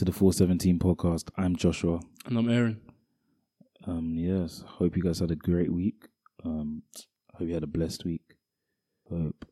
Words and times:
to 0.00 0.06
the 0.06 0.12
417 0.12 0.78
podcast. 0.78 1.28
I'm 1.36 1.54
Joshua. 1.54 2.00
And 2.24 2.38
I'm 2.38 2.48
Aaron. 2.48 2.80
Um, 3.86 4.14
yes, 4.16 4.64
hope 4.66 4.96
you 4.96 5.02
guys 5.02 5.18
had 5.18 5.30
a 5.30 5.36
great 5.36 5.70
week. 5.70 6.08
Um, 6.42 6.84
hope 7.34 7.46
you 7.46 7.52
had 7.52 7.64
a 7.64 7.66
blessed 7.66 8.06
week. 8.06 8.22
Hope 9.10 9.44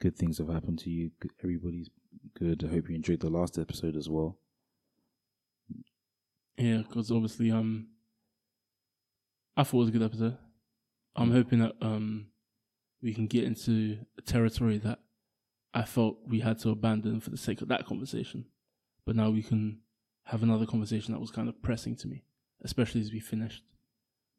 good 0.00 0.16
things 0.16 0.38
have 0.38 0.48
happened 0.48 0.78
to 0.78 0.90
you. 0.90 1.10
Everybody's 1.44 1.90
good. 2.34 2.64
I 2.64 2.72
hope 2.72 2.88
you 2.88 2.94
enjoyed 2.94 3.20
the 3.20 3.28
last 3.28 3.58
episode 3.58 3.94
as 3.94 4.08
well. 4.08 4.38
Yeah, 6.56 6.78
because 6.78 7.10
obviously, 7.10 7.50
um, 7.50 7.88
I 9.54 9.64
thought 9.64 9.76
it 9.76 9.80
was 9.80 9.88
a 9.90 9.92
good 9.92 10.02
episode. 10.02 10.38
I'm 11.14 11.30
hoping 11.30 11.58
that 11.58 11.74
um, 11.82 12.28
we 13.02 13.12
can 13.12 13.26
get 13.26 13.44
into 13.44 13.98
a 14.16 14.22
territory 14.22 14.78
that 14.78 15.00
I 15.74 15.82
felt 15.82 16.20
we 16.26 16.40
had 16.40 16.58
to 16.60 16.70
abandon 16.70 17.20
for 17.20 17.28
the 17.28 17.36
sake 17.36 17.60
of 17.60 17.68
that 17.68 17.84
conversation. 17.84 18.46
But 19.04 19.16
now 19.16 19.30
we 19.30 19.42
can 19.42 19.80
have 20.24 20.42
another 20.42 20.66
conversation 20.66 21.12
that 21.12 21.20
was 21.20 21.30
kind 21.30 21.48
of 21.48 21.60
pressing 21.62 21.96
to 21.96 22.08
me, 22.08 22.24
especially 22.62 23.00
as 23.00 23.12
we 23.12 23.20
finished. 23.20 23.64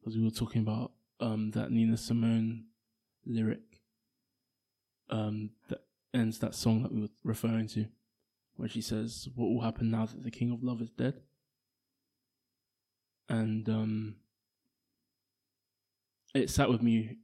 Because 0.00 0.16
we 0.16 0.24
were 0.24 0.30
talking 0.30 0.62
about 0.62 0.92
um, 1.20 1.50
that 1.52 1.70
Nina 1.70 1.96
Simone 1.96 2.66
lyric 3.26 3.80
um, 5.10 5.50
that 5.68 5.80
ends 6.12 6.38
that 6.38 6.54
song 6.54 6.82
that 6.82 6.92
we 6.92 7.02
were 7.02 7.08
referring 7.22 7.68
to, 7.68 7.86
where 8.56 8.68
she 8.68 8.80
says, 8.80 9.28
What 9.34 9.46
will 9.46 9.62
happen 9.62 9.90
now 9.90 10.06
that 10.06 10.22
the 10.22 10.30
King 10.30 10.50
of 10.50 10.62
Love 10.62 10.80
is 10.80 10.90
dead? 10.90 11.20
And 13.28 13.68
um, 13.68 14.16
it 16.34 16.50
sat 16.50 16.68
with 16.68 16.82
me 16.82 17.18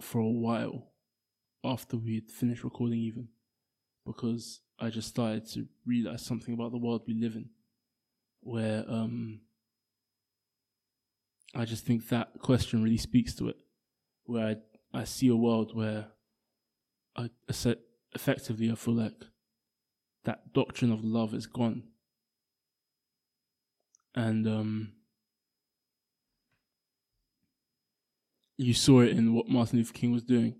for 0.00 0.20
a 0.20 0.28
while 0.28 0.92
after 1.64 1.96
we'd 1.96 2.30
finished 2.30 2.62
recording, 2.62 2.98
even 2.98 3.28
because 4.06 4.60
I 4.80 4.90
just 4.90 5.08
started 5.08 5.48
to 5.50 5.66
realize 5.84 6.24
something 6.24 6.54
about 6.54 6.70
the 6.70 6.78
world 6.78 7.02
we 7.06 7.14
live 7.14 7.34
in, 7.34 7.50
where 8.40 8.84
um, 8.88 9.40
I 11.54 11.64
just 11.64 11.84
think 11.84 12.08
that 12.08 12.38
question 12.40 12.82
really 12.82 12.96
speaks 12.96 13.34
to 13.36 13.48
it, 13.48 13.56
where 14.24 14.56
I, 14.94 15.00
I 15.00 15.04
see 15.04 15.28
a 15.28 15.36
world 15.36 15.74
where 15.74 16.06
I, 17.16 17.28
effectively 18.14 18.70
I 18.70 18.76
feel 18.76 18.94
like 18.94 19.24
that 20.24 20.52
doctrine 20.52 20.92
of 20.92 21.04
love 21.04 21.34
is 21.34 21.46
gone, 21.46 21.82
and 24.14 24.46
um, 24.46 24.92
you 28.56 28.74
saw 28.74 29.00
it 29.00 29.10
in 29.10 29.34
what 29.34 29.48
Martin 29.48 29.78
Luther 29.78 29.92
King 29.92 30.12
was 30.12 30.22
doing. 30.22 30.54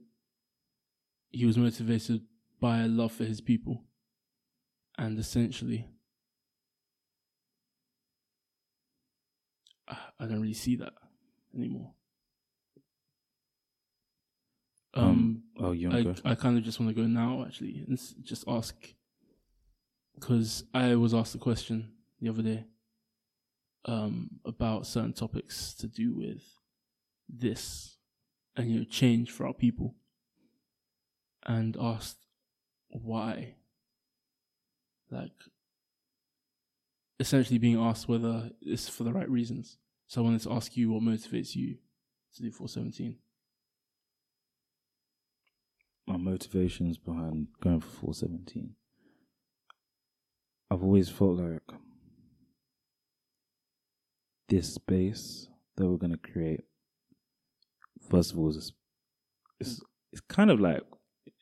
He 1.31 1.45
was 1.45 1.59
motivated 1.59 2.23
by 2.61 2.81
a 2.81 2.89
love 2.89 3.13
for 3.13 3.25
his 3.25 3.41
people. 3.41 3.85
And 4.99 5.19
essentially, 5.19 5.87
I 9.89 10.27
don't 10.27 10.41
really 10.41 10.53
see 10.55 10.77
that 10.77 10.93
anymore. 11.55 11.93
Um, 14.95 15.05
um 15.05 15.43
oh, 15.61 15.73
you 15.73 15.91
I, 15.93 16.33
I 16.33 16.35
kind 16.35 16.59
of 16.59 16.65
just 16.65 16.81
want 16.81 16.95
to 16.95 17.01
go 17.01 17.07
now, 17.07 17.45
actually, 17.47 17.85
and 17.87 17.99
just 18.23 18.45
ask 18.49 18.75
because 20.15 20.65
I 20.75 20.97
was 20.97 21.15
asked 21.15 21.35
a 21.37 21.39
question 21.39 21.93
the 22.21 22.29
other 22.29 22.43
day 22.43 22.65
um, 23.85 24.31
about 24.45 24.87
certain 24.87 25.13
topics 25.13 25.75
to 25.75 25.87
do 25.87 26.17
with 26.17 26.43
this 27.29 27.97
and 28.57 28.71
you 28.71 28.79
know 28.79 28.85
change 28.85 29.31
for 29.31 29.47
our 29.47 29.53
people 29.53 29.95
and 31.47 31.77
asked 31.81 32.27
why 32.89 33.55
like 35.11 35.33
essentially 37.21 37.59
being 37.59 37.79
asked 37.79 38.09
whether 38.09 38.51
it's 38.61 38.89
for 38.89 39.05
the 39.05 39.13
right 39.13 39.29
reasons. 39.29 39.79
So 40.07 40.21
i 40.21 40.25
wanted 40.25 40.41
to 40.43 40.53
ask 40.53 40.77
you 40.77 40.93
what 40.93 41.03
motivates 41.03 41.55
you 41.55 41.77
to 42.35 42.43
do 42.43 42.51
417 42.51 43.17
my 46.07 46.17
motivations 46.17 46.97
behind 46.97 47.49
going 47.61 47.81
for 47.81 47.89
417 47.89 48.75
i've 50.71 50.83
always 50.83 51.11
felt 51.11 51.37
like 51.39 51.61
this 54.49 54.73
space 54.73 55.49
that 55.77 55.87
we're 55.87 55.99
going 55.99 56.13
to 56.13 56.31
create 56.33 56.65
first 58.11 58.33
of 58.33 58.39
all, 58.39 58.49
is 58.49 58.73
it's 59.61 59.81
it's 60.13 60.23
kind 60.29 60.51
of 60.51 60.61
like 60.61 60.83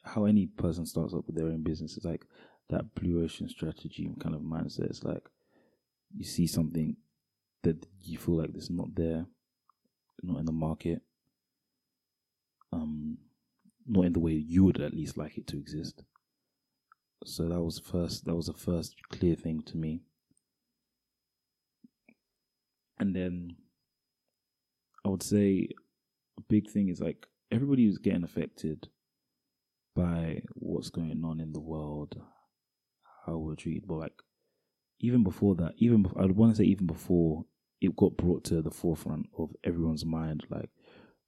how 0.04 0.24
any 0.24 0.46
person 0.46 0.86
starts 0.86 1.14
up 1.14 1.26
with 1.26 1.36
their 1.36 1.46
own 1.46 1.62
business. 1.62 1.96
It's 1.96 2.06
like 2.06 2.24
that 2.70 2.94
blue 2.94 3.22
ocean 3.22 3.48
strategy 3.48 4.10
kind 4.20 4.34
of 4.34 4.40
mindset. 4.40 4.90
It's 4.90 5.04
like 5.04 5.28
you 6.14 6.24
see 6.24 6.46
something 6.46 6.96
that 7.62 7.86
you 8.02 8.18
feel 8.18 8.38
like 8.38 8.50
it's 8.54 8.70
not 8.70 8.94
there, 8.94 9.26
not 10.22 10.38
in 10.38 10.46
the 10.46 10.52
market, 10.52 11.02
um, 12.72 13.18
not 13.86 14.04
in 14.04 14.12
the 14.12 14.20
way 14.20 14.32
you 14.32 14.64
would 14.64 14.80
at 14.80 14.94
least 14.94 15.16
like 15.16 15.38
it 15.38 15.46
to 15.48 15.56
exist. 15.56 16.02
So 17.24 17.48
that 17.48 17.60
was 17.60 17.78
first. 17.78 18.24
That 18.24 18.36
was 18.36 18.46
the 18.46 18.52
first 18.52 18.94
clear 19.10 19.34
thing 19.34 19.62
to 19.62 19.76
me. 19.76 20.02
And 22.98 23.14
then 23.14 23.56
I 25.04 25.08
would 25.08 25.22
say 25.22 25.68
a 26.38 26.42
big 26.48 26.70
thing 26.70 26.88
is 26.88 27.00
like 27.00 27.26
everybody 27.50 27.84
who's 27.84 27.98
getting 27.98 28.24
affected 28.24 28.88
by 29.94 30.42
what's 30.54 30.90
going 30.90 31.24
on 31.24 31.40
in 31.40 31.52
the 31.52 31.60
world, 31.60 32.20
how 33.26 33.36
we're 33.36 33.54
treated. 33.54 33.86
But 33.86 33.96
like 33.96 34.22
even 35.00 35.22
before 35.22 35.54
that, 35.56 35.74
even 35.78 36.02
before, 36.02 36.22
I'd 36.22 36.32
want 36.32 36.52
to 36.52 36.56
say 36.56 36.64
even 36.64 36.86
before 36.86 37.44
it 37.80 37.96
got 37.96 38.16
brought 38.16 38.44
to 38.44 38.62
the 38.62 38.70
forefront 38.70 39.26
of 39.36 39.50
everyone's 39.64 40.04
mind, 40.04 40.44
like 40.48 40.70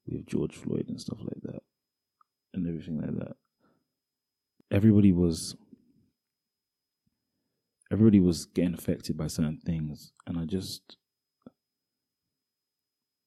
with 0.07 0.27
George 0.27 0.55
Floyd 0.55 0.87
and 0.89 1.01
stuff 1.01 1.19
like 1.21 1.43
that, 1.43 1.61
and 2.55 2.67
everything 2.67 3.01
like 3.01 3.17
that. 3.19 3.37
Everybody 4.71 5.13
was 5.13 5.57
everybody 7.91 8.21
was 8.21 8.47
getting 8.47 8.75
affected 8.75 9.17
by 9.17 9.27
certain 9.27 9.61
things, 9.65 10.13
and 10.27 10.39
I 10.39 10.45
just 10.45 10.97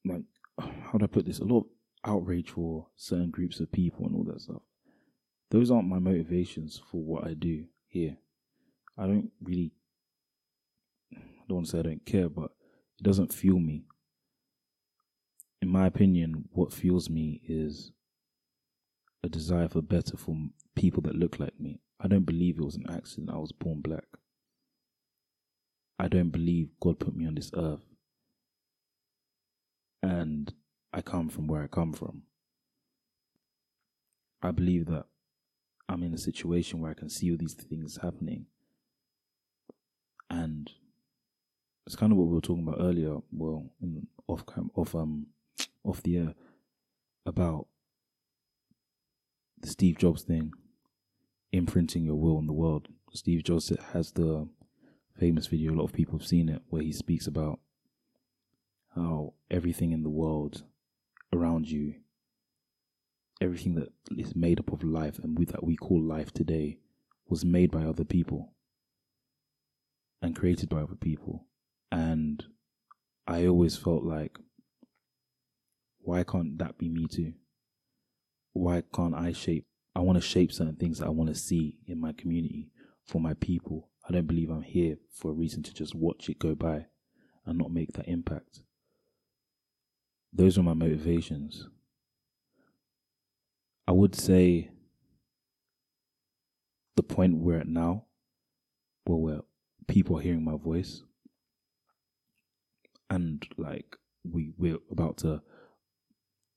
like 0.05 0.23
how 0.59 0.97
do 0.97 1.05
I 1.05 1.07
put 1.07 1.25
this? 1.25 1.39
A 1.39 1.45
lot 1.45 1.59
of 1.59 1.65
outrage 2.03 2.49
for 2.49 2.87
certain 2.95 3.29
groups 3.29 3.59
of 3.59 3.71
people 3.71 4.05
and 4.05 4.15
all 4.15 4.23
that 4.23 4.41
stuff. 4.41 4.61
Those 5.51 5.69
aren't 5.69 5.89
my 5.89 5.99
motivations 5.99 6.81
for 6.89 7.01
what 7.03 7.25
I 7.25 7.33
do 7.33 7.65
here. 7.87 8.17
I 8.97 9.07
don't 9.07 9.31
really, 9.41 9.71
I 11.15 11.19
don't 11.47 11.57
want 11.57 11.65
to 11.67 11.71
say 11.71 11.79
I 11.79 11.83
don't 11.83 12.05
care, 12.05 12.29
but 12.29 12.51
it 12.99 13.03
doesn't 13.03 13.33
fuel 13.33 13.59
me. 13.59 13.85
In 15.61 15.69
my 15.69 15.85
opinion, 15.87 16.45
what 16.51 16.73
fuels 16.73 17.09
me 17.09 17.41
is 17.47 17.91
a 19.23 19.29
desire 19.29 19.69
for 19.69 19.81
better 19.81 20.17
for 20.17 20.35
people 20.75 21.01
that 21.03 21.15
look 21.15 21.39
like 21.39 21.59
me. 21.59 21.79
I 21.99 22.07
don't 22.07 22.25
believe 22.25 22.57
it 22.57 22.65
was 22.65 22.75
an 22.75 22.89
accident 22.89 23.29
I 23.31 23.37
was 23.37 23.51
born 23.51 23.81
black. 23.81 24.05
I 25.99 26.07
don't 26.07 26.29
believe 26.29 26.69
God 26.79 26.99
put 26.99 27.15
me 27.15 27.27
on 27.27 27.35
this 27.35 27.51
earth 27.55 27.85
and 30.01 30.51
I 30.91 31.01
come 31.01 31.29
from 31.29 31.47
where 31.47 31.63
I 31.63 31.67
come 31.67 31.93
from. 31.93 32.23
I 34.41 34.49
believe 34.49 34.87
that 34.87 35.05
I'm 35.87 36.01
in 36.03 36.13
a 36.13 36.17
situation 36.17 36.79
where 36.79 36.89
I 36.91 36.95
can 36.95 37.09
see 37.09 37.29
all 37.29 37.37
these 37.37 37.53
things 37.53 37.99
happening. 38.01 38.47
And 40.31 40.71
it's 41.85 41.97
kind 41.97 42.13
of 42.13 42.17
what 42.17 42.29
we 42.29 42.35
were 42.35 42.41
talking 42.41 42.65
about 42.65 42.79
earlier, 42.79 43.17
well, 43.33 43.69
off 44.27 44.45
cam 44.45 44.71
off 44.75 44.95
um 44.95 45.27
off 45.83 46.01
the 46.03 46.17
air 46.17 46.33
about 47.25 47.67
the 49.59 49.67
Steve 49.67 49.97
Jobs 49.97 50.23
thing, 50.23 50.53
imprinting 51.51 52.05
your 52.05 52.15
will 52.15 52.37
on 52.37 52.47
the 52.47 52.53
world. 52.53 52.87
Steve 53.13 53.43
Jobs 53.43 53.73
has 53.91 54.13
the 54.13 54.47
famous 55.19 55.47
video, 55.47 55.73
a 55.73 55.75
lot 55.75 55.83
of 55.83 55.93
people 55.93 56.17
have 56.17 56.25
seen 56.25 56.47
it, 56.47 56.61
where 56.69 56.81
he 56.81 56.93
speaks 56.93 57.27
about 57.27 57.59
how 58.95 59.33
everything 59.51 59.91
in 59.91 60.01
the 60.01 60.09
world 60.09 60.63
around 61.33 61.69
you, 61.69 61.95
everything 63.41 63.75
that 63.75 63.89
is 64.17 64.33
made 64.33 64.59
up 64.61 64.71
of 64.71 64.81
life 64.81 65.19
and 65.19 65.37
that 65.47 65.63
we 65.63 65.75
call 65.75 66.01
life 66.01 66.31
today, 66.31 66.77
was 67.27 67.43
made 67.43 67.69
by 67.69 67.83
other 67.83 68.05
people 68.05 68.53
and 70.21 70.35
created 70.35 70.69
by 70.69 70.81
other 70.81 70.95
people. 70.95 71.45
And 71.91 72.43
I 73.27 73.47
always 73.47 73.75
felt 73.75 74.03
like, 74.03 74.37
why 75.99 76.23
can't 76.23 76.57
that 76.59 76.77
be 76.77 76.89
me 76.89 77.07
too? 77.07 77.33
Why 78.53 78.83
can't 78.93 79.15
I 79.15 79.31
shape? 79.31 79.65
I 79.95 79.99
want 79.99 80.17
to 80.17 80.27
shape 80.27 80.51
certain 80.51 80.75
things 80.75 80.99
that 80.99 81.07
I 81.07 81.11
want 81.11 81.29
to 81.29 81.35
see 81.35 81.77
in 81.87 81.99
my 81.99 82.13
community 82.13 82.69
for 83.05 83.19
my 83.19 83.33
people. 83.35 83.89
I 84.07 84.13
don't 84.13 84.27
believe 84.27 84.49
I'm 84.49 84.63
here 84.63 84.97
for 85.13 85.31
a 85.31 85.33
reason 85.33 85.63
to 85.63 85.73
just 85.73 85.95
watch 85.95 86.29
it 86.29 86.39
go 86.39 86.55
by 86.55 86.85
and 87.45 87.57
not 87.57 87.71
make 87.71 87.93
that 87.93 88.07
impact 88.07 88.61
those 90.33 90.57
were 90.57 90.63
my 90.63 90.73
motivations. 90.73 91.67
I 93.87 93.91
would 93.91 94.15
say 94.15 94.71
the 96.95 97.03
point 97.03 97.37
we're 97.37 97.59
at 97.59 97.67
now, 97.67 98.05
where 99.05 99.17
we're 99.17 99.41
people 99.91 100.17
are 100.17 100.21
hearing 100.21 100.43
my 100.43 100.55
voice, 100.55 101.03
and 103.09 103.45
like 103.57 103.97
we 104.23 104.53
we're 104.57 104.77
about 104.89 105.17
to 105.17 105.41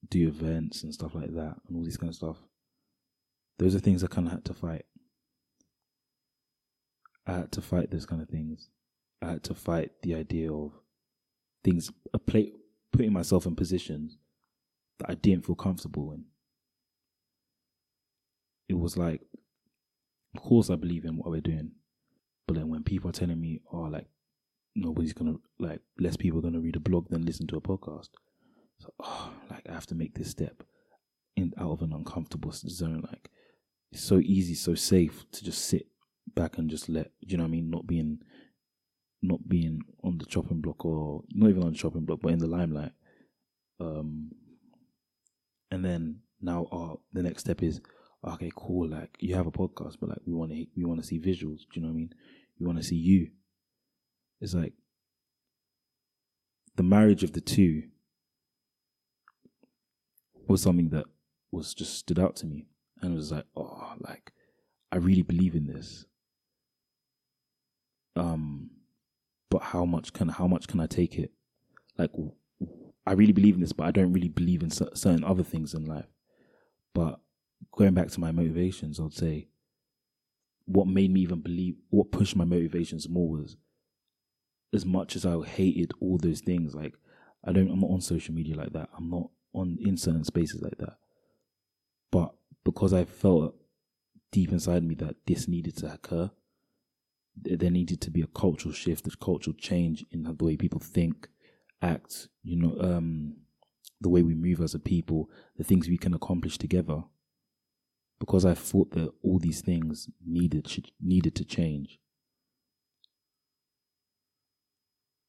do 0.08 0.28
events 0.28 0.84
and 0.84 0.94
stuff 0.94 1.16
like 1.16 1.34
that, 1.34 1.56
and 1.66 1.76
all 1.76 1.84
this 1.84 1.96
kind 1.96 2.10
of 2.10 2.14
stuff. 2.14 2.36
Those 3.58 3.74
are 3.74 3.80
things 3.80 4.04
I 4.04 4.06
kind 4.06 4.28
of 4.28 4.32
had 4.32 4.44
to 4.44 4.54
fight. 4.54 4.84
I 7.26 7.32
had 7.32 7.52
to 7.52 7.60
fight 7.60 7.90
those 7.90 8.06
kind 8.06 8.22
of 8.22 8.28
things. 8.28 8.68
I 9.20 9.30
had 9.30 9.44
to 9.44 9.54
fight 9.54 9.90
the 10.02 10.14
idea 10.14 10.52
of 10.52 10.72
things, 11.64 11.90
a 12.12 12.18
play, 12.18 12.52
putting 12.92 13.12
myself 13.12 13.46
in 13.46 13.56
positions 13.56 14.18
that 15.00 15.10
I 15.10 15.14
didn't 15.14 15.46
feel 15.46 15.56
comfortable 15.56 16.12
in. 16.12 16.24
It 18.68 18.78
was 18.78 18.96
like, 18.96 19.22
of 20.36 20.42
course, 20.42 20.70
I 20.70 20.76
believe 20.76 21.04
in 21.04 21.16
what 21.16 21.30
we're 21.30 21.40
doing, 21.40 21.72
but 22.46 22.56
then 22.56 22.68
when 22.68 22.82
people 22.82 23.10
are 23.10 23.12
telling 23.12 23.40
me, 23.40 23.60
"Oh, 23.72 23.82
like 23.82 24.08
nobody's 24.74 25.12
gonna 25.12 25.36
like 25.58 25.80
less 25.98 26.16
people 26.16 26.38
are 26.38 26.42
gonna 26.42 26.60
read 26.60 26.76
a 26.76 26.80
blog 26.80 27.08
than 27.08 27.24
listen 27.24 27.46
to 27.48 27.56
a 27.56 27.60
podcast," 27.60 28.10
so 28.78 28.92
oh, 29.00 29.32
like 29.50 29.68
I 29.68 29.72
have 29.72 29.86
to 29.86 29.94
make 29.94 30.14
this 30.14 30.30
step 30.30 30.62
in 31.36 31.52
out 31.58 31.72
of 31.72 31.82
an 31.82 31.92
uncomfortable 31.92 32.52
zone. 32.52 33.02
Like 33.08 33.30
it's 33.92 34.04
so 34.04 34.18
easy, 34.18 34.54
so 34.54 34.74
safe 34.74 35.24
to 35.32 35.44
just 35.44 35.64
sit 35.66 35.86
back 36.34 36.58
and 36.58 36.70
just 36.70 36.88
let 36.88 37.12
you 37.20 37.36
know 37.36 37.44
what 37.44 37.48
I 37.48 37.52
mean, 37.52 37.70
not 37.70 37.86
being 37.86 38.18
not 39.22 39.48
being 39.48 39.80
on 40.02 40.18
the 40.18 40.26
chopping 40.26 40.60
block 40.60 40.84
or 40.84 41.22
not 41.30 41.48
even 41.48 41.62
on 41.62 41.72
the 41.72 41.78
chopping 41.78 42.04
block, 42.04 42.20
but 42.22 42.32
in 42.32 42.38
the 42.38 42.46
limelight. 42.46 42.92
Um, 43.80 44.30
and 45.70 45.84
then 45.84 46.20
now, 46.40 46.66
uh, 46.70 46.96
the 47.12 47.22
next 47.22 47.42
step 47.42 47.62
is 47.62 47.80
okay, 48.32 48.50
cool. 48.56 48.88
Like 48.88 49.16
you 49.20 49.34
have 49.34 49.46
a 49.46 49.52
podcast, 49.52 49.96
but 50.00 50.10
like 50.10 50.20
we 50.26 50.32
want 50.32 50.50
to 50.52 50.66
we 50.76 50.84
want 50.84 51.00
to 51.00 51.06
see 51.06 51.18
visuals. 51.18 51.60
Do 51.60 51.74
you 51.74 51.82
know 51.82 51.88
what 51.88 51.94
I 51.94 51.98
mean? 51.98 52.14
We 52.58 52.66
want 52.66 52.78
to 52.78 52.84
see 52.84 52.96
you. 52.96 53.30
It's 54.40 54.54
like 54.54 54.72
the 56.76 56.82
marriage 56.82 57.22
of 57.22 57.32
the 57.32 57.40
two 57.40 57.84
was 60.46 60.62
something 60.62 60.90
that 60.90 61.06
was 61.50 61.74
just 61.74 61.98
stood 61.98 62.18
out 62.18 62.36
to 62.36 62.46
me, 62.46 62.66
and 63.00 63.12
it 63.12 63.16
was 63.16 63.32
like, 63.32 63.46
oh, 63.56 63.94
like 64.00 64.32
I 64.92 64.96
really 64.96 65.22
believe 65.22 65.54
in 65.54 65.66
this. 65.66 66.06
Um, 68.16 68.70
but 69.50 69.62
how 69.62 69.84
much 69.84 70.12
can 70.12 70.28
how 70.28 70.46
much 70.46 70.66
can 70.68 70.80
I 70.80 70.86
take 70.86 71.18
it? 71.18 71.32
Like, 71.98 72.10
I 73.06 73.12
really 73.12 73.32
believe 73.32 73.54
in 73.54 73.60
this, 73.60 73.72
but 73.72 73.86
I 73.86 73.90
don't 73.90 74.12
really 74.12 74.28
believe 74.28 74.62
in 74.62 74.70
certain 74.70 75.24
other 75.24 75.42
things 75.42 75.74
in 75.74 75.84
life. 75.84 76.06
But 76.94 77.20
going 77.72 77.94
back 77.94 78.08
to 78.08 78.20
my 78.20 78.32
motivations, 78.32 79.00
I'd 79.00 79.12
say 79.12 79.48
what 80.66 80.86
made 80.86 81.12
me 81.12 81.20
even 81.20 81.40
believe, 81.40 81.76
what 81.90 82.10
pushed 82.10 82.36
my 82.36 82.44
motivations 82.44 83.08
more 83.08 83.28
was 83.28 83.56
as 84.72 84.84
much 84.84 85.14
as 85.14 85.26
I 85.26 85.40
hated 85.44 85.92
all 86.00 86.18
those 86.18 86.40
things. 86.40 86.74
Like, 86.74 86.94
I 87.44 87.52
don't, 87.52 87.70
I'm 87.70 87.80
not 87.80 87.90
on 87.90 88.00
social 88.00 88.34
media 88.34 88.56
like 88.56 88.72
that. 88.72 88.88
I'm 88.96 89.10
not 89.10 89.30
on 89.52 89.78
in 89.80 89.96
certain 89.96 90.24
spaces 90.24 90.62
like 90.62 90.78
that. 90.78 90.96
But 92.10 92.34
because 92.64 92.92
I 92.92 93.04
felt 93.04 93.54
deep 94.32 94.52
inside 94.52 94.82
me 94.82 94.94
that 94.96 95.16
this 95.26 95.46
needed 95.46 95.76
to 95.78 95.92
occur, 95.92 96.30
there 97.36 97.70
needed 97.70 98.00
to 98.00 98.10
be 98.10 98.22
a 98.22 98.26
cultural 98.28 98.72
shift, 98.72 99.06
a 99.06 99.16
cultural 99.16 99.54
change 99.54 100.04
in 100.10 100.22
the 100.22 100.32
way 100.32 100.56
people 100.56 100.80
think, 100.80 101.28
act, 101.82 102.28
you 102.42 102.56
know, 102.56 102.76
um, 102.80 103.34
the 104.00 104.08
way 104.08 104.22
we 104.22 104.34
move 104.34 104.60
as 104.60 104.74
a 104.74 104.78
people, 104.78 105.28
the 105.56 105.64
things 105.64 105.88
we 105.88 105.98
can 105.98 106.14
accomplish 106.14 106.58
together. 106.58 107.02
Because 108.20 108.44
I 108.44 108.54
thought 108.54 108.92
that 108.92 109.10
all 109.22 109.38
these 109.38 109.60
things 109.60 110.08
needed 110.24 110.66
needed 111.00 111.34
to 111.36 111.44
change. 111.44 111.98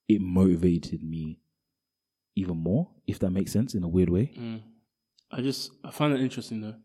It 0.08 0.22
motivated 0.22 1.04
me 1.04 1.40
even 2.36 2.58
more, 2.58 2.90
if 3.08 3.20
that 3.20 3.32
makes 3.32 3.52
sense, 3.52 3.74
in 3.74 3.84
a 3.84 3.88
weird 3.88 4.10
way. 4.10 4.32
Mm. 4.38 4.62
I 5.32 5.42
just 5.42 5.72
I 5.84 5.92
find 5.92 6.14
it 6.14 6.22
interesting 6.22 6.62
though. 6.62 6.76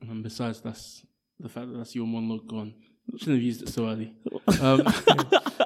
And 0.00 0.22
besides, 0.22 0.60
that's 0.60 1.04
the 1.38 1.48
fact 1.48 1.70
that 1.70 1.78
that's 1.78 1.94
your 1.94 2.06
monologue 2.06 2.48
gone. 2.48 2.74
Shouldn't 3.16 3.36
have 3.36 3.42
used 3.42 3.62
it 3.62 3.68
so 3.68 3.88
early. 3.88 4.14
Um, 4.60 4.82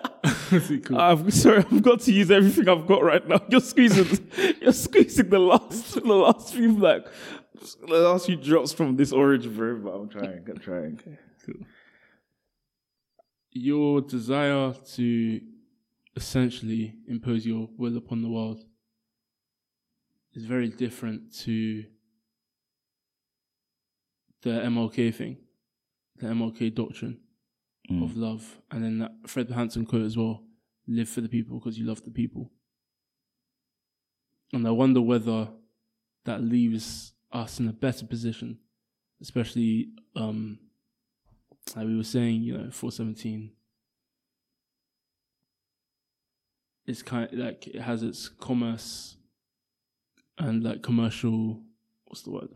cool. 0.85 0.99
I'm 0.99 1.31
sorry, 1.31 1.59
I've 1.59 1.83
got 1.83 2.01
to 2.01 2.13
use 2.13 2.31
everything 2.31 2.69
I've 2.69 2.87
got 2.87 3.03
right 3.03 3.27
now. 3.27 3.41
You're 3.49 3.61
squeezing, 3.61 4.31
you're 4.61 4.73
squeezing 4.73 5.29
the 5.29 5.39
last, 5.39 5.95
the 5.95 6.01
last 6.01 6.55
few 6.55 6.77
like, 6.77 7.07
the 7.87 7.87
last 7.87 8.27
few 8.27 8.37
drops 8.37 8.73
from 8.73 8.97
this 8.97 9.13
orange 9.13 9.49
brew. 9.49 9.83
But 9.83 9.91
I'm 9.91 10.09
trying, 10.09 10.45
I'm 10.49 10.59
trying. 10.59 11.01
Cool. 11.45 11.67
Your 13.53 14.01
desire 14.01 14.75
to 14.95 15.41
essentially 16.17 16.95
impose 17.07 17.47
your 17.47 17.69
will 17.77 17.97
upon 17.97 18.23
the 18.23 18.29
world 18.29 18.65
is 20.35 20.45
very 20.45 20.69
different 20.69 21.33
to 21.33 21.85
the 24.43 24.51
MLK 24.51 25.15
thing, 25.15 25.39
the 26.17 26.27
MLK 26.29 26.75
doctrine 26.75 27.19
mm. 27.91 28.05
of 28.05 28.17
love, 28.17 28.61
and 28.71 28.85
then 28.85 28.99
that 28.99 29.13
Fred 29.27 29.51
Hampton 29.51 29.87
quote 29.87 30.03
as 30.03 30.17
well: 30.17 30.45
"Live 30.87 31.09
for 31.09 31.21
the 31.21 31.29
people 31.29 31.59
because 31.59 31.79
you 31.79 31.87
love 31.87 32.03
the 32.05 32.11
people." 32.11 32.51
And 34.53 34.67
I 34.67 34.71
wonder 34.71 35.01
whether 35.01 35.49
that 36.25 36.43
leaves 36.43 37.13
us 37.33 37.61
in 37.61 37.69
a 37.69 37.73
better 37.73 38.07
position, 38.07 38.59
especially 39.21 39.91
um, 40.17 40.59
like 41.77 41.87
we 41.87 41.97
were 41.97 42.05
saying, 42.05 42.43
you 42.43 42.57
know, 42.57 42.71
four 42.71 42.91
seventeen. 42.91 43.53
It's 46.87 47.03
kind 47.03 47.31
of 47.31 47.39
like 47.39 47.67
it 47.67 47.83
has 47.83 48.03
its 48.03 48.29
commerce 48.29 49.17
and 50.39 50.63
like 50.63 50.83
commercial. 50.83 51.61
What's 52.07 52.23
the 52.23 52.31
word? 52.31 52.49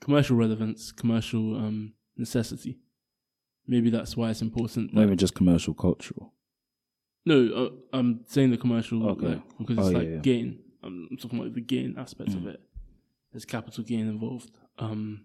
Commercial 0.00 0.36
relevance, 0.36 0.92
commercial 0.92 1.56
um, 1.56 1.94
necessity. 2.18 2.78
Maybe 3.66 3.88
that's 3.88 4.16
why 4.16 4.30
it's 4.30 4.42
important. 4.42 4.92
Not 4.92 5.04
even 5.04 5.16
just 5.16 5.34
commercial, 5.34 5.72
cultural. 5.72 6.34
No, 7.24 7.48
uh, 7.52 7.96
I'm 7.96 8.20
saying 8.28 8.50
the 8.50 8.58
commercial 8.58 9.08
okay. 9.10 9.26
like, 9.26 9.42
because 9.58 9.78
it's 9.78 9.88
oh, 9.88 9.98
like 9.98 10.06
yeah, 10.06 10.14
yeah. 10.14 10.20
gain. 10.20 10.58
I'm 10.86 11.16
talking 11.20 11.38
about 11.38 11.54
the 11.54 11.60
gain 11.60 11.96
aspect 11.98 12.30
mm. 12.30 12.36
of 12.36 12.46
it. 12.46 12.60
There's 13.32 13.44
capital 13.44 13.84
gain 13.84 14.08
involved. 14.08 14.50
Um, 14.78 15.24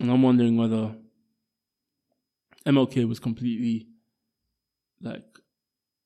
and 0.00 0.10
I'm 0.10 0.22
wondering 0.22 0.56
whether 0.56 0.94
MLK 2.66 3.08
was 3.08 3.20
completely 3.20 3.88
like 5.00 5.24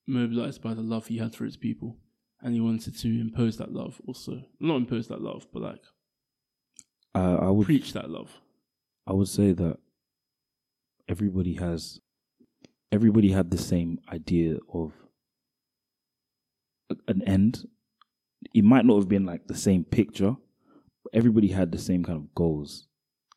mobilized 0.07 0.63
by 0.63 0.75
the 0.75 0.83
love 0.83 1.07
he 1.07 1.19
had 1.19 1.35
for 1.35 1.45
his 1.45 1.57
people, 1.57 1.97
and 2.41 2.55
he 2.55 2.61
wanted 2.61 2.99
to 2.99 3.09
impose 3.21 3.57
that 3.59 3.73
love 3.73 4.01
also. 4.07 4.43
Not 4.61 4.77
impose 4.77 5.09
that 5.09 5.23
love, 5.23 5.47
but 5.53 5.63
like 5.63 5.85
uh, 7.15 7.37
I 7.41 7.51
would 7.51 7.67
preach 7.67 7.93
that 7.93 8.11
love. 8.11 8.31
I 9.07 9.13
would 9.13 9.29
say 9.29 9.53
that 9.53 9.79
everybody 11.09 11.55
has 11.55 12.01
everybody 12.93 13.33
had 13.33 13.51
the 13.51 13.59
same 13.59 13.99
idea 14.13 14.57
of 14.73 14.93
an 17.07 17.23
end. 17.23 17.69
It 18.55 18.65
might 18.65 18.85
not 18.85 18.97
have 18.97 19.09
been 19.09 19.27
like 19.27 19.47
the 19.47 19.57
same 19.57 19.85
picture, 19.85 20.37
but 21.05 21.15
everybody 21.15 21.49
had 21.49 21.73
the 21.73 21.79
same 21.79 22.05
kind 22.05 22.19
of 22.19 22.35
goals. 22.35 22.87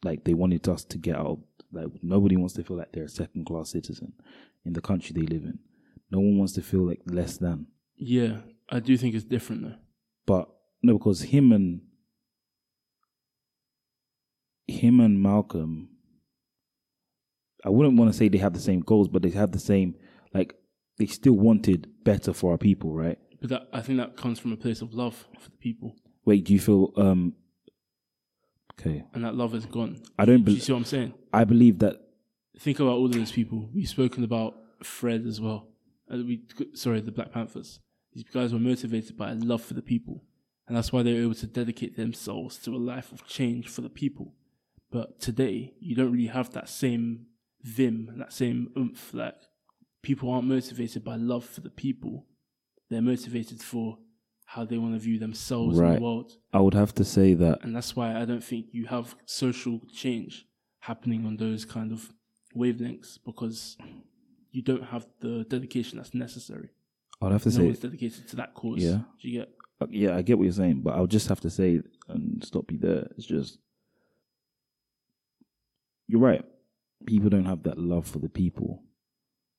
Like 0.03 0.23
they 0.23 0.33
wanted 0.33 0.67
us 0.67 0.83
to 0.85 0.97
get 0.97 1.15
out. 1.15 1.39
Like 1.71 1.87
nobody 2.01 2.37
wants 2.37 2.53
to 2.55 2.63
feel 2.63 2.77
like 2.77 2.91
they're 2.91 3.05
a 3.05 3.09
second 3.09 3.45
class 3.45 3.71
citizen 3.71 4.13
in 4.65 4.73
the 4.73 4.81
country 4.81 5.13
they 5.13 5.25
live 5.25 5.43
in. 5.43 5.59
No 6.09 6.19
one 6.19 6.37
wants 6.37 6.53
to 6.53 6.61
feel 6.61 6.87
like 6.87 7.01
less 7.05 7.37
than. 7.37 7.67
Yeah, 7.95 8.37
I 8.69 8.79
do 8.79 8.97
think 8.97 9.15
it's 9.15 9.23
different 9.23 9.63
though. 9.63 9.75
But 10.25 10.49
no, 10.83 10.97
because 10.97 11.21
him 11.21 11.51
and 11.51 11.81
him 14.67 14.99
and 14.99 15.21
Malcolm, 15.21 15.89
I 17.63 17.69
wouldn't 17.69 17.97
want 17.97 18.11
to 18.11 18.17
say 18.17 18.27
they 18.27 18.37
have 18.39 18.53
the 18.53 18.59
same 18.59 18.81
goals, 18.81 19.07
but 19.07 19.21
they 19.21 19.29
have 19.29 19.51
the 19.51 19.59
same 19.59 19.95
like 20.33 20.55
they 20.97 21.05
still 21.05 21.33
wanted 21.33 21.89
better 22.03 22.33
for 22.33 22.51
our 22.51 22.57
people, 22.57 22.93
right? 22.93 23.17
But 23.41 23.49
that, 23.49 23.61
I 23.73 23.81
think 23.81 23.97
that 23.97 24.15
comes 24.15 24.39
from 24.39 24.53
a 24.53 24.55
place 24.55 24.81
of 24.81 24.93
love 24.93 25.25
for 25.39 25.49
the 25.49 25.57
people. 25.57 25.95
Wait, 26.23 26.45
do 26.45 26.53
you 26.53 26.59
feel 26.59 26.93
um 26.95 27.33
okay? 28.79 29.03
And 29.13 29.25
that 29.25 29.35
love 29.35 29.55
is 29.55 29.65
gone. 29.65 30.01
I 30.17 30.25
don't. 30.25 30.43
Be- 30.43 30.53
you 30.53 30.59
see 30.59 30.71
what 30.71 30.79
I'm 30.79 30.85
saying? 30.85 31.13
I 31.33 31.43
believe 31.43 31.79
that. 31.79 31.97
Think 32.59 32.79
about 32.79 32.93
all 32.93 33.05
of 33.05 33.13
those 33.13 33.31
people. 33.31 33.69
We've 33.73 33.89
spoken 33.89 34.23
about 34.23 34.53
Fred 34.83 35.25
as 35.25 35.41
well. 35.41 35.67
Uh, 36.11 36.17
we 36.17 36.43
sorry, 36.73 37.01
the 37.01 37.11
Black 37.11 37.31
Panthers. 37.31 37.79
These 38.13 38.25
guys 38.25 38.53
were 38.53 38.59
motivated 38.59 39.17
by 39.17 39.31
a 39.31 39.35
love 39.35 39.63
for 39.63 39.73
the 39.73 39.81
people, 39.81 40.23
and 40.67 40.77
that's 40.77 40.91
why 40.93 41.01
they 41.01 41.13
were 41.13 41.21
able 41.21 41.35
to 41.35 41.47
dedicate 41.47 41.95
themselves 41.97 42.57
to 42.59 42.75
a 42.75 42.77
life 42.77 43.11
of 43.11 43.25
change 43.25 43.67
for 43.69 43.81
the 43.81 43.89
people. 43.89 44.33
But 44.91 45.19
today, 45.19 45.73
you 45.79 45.95
don't 45.95 46.11
really 46.11 46.27
have 46.27 46.51
that 46.51 46.69
same 46.69 47.27
vim, 47.63 48.13
that 48.17 48.33
same 48.33 48.69
oomph. 48.77 49.13
Like 49.13 49.35
people 50.03 50.29
aren't 50.29 50.47
motivated 50.47 51.03
by 51.03 51.15
love 51.15 51.45
for 51.45 51.61
the 51.61 51.69
people; 51.69 52.27
they're 52.91 53.01
motivated 53.01 53.61
for 53.61 53.97
how 54.45 54.65
they 54.65 54.77
want 54.77 54.93
to 54.93 54.99
view 54.99 55.17
themselves 55.17 55.79
right. 55.79 55.91
in 55.91 55.95
the 55.95 56.01
world. 56.01 56.33
I 56.53 56.59
would 56.59 56.73
have 56.73 56.93
to 56.95 57.05
say 57.05 57.33
that, 57.35 57.63
and 57.63 57.75
that's 57.75 57.95
why 57.95 58.21
I 58.21 58.25
don't 58.25 58.43
think 58.43 58.67
you 58.71 58.85
have 58.87 59.15
social 59.25 59.79
change 59.91 60.45
happening 60.81 61.25
on 61.25 61.37
those 61.37 61.63
kind 61.63 61.91
of 61.91 62.11
wavelengths 62.55 63.17
because 63.25 63.77
you 64.51 64.61
don't 64.61 64.83
have 64.83 65.07
the 65.21 65.45
dedication 65.47 65.97
that's 65.97 66.13
necessary. 66.13 66.69
I'd 67.21 67.31
have 67.31 67.43
to 67.43 67.49
No 67.49 67.55
say, 67.55 67.63
one's 67.63 67.79
dedicated 67.79 68.27
to 68.27 68.35
that 68.35 68.53
cause. 68.53 68.79
Yeah. 68.79 68.99
Do 69.21 69.29
you 69.29 69.39
get? 69.39 69.49
uh, 69.79 69.87
yeah, 69.89 70.15
I 70.15 70.21
get 70.21 70.37
what 70.37 70.43
you're 70.43 70.53
saying, 70.53 70.81
but 70.81 70.95
I'll 70.95 71.07
just 71.07 71.29
have 71.29 71.39
to 71.41 71.49
say 71.49 71.81
and 72.09 72.43
stop 72.43 72.71
you 72.71 72.77
there. 72.77 73.07
It's 73.17 73.25
just 73.25 73.57
you're 76.07 76.19
right. 76.19 76.43
People 77.05 77.29
don't 77.29 77.45
have 77.45 77.63
that 77.63 77.77
love 77.77 78.05
for 78.05 78.19
the 78.19 78.27
people. 78.27 78.83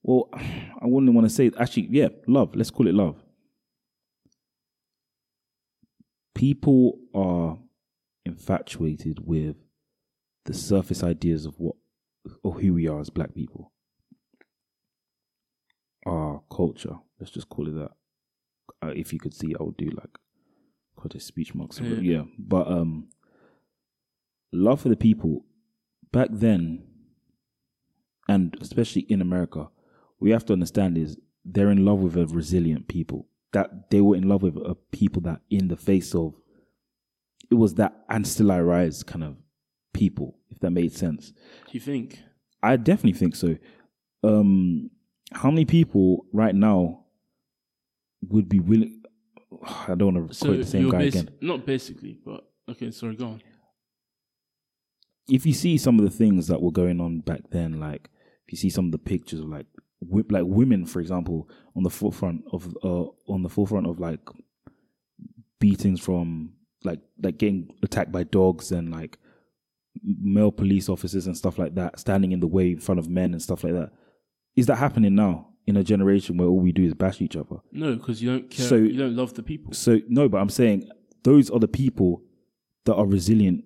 Well, 0.03 0.29
I 0.33 0.85
wouldn't 0.85 1.13
want 1.13 1.27
to 1.27 1.33
say 1.33 1.49
actually, 1.57 1.87
yeah, 1.89 2.09
love. 2.27 2.55
Let's 2.55 2.69
call 2.69 2.87
it 2.87 2.93
love. 2.93 3.22
People 6.35 6.99
are 7.13 7.57
infatuated 8.25 9.25
with 9.25 9.55
the 10.45 10.53
surface 10.53 11.03
ideas 11.03 11.45
of 11.45 11.59
what 11.59 11.75
or 12.43 12.53
who 12.53 12.73
we 12.73 12.87
are 12.87 12.99
as 12.99 13.09
black 13.09 13.33
people. 13.33 13.71
Our 16.05 16.41
culture, 16.51 16.97
let's 17.19 17.31
just 17.31 17.49
call 17.49 17.67
it 17.67 17.75
that. 17.75 17.91
Uh, 18.81 18.93
if 18.95 19.13
you 19.13 19.19
could 19.19 19.33
see, 19.33 19.55
I 19.59 19.63
would 19.63 19.77
do 19.77 19.89
like 19.89 20.17
quite 20.95 21.15
a 21.15 21.19
speech 21.19 21.53
marks. 21.53 21.79
Yeah. 21.79 21.97
Yeah. 21.99 22.23
But 22.37 22.67
um 22.67 23.09
love 24.51 24.81
for 24.81 24.89
the 24.89 24.95
people 24.95 25.45
back 26.11 26.29
then 26.31 26.83
and 28.27 28.55
especially 28.61 29.01
in 29.03 29.21
America, 29.21 29.69
we 30.19 30.31
have 30.31 30.45
to 30.45 30.53
understand 30.53 30.97
is 30.97 31.17
they're 31.43 31.71
in 31.71 31.83
love 31.85 31.99
with 31.99 32.15
a 32.15 32.25
resilient 32.27 32.87
people. 32.87 33.27
That 33.53 33.89
they 33.89 34.01
were 34.01 34.15
in 34.15 34.27
love 34.27 34.41
with 34.43 34.57
a 34.57 34.75
people 34.91 35.21
that 35.23 35.41
in 35.49 35.67
the 35.67 35.77
face 35.77 36.13
of 36.15 36.33
it 37.51 37.55
was 37.55 37.75
that 37.75 37.93
and 38.09 38.27
still 38.27 38.51
I 38.51 38.59
rise 38.61 39.03
kind 39.03 39.23
of 39.23 39.35
people, 39.93 40.37
if 40.49 40.59
that 40.59 40.71
made 40.71 40.91
sense. 40.91 41.31
Do 41.31 41.71
you 41.73 41.79
think? 41.79 42.19
I 42.63 42.77
definitely 42.77 43.13
think 43.19 43.35
so. 43.35 43.57
Um, 44.23 44.89
how 45.31 45.49
many 45.51 45.65
people 45.65 46.25
right 46.33 46.55
now 46.55 47.05
would 48.29 48.49
be 48.49 48.59
willing? 48.59 49.03
I 49.87 49.93
don't 49.95 50.13
want 50.15 50.29
to 50.29 50.33
So 50.35 50.45
quote 50.47 50.57
the 50.59 50.65
same 50.65 50.89
guy 50.89 51.03
basi- 51.03 51.07
again. 51.09 51.29
not 51.41 51.65
basically, 51.65 52.17
but 52.25 52.43
okay. 52.71 52.89
Sorry, 52.91 53.15
go 53.15 53.25
on. 53.27 53.41
If 55.29 55.45
you 55.45 55.53
see 55.53 55.77
some 55.77 55.99
of 55.99 56.05
the 56.05 56.11
things 56.11 56.47
that 56.47 56.61
were 56.61 56.71
going 56.71 56.99
on 56.99 57.19
back 57.19 57.49
then, 57.51 57.79
like 57.79 58.09
if 58.47 58.53
you 58.53 58.57
see 58.57 58.69
some 58.69 58.85
of 58.85 58.91
the 58.91 58.97
pictures 58.97 59.39
of 59.39 59.47
like 59.47 59.67
like 60.29 60.43
women, 60.45 60.85
for 60.85 60.99
example, 60.99 61.49
on 61.75 61.83
the 61.83 61.89
forefront 61.89 62.43
of 62.51 62.75
uh, 62.83 63.05
on 63.27 63.43
the 63.43 63.49
forefront 63.49 63.87
of 63.87 63.99
like 63.99 64.19
beatings 65.59 65.99
from 65.99 66.53
like 66.83 66.99
like 67.21 67.37
getting 67.37 67.69
attacked 67.83 68.11
by 68.11 68.23
dogs 68.23 68.71
and 68.71 68.91
like 68.91 69.17
male 70.03 70.51
police 70.51 70.89
officers 70.89 71.27
and 71.27 71.37
stuff 71.37 71.57
like 71.57 71.75
that 71.75 71.99
standing 71.99 72.31
in 72.31 72.39
the 72.39 72.47
way 72.47 72.71
in 72.71 72.79
front 72.79 72.99
of 72.99 73.07
men 73.09 73.31
and 73.31 73.41
stuff 73.41 73.63
like 73.63 73.73
that. 73.73 73.91
Is 74.55 74.65
that 74.67 74.75
happening 74.77 75.15
now 75.15 75.49
in 75.65 75.77
a 75.77 75.83
generation 75.83 76.37
where 76.37 76.47
all 76.47 76.59
we 76.59 76.71
do 76.71 76.83
is 76.83 76.93
bash 76.93 77.21
each 77.21 77.35
other? 77.35 77.57
No, 77.71 77.95
because 77.95 78.21
you 78.21 78.29
don't 78.31 78.49
care. 78.49 78.65
So- 78.67 78.75
you 78.75 78.97
don't 78.97 79.15
love 79.15 79.33
the 79.33 79.43
people. 79.43 79.73
So 79.73 79.99
no, 80.09 80.27
but 80.27 80.39
I'm 80.39 80.49
saying 80.49 80.89
those 81.23 81.49
are 81.49 81.59
the 81.59 81.67
people 81.67 82.21
that 82.85 82.95
are 82.95 83.05
resilient 83.05 83.63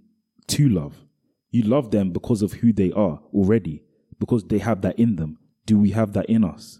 to 0.47 0.69
love. 0.69 1.03
You 1.49 1.63
love 1.63 1.91
them 1.91 2.11
because 2.11 2.41
of 2.41 2.53
who 2.53 2.71
they 2.71 2.91
are 2.91 3.19
already, 3.33 3.83
because 4.19 4.43
they 4.43 4.59
have 4.59 4.81
that 4.81 4.99
in 4.99 5.15
them. 5.15 5.39
Do 5.67 5.77
we 5.77 5.91
have 5.91 6.13
that 6.13 6.25
in 6.27 6.43
us? 6.43 6.79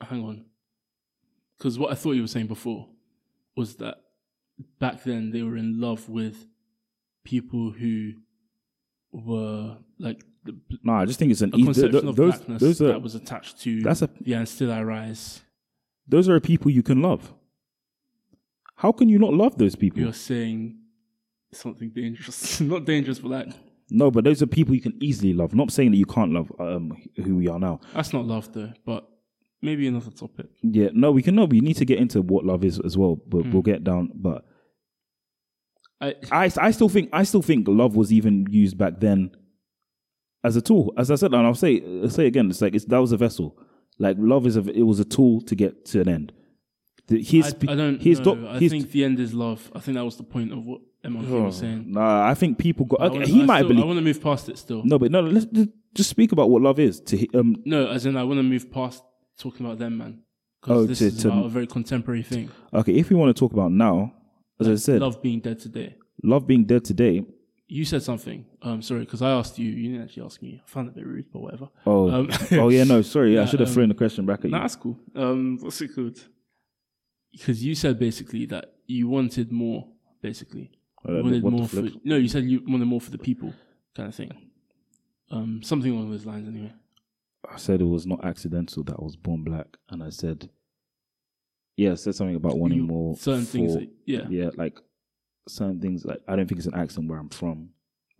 Hang 0.00 0.22
on. 0.24 0.44
Because 1.56 1.78
what 1.78 1.92
I 1.92 1.94
thought 1.94 2.12
you 2.12 2.22
were 2.22 2.26
saying 2.28 2.48
before 2.48 2.88
was 3.56 3.76
that 3.76 3.98
back 4.80 5.04
then 5.04 5.30
they 5.30 5.42
were 5.42 5.56
in 5.56 5.80
love 5.80 6.08
with 6.08 6.46
people 7.24 7.70
who 7.70 8.12
were 9.12 9.76
like 9.98 10.24
the, 10.44 10.58
No, 10.82 10.94
I 10.94 11.04
just 11.04 11.18
think 11.18 11.30
it's 11.30 11.40
an 11.42 11.50
a 11.50 11.58
conception 11.58 11.92
th- 11.92 12.02
th- 12.02 12.10
of 12.10 12.16
those 12.16 12.36
blackness 12.36 12.60
those 12.62 12.82
are 12.82 12.88
that 12.88 13.02
was 13.02 13.14
attached 13.14 13.60
to 13.60 13.80
that's 13.82 14.02
a 14.02 14.10
yeah, 14.24 14.38
and 14.38 14.48
still 14.48 14.72
I 14.72 14.82
rise. 14.82 15.42
those 16.08 16.28
are 16.28 16.40
people 16.40 16.70
you 16.70 16.82
can 16.82 17.00
love. 17.02 17.32
How 18.76 18.90
can 18.92 19.08
you 19.10 19.18
not 19.18 19.34
love 19.34 19.56
those 19.58 19.76
people? 19.76 20.00
You're 20.00 20.12
saying 20.14 20.78
something 21.52 21.90
dangerous, 21.90 22.60
not 22.74 22.86
dangerous, 22.86 23.18
but 23.20 23.30
like 23.30 23.48
No, 23.90 24.10
but 24.10 24.24
those 24.24 24.40
are 24.42 24.46
people 24.46 24.74
you 24.74 24.80
can 24.80 24.96
easily 25.02 25.32
love. 25.32 25.54
not 25.54 25.70
saying 25.72 25.90
that 25.92 25.96
you 25.96 26.06
can't 26.06 26.32
love 26.32 26.50
um, 26.58 26.96
who 27.24 27.36
we 27.36 27.48
are 27.48 27.58
now. 27.58 27.80
that's 27.94 28.12
not 28.12 28.24
love 28.26 28.52
though. 28.52 28.72
But 28.86 29.08
maybe 29.62 29.86
another 29.88 30.10
topic. 30.10 30.46
Yeah, 30.62 30.88
no, 30.92 31.10
we 31.12 31.22
can 31.22 31.34
know. 31.34 31.44
We 31.46 31.60
need 31.60 31.76
to 31.78 31.84
get 31.84 31.98
into 31.98 32.22
what 32.22 32.44
love 32.44 32.64
is 32.64 32.78
as 32.80 32.96
well, 32.96 33.16
but 33.26 33.42
Hmm. 33.44 33.52
we'll 33.52 33.62
get 33.62 33.82
down. 33.84 34.10
But 34.14 34.44
I 36.00 36.14
I, 36.30 36.50
I 36.60 36.70
still 36.70 36.88
think 36.88 37.10
I 37.12 37.24
still 37.24 37.42
think 37.42 37.66
love 37.68 37.96
was 37.96 38.12
even 38.12 38.46
used 38.50 38.78
back 38.78 39.00
then 39.00 39.30
as 40.44 40.56
a 40.56 40.62
tool. 40.62 40.92
As 40.96 41.10
I 41.10 41.16
said, 41.16 41.34
and 41.34 41.46
I'll 41.46 41.54
say 41.54 41.82
I'll 42.02 42.08
say 42.10 42.26
again, 42.26 42.48
it's 42.50 42.60
like 42.62 42.74
it's, 42.74 42.84
that 42.86 42.98
was 42.98 43.12
a 43.12 43.16
vessel. 43.16 43.58
Like 43.98 44.16
love 44.18 44.46
is 44.46 44.56
a 44.56 44.60
it 44.70 44.82
was 44.82 45.00
a 45.00 45.04
tool 45.04 45.40
to 45.42 45.54
get 45.54 45.84
to 45.86 46.00
an 46.00 46.08
end. 46.08 46.32
The, 47.08 47.22
his, 47.22 47.54
I, 47.68 47.72
I 47.72 47.74
don't 47.74 48.00
his 48.00 48.20
know. 48.20 48.34
doc- 48.36 48.54
I 48.54 48.58
his- 48.58 48.70
think 48.72 48.90
the 48.92 49.04
end 49.04 49.18
is 49.20 49.34
love. 49.34 49.70
I 49.74 49.80
think 49.80 49.96
that 49.96 50.04
was 50.04 50.16
the 50.16 50.22
point 50.22 50.52
of 50.52 50.64
what 50.64 50.80
MLK 51.04 51.44
was 51.46 51.56
saying. 51.58 51.84
Nah, 51.92 52.26
I 52.28 52.34
think 52.34 52.58
people 52.58 52.84
got. 52.86 53.00
Okay, 53.00 53.12
wanna- 53.20 53.26
he 53.26 53.42
I 53.42 53.44
might 53.46 53.58
still- 53.58 53.68
believe. 53.68 53.82
I 53.82 53.86
want 53.86 53.98
to 53.98 54.04
move 54.04 54.22
past 54.22 54.48
it 54.48 54.58
still. 54.58 54.82
no, 54.84 54.98
but 54.98 55.10
no. 55.10 55.20
Let's 55.20 55.46
just- 55.46 55.70
just 55.94 56.10
speak 56.10 56.30
about 56.32 56.50
what 56.50 56.62
love 56.62 56.78
is. 56.78 57.00
To 57.00 57.26
um, 57.34 57.56
No, 57.64 57.88
as 57.88 58.06
in 58.06 58.16
I 58.16 58.22
want 58.24 58.38
to 58.38 58.42
move 58.44 58.70
past 58.70 59.02
talking 59.38 59.66
about 59.66 59.78
them, 59.78 59.98
man. 59.98 60.20
Oh, 60.68 60.84
this 60.84 60.98
to- 60.98 61.06
is 61.06 61.16
to- 61.22 61.28
about 61.28 61.46
a 61.46 61.48
very 61.48 61.66
contemporary 61.66 62.22
thing. 62.22 62.50
okay, 62.74 62.92
if 62.94 63.08
we 63.10 63.16
want 63.16 63.34
to 63.34 63.38
talk 63.40 63.52
about 63.52 63.72
now, 63.72 64.12
as 64.60 64.68
I 64.68 64.74
said, 64.76 65.00
love. 65.00 65.14
Love 65.14 65.22
being 65.22 65.40
dead 65.40 65.58
today. 65.58 65.96
Love 66.22 66.46
being 66.46 66.64
dead 66.64 66.84
today. 66.84 67.24
You 67.66 67.84
said 67.84 68.02
something. 68.02 68.44
Um, 68.62 68.82
sorry, 68.82 69.00
because 69.00 69.22
I 69.22 69.30
asked 69.30 69.58
you. 69.58 69.70
You 69.70 69.90
didn't 69.92 70.02
actually 70.04 70.24
ask 70.24 70.42
me. 70.42 70.60
I 70.62 70.68
found 70.68 70.88
it 70.88 70.90
a 70.90 70.94
bit 70.96 71.06
rude, 71.06 71.26
but 71.32 71.40
whatever. 71.40 71.68
Oh, 71.86 72.10
Um, 72.10 72.28
oh 72.52 72.68
yeah, 72.68 72.84
no, 72.84 73.00
sorry, 73.14 73.34
Yeah, 73.36 73.42
I 73.42 73.44
should 73.46 73.60
have 73.60 73.68
um, 73.70 73.74
thrown 73.74 73.88
the 73.88 73.94
question 73.94 74.26
back 74.26 74.40
at 74.40 74.46
you. 74.46 74.50
Nah, 74.50 74.60
that's 74.62 74.76
cool. 74.76 74.98
Um, 75.14 75.56
what's 75.62 75.80
it 75.80 75.94
called? 75.94 76.18
Because 77.32 77.64
you 77.64 77.74
said 77.74 77.98
basically 77.98 78.44
that 78.46 78.74
you 78.86 79.08
wanted 79.08 79.50
more. 79.52 79.86
Basically, 80.20 80.70
Wanted 81.04 81.42
more 81.44 81.66
for. 81.68 81.82
No, 82.04 82.16
you 82.16 82.28
said 82.28 82.44
you 82.44 82.62
wanted 82.66 82.84
more 82.86 83.00
for 83.00 83.10
the 83.10 83.18
people, 83.18 83.52
kind 83.96 84.08
of 84.08 84.14
thing. 84.14 84.30
Um, 85.30 85.62
something 85.62 85.90
along 85.92 86.10
those 86.10 86.26
lines, 86.26 86.48
anyway. 86.48 86.72
I 87.50 87.56
said 87.56 87.80
it 87.80 87.84
was 87.84 88.06
not 88.06 88.24
accidental 88.24 88.82
that 88.84 88.96
I 88.98 89.02
was 89.02 89.16
born 89.16 89.42
black, 89.44 89.66
and 89.88 90.02
I 90.02 90.10
said, 90.10 90.50
yeah, 91.76 91.92
I 91.92 91.94
said 91.94 92.14
something 92.14 92.36
about 92.36 92.58
wanting 92.58 92.78
You- 92.78 92.86
more. 92.86 93.16
certain 93.16 93.44
things. 93.46 93.72
for- 93.74 93.80
That, 93.80 93.88
yeah, 94.06 94.26
yeah, 94.28 94.50
like 94.56 94.78
certain 95.48 95.80
things. 95.80 96.04
Like 96.04 96.20
I 96.28 96.36
don't 96.36 96.46
think 96.46 96.58
it's 96.58 96.66
an 96.66 96.74
accent 96.74 97.08
where 97.08 97.18
I'm 97.18 97.30
from. 97.30 97.70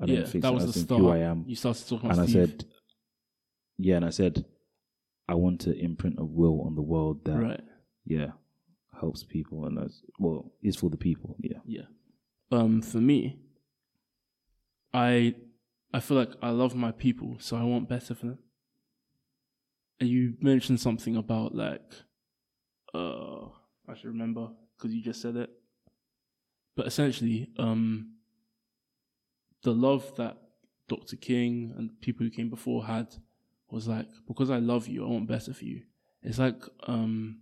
I 0.01 0.07
don't 0.07 0.17
yeah. 0.17 0.25
think 0.25 0.43
That 0.43 0.55
was 0.55 0.73
the 0.73 0.73
start. 0.81 1.01
who 1.03 1.09
I 1.11 1.19
am. 1.19 1.45
You 1.47 1.57
started 1.57 1.87
talking 1.87 2.07
about 2.11 2.13
And 2.19 2.21
I 2.27 2.31
Steve. 2.31 2.49
said, 2.49 2.65
yeah, 3.77 3.97
and 3.97 4.05
I 4.07 4.11
said, 4.11 4.47
I 5.29 5.35
want 5.35 5.61
to 5.63 5.79
imprint 5.79 6.17
a 6.19 6.25
will 6.25 6.63
on 6.63 6.75
the 6.75 6.83
world 6.83 7.23
that, 7.27 7.37
right. 7.39 7.61
yeah, 8.07 8.31
helps 8.99 9.23
people 9.25 9.67
and 9.67 9.77
that's 9.77 10.03
well 10.19 10.51
is 10.63 10.77
for 10.77 10.89
the 10.89 10.97
people. 10.97 11.37
Yeah, 11.41 11.59
Yeah. 11.67 11.83
Um, 12.50 12.83
for 12.83 12.99
me, 12.99 13.38
I 14.92 15.35
I 15.92 16.00
feel 16.00 16.16
like 16.16 16.33
I 16.42 16.50
love 16.50 16.75
my 16.75 16.92
people, 16.92 17.37
so 17.38 17.57
I 17.57 17.62
want 17.62 17.88
better 17.88 18.14
for 18.14 18.26
them. 18.26 18.38
And 19.99 20.09
you 20.09 20.35
mentioned 20.40 20.80
something 20.80 21.16
about 21.16 21.54
like, 21.54 21.83
uh, 22.95 23.47
I 23.88 23.95
should 23.95 24.07
remember 24.07 24.49
because 24.76 24.95
you 24.95 25.02
just 25.02 25.21
said 25.21 25.37
it. 25.37 25.50
But 26.76 26.87
essentially, 26.87 27.50
um, 27.59 28.14
the 29.62 29.73
love 29.73 30.16
that 30.16 30.38
Dr. 30.88 31.16
King 31.16 31.75
and 31.76 32.00
people 32.00 32.25
who 32.25 32.30
came 32.30 32.49
before 32.49 32.87
had 32.87 33.14
was 33.71 33.87
like, 33.87 34.09
because 34.26 34.50
I 34.50 34.59
love 34.59 34.88
you, 34.88 35.04
I 35.04 35.09
want 35.09 35.28
better 35.28 35.52
for 35.52 35.64
you. 35.64 35.83
It's 36.23 36.38
like 36.38 36.62
um, 36.87 37.40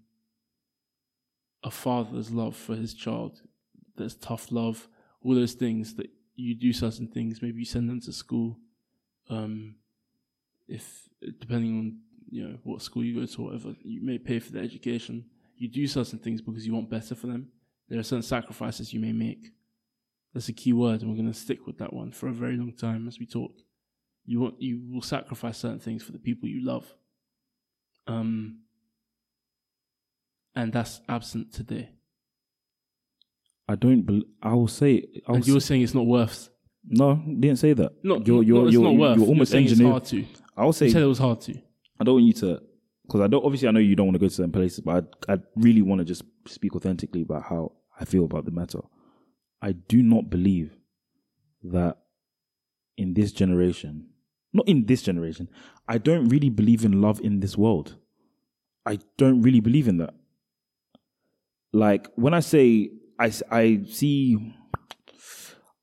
a 1.63 1.71
father's 1.71 2.31
love 2.31 2.57
for 2.57 2.75
his 2.75 2.95
child. 2.95 3.43
There's 3.97 4.15
tough 4.15 4.51
love, 4.53 4.89
all 5.23 5.35
those 5.35 5.55
things 5.55 5.95
that 5.95 6.11
you 6.37 6.55
do 6.55 6.73
certain 6.73 7.09
things. 7.09 7.43
Maybe 7.43 7.59
you 7.61 7.65
send 7.65 7.89
them 7.89 8.01
to 8.03 8.13
school. 8.13 8.59
Um, 9.29 9.77
if 10.69 11.09
depending 11.41 11.79
on 11.79 11.99
you 12.31 12.47
know 12.47 12.59
what 12.63 12.83
school 12.83 13.05
you 13.05 13.21
go 13.21 13.27
to, 13.27 13.43
whatever, 13.43 13.75
you 13.83 14.03
may 14.03 14.19
pay 14.19 14.39
for 14.39 14.53
their 14.53 14.63
education. 14.63 15.25
You 15.57 15.69
do 15.69 15.87
certain 15.87 16.19
things 16.19 16.41
because 16.41 16.67
you 16.67 16.75
want 16.75 16.91
better 16.91 17.15
for 17.15 17.27
them. 17.27 17.49
There 17.89 17.99
are 17.99 18.05
certain 18.05 18.23
sacrifices 18.23 18.93
you 18.93 19.01
may 19.01 19.13
make. 19.13 19.53
That's 20.35 20.49
a 20.49 20.53
key 20.53 20.73
word, 20.73 21.01
and 21.01 21.11
we're 21.11 21.17
going 21.17 21.33
to 21.33 21.39
stick 21.39 21.67
with 21.67 21.79
that 21.79 21.93
one 21.93 22.13
for 22.13 22.29
a 22.29 22.33
very 22.33 22.57
long 22.57 22.73
time 22.73 23.09
as 23.09 23.19
we 23.19 23.27
talk. 23.27 23.53
You 24.25 24.41
want 24.41 24.61
you 24.61 24.81
will 24.93 25.03
sacrifice 25.03 25.59
certain 25.59 25.81
things 25.81 26.03
for 26.03 26.13
the 26.13 26.19
people 26.19 26.49
you 26.49 26.65
love. 26.65 26.87
Um, 28.07 28.61
and 30.55 30.73
that's 30.73 31.01
absent 31.09 31.53
today. 31.53 31.91
I 33.69 33.75
don't. 33.75 34.03
Bel 34.03 34.23
I 34.43 34.55
will 34.55 34.69
say. 34.69 35.05
I 35.27 35.33
will 35.33 35.37
and 35.37 35.47
you 35.47 35.55
were 35.55 35.61
say, 35.61 35.69
saying 35.69 35.83
it's 35.83 35.95
not 35.95 36.07
worth. 36.07 36.49
no, 36.85 37.17
didn't 37.17 37.59
say 37.59 37.75
that. 37.75 37.93
Not, 38.03 38.27
you're, 38.27 38.43
you're, 38.43 38.59
not, 38.59 38.65
it's 38.67 38.73
you're, 38.73 38.83
not 38.83 38.97
worth. 38.97 39.19
You're 39.19 39.27
almost 39.27 39.53
saying 39.53 39.65
it's 39.65 39.73
engineered. 39.73 39.93
hard 39.93 40.05
to. 40.07 40.25
I 40.57 40.65
will 40.65 40.73
say. 40.73 40.87
You 40.87 40.93
said 40.93 41.03
it 41.03 41.07
was 41.07 41.19
hard 41.19 41.41
to. 41.43 41.55
I 42.01 42.05
don't 42.05 42.15
want 42.15 42.27
you 42.27 42.33
to, 42.35 42.61
because 43.07 43.21
I 43.21 43.27
don't. 43.27 43.45
Obviously, 43.45 43.69
I 43.69 43.71
know 43.73 43.81
you 43.81 43.95
don't 43.95 44.07
want 44.07 44.15
to 44.15 44.21
go 44.21 44.29
to 44.29 44.35
certain 44.35 44.53
places, 44.53 44.81
but 44.81 45.15
I, 45.29 45.35
I 45.35 45.39
really 45.57 45.83
want 45.83 45.99
to 45.99 46.05
just 46.05 46.23
speak 46.47 46.75
authentically 46.75 47.23
about 47.23 47.45
how 47.45 47.73
I 48.01 48.05
feel 48.05 48.25
about 48.25 48.47
the 48.47 48.51
matter. 48.51 48.81
I 49.61 49.73
do 49.73 50.03
not 50.03 50.31
believe 50.31 50.77
that 51.65 51.99
in 52.97 53.15
this 53.15 53.33
generation, 53.33 54.09
not 54.53 54.69
in 54.69 54.87
this 54.87 55.03
generation, 55.03 55.49
I 55.87 55.99
don't 55.99 56.29
really 56.29 56.49
believe 56.49 56.85
in 56.85 57.01
love 57.01 57.21
in 57.21 57.41
this 57.41 57.57
world. 57.59 57.97
I 58.87 58.99
don't 59.19 59.43
really 59.43 59.61
believe 59.61 59.89
in 59.89 59.99
that. 59.99 60.15
Like 61.73 62.09
when 62.15 62.33
I 62.33 62.41
say 62.41 62.91
I, 63.19 63.33
I 63.51 63.81
see, 63.89 64.55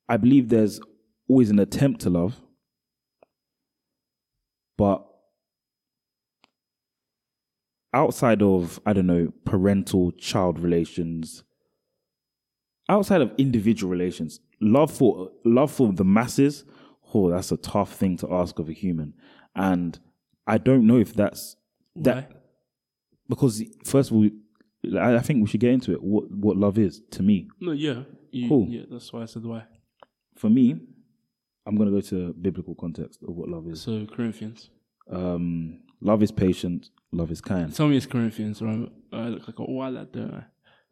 I 0.07 0.17
believe 0.17 0.49
there's 0.49 0.79
always 1.27 1.49
an 1.49 1.59
attempt 1.59 2.01
to 2.01 2.09
love, 2.09 2.39
but 4.77 5.05
outside 7.93 8.41
of 8.41 8.79
I 8.85 8.93
don't 8.93 9.07
know 9.07 9.33
parental 9.45 10.11
child 10.13 10.59
relations, 10.59 11.43
outside 12.87 13.21
of 13.21 13.33
individual 13.37 13.91
relations, 13.91 14.39
love 14.61 14.91
for 14.91 15.31
love 15.43 15.71
for 15.71 15.91
the 15.91 16.05
masses, 16.05 16.63
oh, 17.13 17.31
that's 17.31 17.51
a 17.51 17.57
tough 17.57 17.93
thing 17.95 18.17
to 18.17 18.33
ask 18.33 18.59
of 18.59 18.69
a 18.69 18.73
human, 18.73 19.13
and 19.55 19.99
I 20.47 20.57
don't 20.57 20.87
know 20.87 20.99
if 20.99 21.13
that's 21.13 21.57
that 21.95 22.31
Why? 22.31 22.37
because 23.27 23.63
first 23.83 24.11
of 24.11 24.17
all, 24.17 24.29
I 24.97 25.15
I 25.15 25.19
think 25.19 25.41
we 25.41 25.47
should 25.47 25.59
get 25.59 25.71
into 25.73 25.91
it. 25.93 26.01
What 26.03 26.29
what 26.31 26.57
love 26.57 26.77
is 26.77 27.01
to 27.11 27.23
me. 27.23 27.47
No, 27.59 27.71
yeah. 27.71 28.03
You, 28.31 28.49
Cool. 28.49 28.67
Yeah, 28.69 28.81
that's 28.91 29.11
why 29.13 29.21
I 29.21 29.25
said 29.25 29.45
why. 29.45 29.63
For 30.35 30.49
me, 30.49 30.75
I'm 31.65 31.75
gonna 31.77 31.91
go 31.91 32.01
to 32.01 32.33
biblical 32.33 32.75
context 32.75 33.23
of 33.27 33.33
what 33.35 33.49
love 33.49 33.67
is. 33.67 33.81
So 33.81 34.05
Corinthians. 34.05 34.69
Um, 35.09 35.79
love 36.01 36.21
is 36.23 36.31
patient. 36.31 36.89
Love 37.11 37.31
is 37.31 37.39
kind. 37.41 37.73
Tell 37.73 37.87
me 37.87 37.95
it's 37.97 38.05
Corinthians, 38.05 38.61
or 38.61 38.67
I'm- 38.67 38.91
I 39.13 39.29
look 39.29 39.47
like 39.47 39.59
a 39.59 39.63
wallet, 39.63 40.11
don't 40.11 40.33
I? 40.33 40.43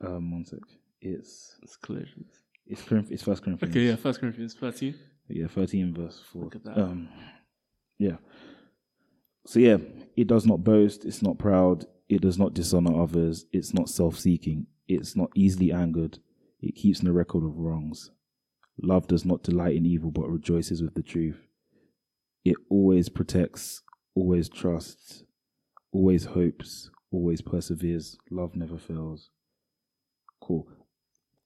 Um, 0.07 0.31
one 0.31 0.45
sec. 0.45 0.59
It's 1.01 1.57
It's 1.63 1.75
Colossians. 1.75 2.31
it's 2.65 2.81
Corinth, 2.81 3.11
it's 3.11 3.23
First 3.23 3.43
Corinthians. 3.43 3.73
Okay, 3.75 3.87
yeah, 3.87 3.95
First 3.97 4.19
Corinthians 4.21 4.53
13. 4.53 4.95
Yeah, 5.27 5.47
13 5.47 5.93
verse 5.93 6.21
4. 6.31 6.43
Look 6.43 6.55
at 6.55 6.63
that. 6.63 6.77
Um, 6.77 7.09
yeah. 7.97 8.17
So, 9.45 9.59
yeah, 9.59 9.77
it 10.15 10.27
does 10.27 10.45
not 10.45 10.63
boast, 10.63 11.03
it's 11.05 11.21
not 11.21 11.37
proud, 11.37 11.85
it 12.09 12.21
does 12.21 12.37
not 12.37 12.53
dishonor 12.53 13.01
others, 13.01 13.45
it's 13.51 13.73
not 13.73 13.89
self 13.89 14.17
seeking, 14.17 14.67
it's 14.87 15.15
not 15.15 15.29
easily 15.35 15.71
angered, 15.71 16.19
it 16.61 16.75
keeps 16.75 17.03
no 17.03 17.11
record 17.11 17.43
of 17.43 17.57
wrongs. 17.57 18.11
Love 18.81 19.07
does 19.07 19.25
not 19.25 19.43
delight 19.43 19.75
in 19.75 19.85
evil 19.85 20.11
but 20.11 20.29
rejoices 20.29 20.81
with 20.81 20.95
the 20.95 21.03
truth. 21.03 21.47
It 22.43 22.55
always 22.69 23.09
protects, 23.09 23.81
always 24.15 24.49
trusts, 24.49 25.23
always 25.91 26.25
hopes, 26.25 26.89
always 27.11 27.41
perseveres. 27.41 28.17
Love 28.31 28.55
never 28.55 28.77
fails. 28.77 29.29
Cool. 30.41 30.67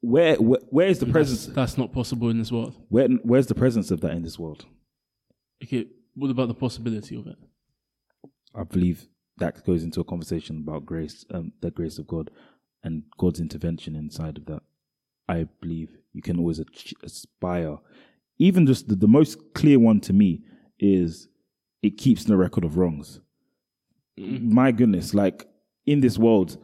Where, 0.02 0.36
where 0.36 0.60
where 0.70 0.88
is 0.88 1.00
the 1.00 1.06
And 1.06 1.14
presence? 1.14 1.46
That's, 1.46 1.56
that's 1.56 1.78
not 1.78 1.92
possible 1.92 2.30
in 2.30 2.38
this 2.38 2.52
world. 2.52 2.76
Where 2.90 3.08
where's 3.24 3.48
the 3.48 3.56
presence 3.56 3.92
of 3.92 4.02
that 4.02 4.12
in 4.12 4.24
this 4.24 4.40
world? 4.40 4.66
Okay, 5.64 5.88
what 6.16 6.30
about 6.32 6.48
the 6.48 6.54
possibility 6.54 7.16
of 7.16 7.28
it? 7.28 7.38
I 8.56 8.64
believe 8.64 9.08
that 9.40 9.66
goes 9.66 9.84
into 9.84 10.00
a 10.02 10.04
conversation 10.04 10.58
about 10.58 10.86
grace, 10.86 11.26
um, 11.34 11.52
the 11.62 11.72
grace 11.72 11.98
of 11.98 12.08
God, 12.08 12.32
and 12.84 13.04
God's 13.18 13.40
intervention 13.40 13.96
inside 13.96 14.38
of 14.38 14.46
that. 14.46 14.62
I 15.30 15.48
believe 15.62 15.90
you 16.14 16.22
can 16.22 16.40
always 16.40 16.62
aspire. 17.04 17.78
Even 18.40 18.66
just 18.66 18.88
the, 18.88 18.96
the 18.96 19.08
most 19.08 19.54
clear 19.54 19.78
one 19.80 20.00
to 20.02 20.14
me 20.14 20.44
is 20.80 21.28
it 21.82 21.98
keeps 21.98 22.28
no 22.28 22.36
record 22.36 22.64
of 22.64 22.78
wrongs. 22.78 23.20
My 24.18 24.72
goodness, 24.72 25.14
like 25.14 25.48
in 25.86 26.00
this 26.02 26.18
world, 26.18 26.58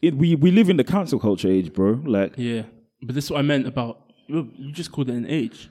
it, 0.00 0.14
we 0.14 0.34
we 0.34 0.50
live 0.50 0.70
in 0.70 0.76
the 0.76 0.84
cancel 0.84 1.18
culture 1.18 1.48
age, 1.48 1.72
bro. 1.72 2.00
Like, 2.04 2.34
Yeah, 2.36 2.62
but 3.02 3.14
this 3.14 3.24
is 3.24 3.30
what 3.30 3.38
I 3.38 3.42
meant 3.42 3.66
about. 3.66 4.02
You 4.28 4.72
just 4.72 4.92
called 4.92 5.10
it 5.10 5.14
an 5.14 5.26
age. 5.26 5.70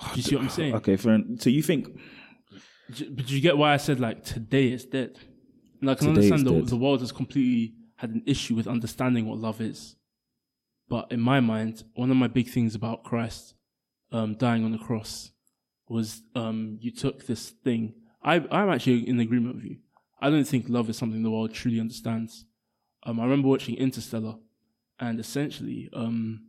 Do 0.00 0.16
you 0.16 0.22
see 0.22 0.34
what 0.34 0.44
I'm 0.44 0.50
saying? 0.50 0.74
okay, 0.76 0.96
friend. 0.96 1.40
So 1.40 1.50
you 1.50 1.62
think 1.62 1.88
But 2.88 3.26
do 3.26 3.34
you 3.34 3.40
get 3.40 3.56
why 3.56 3.72
I 3.72 3.78
said 3.78 4.00
like 4.00 4.24
today 4.24 4.72
is 4.72 4.84
dead? 4.84 5.18
And 5.80 5.90
I 5.90 5.94
can 5.94 6.14
Today 6.14 6.30
understand 6.30 6.46
the, 6.46 6.70
the 6.70 6.76
world 6.76 7.00
has 7.00 7.12
completely 7.12 7.74
had 7.96 8.10
an 8.10 8.22
issue 8.26 8.54
with 8.54 8.66
understanding 8.66 9.26
what 9.26 9.38
love 9.38 9.60
is. 9.60 9.96
But 10.88 11.10
in 11.10 11.20
my 11.20 11.40
mind, 11.40 11.84
one 11.94 12.10
of 12.10 12.16
my 12.16 12.28
big 12.28 12.48
things 12.48 12.74
about 12.74 13.04
Christ 13.04 13.54
um, 14.12 14.34
dying 14.34 14.64
on 14.64 14.72
the 14.72 14.78
cross 14.78 15.30
was 15.88 16.22
um, 16.34 16.78
you 16.80 16.90
took 16.90 17.26
this 17.26 17.50
thing. 17.50 17.94
I, 18.22 18.36
I'm 18.50 18.70
actually 18.70 19.08
in 19.08 19.20
agreement 19.20 19.56
with 19.56 19.64
you. 19.64 19.78
I 20.20 20.30
don't 20.30 20.44
think 20.44 20.68
love 20.68 20.88
is 20.88 20.96
something 20.96 21.22
the 21.22 21.30
world 21.30 21.52
truly 21.52 21.80
understands. 21.80 22.46
Um, 23.04 23.20
I 23.20 23.24
remember 23.24 23.48
watching 23.48 23.76
Interstellar, 23.76 24.36
and 24.98 25.20
essentially, 25.20 25.90
um, 25.92 26.46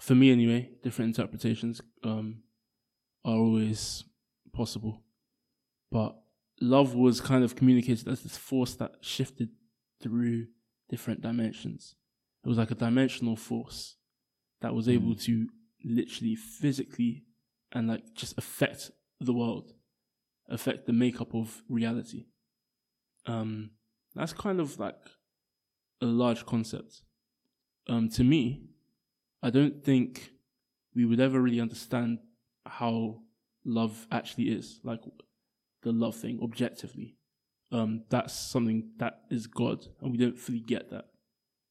for 0.00 0.14
me 0.14 0.32
anyway, 0.32 0.70
different 0.82 1.16
interpretations 1.16 1.80
um, 2.02 2.42
are 3.24 3.36
always 3.36 4.04
possible. 4.52 5.02
But 5.90 6.16
love 6.60 6.94
was 6.94 7.20
kind 7.20 7.44
of 7.44 7.56
communicated 7.56 8.08
as 8.08 8.22
this 8.22 8.36
force 8.36 8.74
that 8.74 8.96
shifted 9.00 9.50
through 10.02 10.46
different 10.88 11.20
dimensions. 11.20 11.94
It 12.44 12.48
was 12.48 12.58
like 12.58 12.70
a 12.70 12.76
dimensional 12.76 13.36
force 13.36 13.96
that 14.60 14.74
was 14.74 14.88
able 14.88 15.14
to 15.14 15.48
literally 15.84 16.34
physically 16.34 17.24
and 17.72 17.88
like 17.88 18.14
just 18.14 18.36
affect 18.38 18.90
the 19.20 19.32
world, 19.32 19.72
affect 20.48 20.86
the 20.86 20.92
makeup 20.92 21.34
of 21.34 21.62
reality. 21.68 22.26
Um, 23.26 23.70
that's 24.14 24.32
kind 24.32 24.60
of 24.60 24.78
like 24.78 24.96
a 26.00 26.06
large 26.06 26.46
concept. 26.46 27.02
Um, 27.88 28.08
to 28.10 28.24
me, 28.24 28.62
I 29.42 29.50
don't 29.50 29.84
think 29.84 30.32
we 30.94 31.04
would 31.04 31.20
ever 31.20 31.40
really 31.40 31.60
understand 31.60 32.18
how 32.66 33.20
love 33.64 34.06
actually 34.10 34.50
is, 34.50 34.80
like 34.82 35.00
the 35.82 35.92
love 35.92 36.16
thing 36.16 36.40
objectively. 36.42 37.16
Um, 37.72 38.04
that's 38.08 38.34
something 38.34 38.90
that 38.98 39.22
is 39.30 39.46
God, 39.46 39.86
and 40.00 40.10
we 40.10 40.18
don't 40.18 40.38
fully 40.38 40.60
get 40.60 40.90
that. 40.90 41.06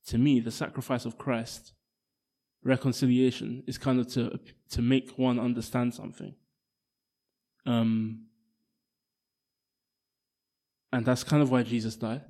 To 0.07 0.17
me, 0.17 0.39
the 0.39 0.51
sacrifice 0.51 1.05
of 1.05 1.17
Christ, 1.17 1.73
reconciliation, 2.63 3.63
is 3.67 3.77
kind 3.77 3.99
of 3.99 4.07
to 4.13 4.39
to 4.71 4.81
make 4.81 5.17
one 5.17 5.39
understand 5.39 5.93
something. 5.93 6.35
Um, 7.65 8.27
and 10.91 11.05
that's 11.05 11.23
kind 11.23 11.43
of 11.43 11.51
why 11.51 11.63
Jesus 11.63 11.95
died. 11.95 12.21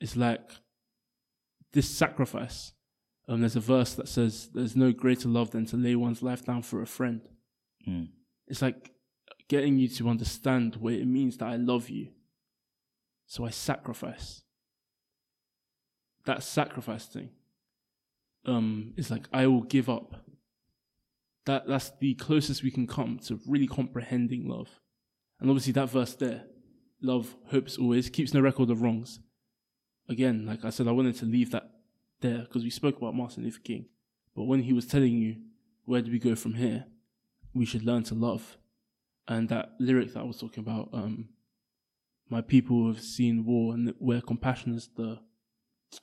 It's 0.00 0.16
like 0.16 0.50
this 1.72 1.88
sacrifice. 1.88 2.72
Um, 3.28 3.40
there's 3.40 3.56
a 3.56 3.60
verse 3.60 3.94
that 3.94 4.08
says, 4.08 4.48
"There's 4.52 4.74
no 4.74 4.92
greater 4.92 5.28
love 5.28 5.50
than 5.50 5.66
to 5.66 5.76
lay 5.76 5.94
one's 5.94 6.22
life 6.22 6.44
down 6.44 6.62
for 6.62 6.80
a 6.80 6.86
friend." 6.86 7.20
Mm. 7.86 8.08
It's 8.52 8.60
like 8.60 8.92
getting 9.48 9.78
you 9.78 9.88
to 9.88 10.10
understand 10.10 10.76
what 10.76 10.92
it 10.92 11.06
means 11.06 11.38
that 11.38 11.46
I 11.46 11.56
love 11.56 11.88
you. 11.88 12.08
So 13.24 13.46
I 13.46 13.48
sacrifice. 13.48 14.42
That 16.26 16.42
sacrifice 16.42 17.06
thing 17.06 17.30
um, 18.44 18.92
is 18.98 19.10
like 19.10 19.26
I 19.32 19.46
will 19.46 19.62
give 19.62 19.88
up. 19.88 20.26
That 21.46 21.66
that's 21.66 21.92
the 21.98 22.12
closest 22.12 22.62
we 22.62 22.70
can 22.70 22.86
come 22.86 23.18
to 23.20 23.40
really 23.48 23.66
comprehending 23.66 24.46
love. 24.46 24.68
And 25.40 25.48
obviously 25.48 25.72
that 25.72 25.88
verse 25.88 26.12
there, 26.12 26.44
love 27.00 27.34
hopes 27.46 27.78
always, 27.78 28.10
keeps 28.10 28.34
no 28.34 28.42
record 28.42 28.68
of 28.68 28.82
wrongs. 28.82 29.18
Again, 30.10 30.44
like 30.44 30.62
I 30.62 30.68
said, 30.68 30.88
I 30.88 30.92
wanted 30.92 31.16
to 31.16 31.24
leave 31.24 31.52
that 31.52 31.70
there 32.20 32.40
because 32.40 32.64
we 32.64 32.70
spoke 32.70 32.98
about 32.98 33.14
Martin 33.14 33.44
Luther 33.44 33.60
King. 33.64 33.86
But 34.36 34.44
when 34.44 34.64
he 34.64 34.74
was 34.74 34.84
telling 34.84 35.16
you, 35.16 35.36
where 35.86 36.02
do 36.02 36.12
we 36.12 36.18
go 36.18 36.34
from 36.34 36.52
here? 36.52 36.84
We 37.54 37.64
should 37.64 37.84
learn 37.84 38.02
to 38.04 38.14
love. 38.14 38.56
And 39.28 39.48
that 39.48 39.72
lyric 39.78 40.14
that 40.14 40.20
I 40.20 40.24
was 40.24 40.38
talking 40.38 40.62
about, 40.62 40.88
um, 40.92 41.28
my 42.28 42.40
people 42.40 42.86
have 42.88 43.02
seen 43.02 43.44
war 43.44 43.74
and 43.74 43.94
where 43.98 44.20
compassion 44.20 44.74
is 44.74 44.88
the 44.96 45.18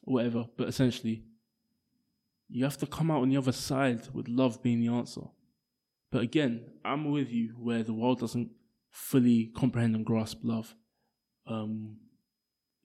whatever. 0.04 0.46
But 0.58 0.70
essentially, 0.70 1.24
you 2.48 2.64
have 2.64 2.78
to 2.78 2.88
come 2.88 3.12
out 3.12 3.22
on 3.22 3.30
the 3.30 3.38
other 3.38 3.52
side 3.52 4.08
with 4.14 4.28
love 4.28 4.62
being 4.64 4.80
the 4.80 4.94
answer. 4.94 5.22
But 6.12 6.22
again, 6.22 6.66
I'm 6.84 7.12
with 7.12 7.32
you 7.32 7.56
where 7.58 7.84
the 7.84 7.94
world 7.94 8.20
doesn't 8.20 8.50
fully 8.92 9.52
comprehend 9.56 9.96
and 9.96 10.06
grasp 10.06 10.40
love 10.44 10.76
um, 11.46 11.98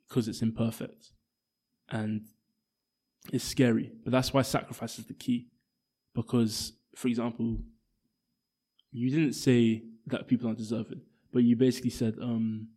because 0.07 0.29
it's 0.29 0.43
imperfect 0.43 1.13
and 1.89 2.27
it's 3.33 3.45
scary. 3.45 3.93
But 4.05 4.13
that's 4.13 4.33
why 4.33 4.43
sacrifice 4.43 4.99
is 4.99 5.07
the 5.07 5.15
key. 5.15 5.49
Because, 6.15 6.75
for 6.95 7.09
example, 7.09 7.59
you 8.95 9.11
didn't 9.11 9.33
say 9.35 9.83
that 10.07 10.29
people 10.29 10.47
aren't 10.47 10.59
deserving, 10.59 11.01
but 11.33 11.43
you 11.43 11.57
basically 11.57 11.91
said 11.91 12.15
um, 12.23 12.69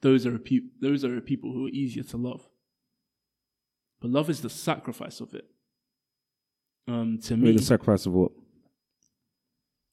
those 0.00 0.24
are 0.26 0.34
a 0.34 0.38
pe- 0.38 0.70
those 0.80 1.04
are 1.04 1.20
people 1.20 1.52
who 1.52 1.66
are 1.66 1.70
easier 1.70 2.02
to 2.04 2.16
love. 2.16 2.48
But 4.00 4.10
love 4.10 4.30
is 4.30 4.40
the 4.40 4.50
sacrifice 4.50 5.20
of 5.20 5.34
it. 5.34 5.44
Um, 6.88 7.18
to 7.24 7.36
me, 7.36 7.48
Wait, 7.50 7.56
the 7.58 7.62
sacrifice 7.62 8.06
of 8.06 8.12
what? 8.12 8.32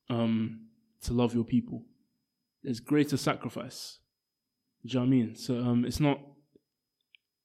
um, 0.10 0.68
to 1.04 1.14
love 1.14 1.34
your 1.34 1.44
people. 1.46 1.84
There's 2.64 2.80
greater 2.80 3.18
sacrifice. 3.18 4.00
Do 4.86 4.90
you 4.90 4.96
know 4.96 5.02
what 5.02 5.08
I 5.08 5.10
mean? 5.10 5.36
So 5.36 5.56
um, 5.60 5.86
it's 5.86 6.00
not 6.00 6.20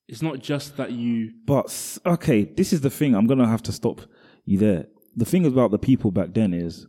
it's 0.08 0.22
not 0.22 0.38
just 0.38 0.76
that 0.76 0.92
you 0.92 1.32
But 1.44 1.98
okay, 2.06 2.44
this 2.44 2.72
is 2.72 2.80
the 2.80 2.90
thing. 2.90 3.14
I'm 3.14 3.26
gonna 3.26 3.48
have 3.48 3.62
to 3.64 3.72
stop 3.72 4.02
you 4.44 4.58
there. 4.58 4.86
The 5.16 5.24
thing 5.24 5.46
about 5.46 5.70
the 5.70 5.78
people 5.78 6.10
back 6.10 6.34
then 6.34 6.52
is 6.52 6.86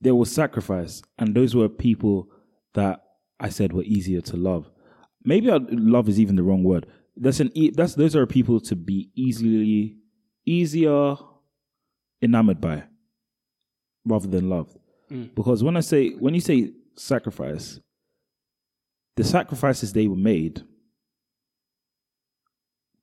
there 0.00 0.14
was 0.14 0.32
sacrifice, 0.32 1.02
and 1.18 1.34
those 1.34 1.54
were 1.54 1.68
people 1.68 2.28
that 2.74 3.02
I 3.38 3.50
said 3.50 3.72
were 3.72 3.82
easier 3.84 4.20
to 4.22 4.36
love. 4.36 4.70
Maybe 5.24 5.50
I, 5.50 5.58
love 5.70 6.08
is 6.08 6.18
even 6.18 6.36
the 6.36 6.42
wrong 6.42 6.64
word. 6.64 6.86
That's 7.16 7.40
an 7.40 7.50
e- 7.54 7.70
that's 7.70 7.94
those 7.94 8.16
are 8.16 8.26
people 8.26 8.60
to 8.60 8.76
be 8.76 9.10
easily 9.14 9.96
easier 10.46 11.16
enamored 12.22 12.60
by 12.60 12.84
rather 14.06 14.28
than 14.28 14.48
loved. 14.48 14.78
Mm. 15.10 15.34
Because 15.34 15.62
when 15.62 15.76
I 15.76 15.80
say 15.80 16.10
when 16.10 16.34
you 16.34 16.40
say 16.40 16.72
sacrifice, 16.96 17.80
the 19.16 19.24
sacrifices 19.24 19.92
they 19.92 20.06
were 20.06 20.16
made 20.16 20.62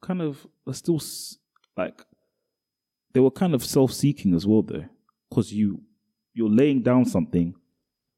kind 0.01 0.21
of 0.21 0.47
are 0.65 0.73
still 0.73 1.01
like 1.75 2.01
they 3.13 3.19
were 3.19 3.31
kind 3.31 3.53
of 3.55 3.63
self-seeking 3.63 4.33
as 4.35 4.45
well 4.45 4.61
though 4.61 4.85
because 5.29 5.51
you 5.53 5.81
you're 6.33 6.49
laying 6.49 6.81
down 6.83 7.05
something 7.05 7.55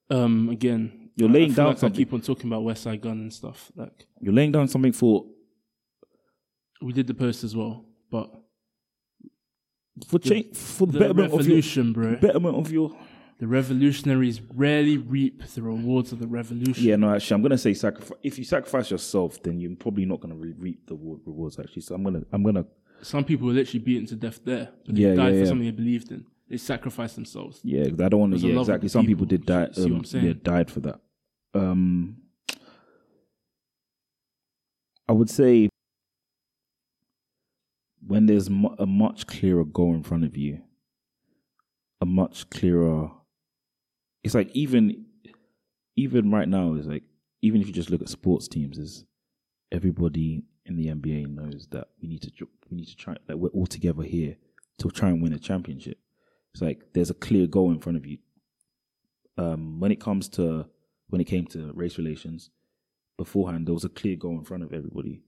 Um, 0.09 0.49
again, 0.49 1.09
You're 1.15 1.29
laying 1.29 1.51
I 1.51 1.55
down 1.55 1.67
like 1.67 1.77
I 1.77 1.79
something. 1.81 1.97
keep 1.97 2.13
on 2.13 2.21
talking 2.21 2.47
about 2.51 2.63
Westside 2.63 3.01
Gunn 3.01 3.19
and 3.19 3.33
stuff. 3.33 3.71
Like 3.75 4.07
you're 4.21 4.33
laying 4.33 4.51
down 4.51 4.67
something 4.67 4.91
for 4.93 5.25
we 6.81 6.93
did 6.93 7.07
the 7.07 7.13
post 7.13 7.43
as 7.43 7.55
well, 7.55 7.85
but 8.09 8.29
for 10.07 10.17
change 10.19 10.55
for 10.55 10.87
the 10.87 10.93
the 10.93 10.99
betterment 10.99 11.25
of 11.27 11.31
your 11.31 11.39
revolution, 11.39 11.93
bro. 11.93 12.15
betterment 12.15 12.55
of 12.55 12.71
your 12.71 12.89
The 13.39 13.47
revolutionaries 13.47 14.41
rarely 14.55 14.97
reap 14.97 15.43
the 15.55 15.61
rewards 15.61 16.11
of 16.13 16.19
the 16.19 16.27
revolution. 16.27 16.83
yeah 16.83 16.95
no 16.95 17.13
actually 17.13 17.35
i'm 17.35 17.41
gonna 17.41 17.57
say 17.57 17.73
sacrifice 17.73 18.17
if 18.23 18.37
you 18.37 18.43
sacrifice 18.45 18.89
yourself 18.91 19.41
then 19.43 19.59
you're 19.59 19.75
probably 19.75 20.05
not 20.05 20.19
gonna 20.21 20.35
re- 20.35 20.53
reap 20.57 20.87
the 20.87 20.95
rewards 20.95 21.59
actually 21.59 21.81
so 21.81 21.95
i'm 21.95 22.03
gonna 22.03 22.23
i'm 22.33 22.43
gonna 22.43 22.65
Some 23.01 23.23
people 23.23 23.47
were 23.47 23.53
literally 23.53 23.83
beaten 23.83 24.05
to 24.07 24.15
death 24.15 24.39
there, 24.43 24.69
but 24.85 24.95
they 24.95 25.01
Yeah, 25.01 25.15
died 25.15 25.25
yeah, 25.27 25.31
for 25.31 25.37
yeah. 25.39 25.45
something 25.45 25.65
they 25.65 25.71
believed 25.71 26.11
in. 26.11 26.25
They 26.49 26.57
sacrificed 26.57 27.15
themselves. 27.15 27.59
yeah 27.63 27.83
i 27.83 28.09
don't 28.09 28.19
want 28.19 28.31
There's 28.31 28.41
to 28.41 28.47
a 28.47 28.51
yeah 28.53 28.55
of 28.59 28.61
exactly 28.61 28.89
some 28.89 29.05
people 29.05 29.25
people. 29.25 29.37
did 29.37 29.45
die 29.45 29.69
See 29.71 29.83
what 29.83 29.91
um, 29.91 29.95
I'm 29.97 30.03
saying? 30.05 30.25
yeah 30.25 30.33
died 30.41 30.71
for 30.71 30.79
that 30.79 30.99
um 31.53 32.17
i 35.07 35.11
would 35.11 35.29
say 35.29 35.69
when 38.05 38.25
there's 38.25 38.49
mu- 38.49 38.75
a 38.79 38.85
much 38.85 39.27
clearer 39.27 39.63
goal 39.63 39.93
in 39.93 40.03
front 40.03 40.23
of 40.23 40.35
you 40.37 40.59
a 42.01 42.05
much 42.05 42.49
clearer 42.49 43.11
it's 44.23 44.33
like 44.35 44.49
even 44.55 45.05
even 45.95 46.31
right 46.31 46.47
now 46.47 46.73
is 46.73 46.87
like 46.87 47.03
even 47.41 47.61
if 47.61 47.67
you 47.67 47.73
just 47.73 47.89
look 47.89 48.01
at 48.01 48.09
sports 48.09 48.47
teams 48.47 48.77
is 48.77 49.05
everybody 49.71 50.43
in 50.69 50.77
the 50.77 50.87
NBA 50.87 51.27
knows 51.33 51.67
that 51.71 51.87
we 52.01 52.07
need 52.07 52.21
to 52.21 52.31
we 52.69 52.77
need 52.77 52.87
to 52.87 52.95
try 52.95 53.15
like 53.27 53.37
we're 53.37 53.49
all 53.49 53.65
together 53.67 54.03
here 54.03 54.37
to 54.77 54.89
try 54.89 55.09
and 55.09 55.21
win 55.21 55.33
a 55.33 55.39
championship. 55.39 55.97
It's 56.53 56.61
like 56.61 56.93
there's 56.93 57.09
a 57.09 57.15
clear 57.15 57.47
goal 57.47 57.71
in 57.71 57.79
front 57.79 57.97
of 57.97 58.05
you. 58.05 58.19
Um, 59.37 59.79
when 59.79 59.91
it 59.91 59.99
comes 59.99 60.27
to 60.29 60.65
when 61.09 61.21
it 61.21 61.25
came 61.25 61.45
to 61.47 61.71
race 61.73 61.97
relations, 61.97 62.49
beforehand 63.17 63.65
there 63.67 63.73
was 63.73 63.85
a 63.85 63.89
clear 63.89 64.15
goal 64.15 64.37
in 64.37 64.43
front 64.45 64.63
of 64.63 64.73
everybody. 64.73 65.23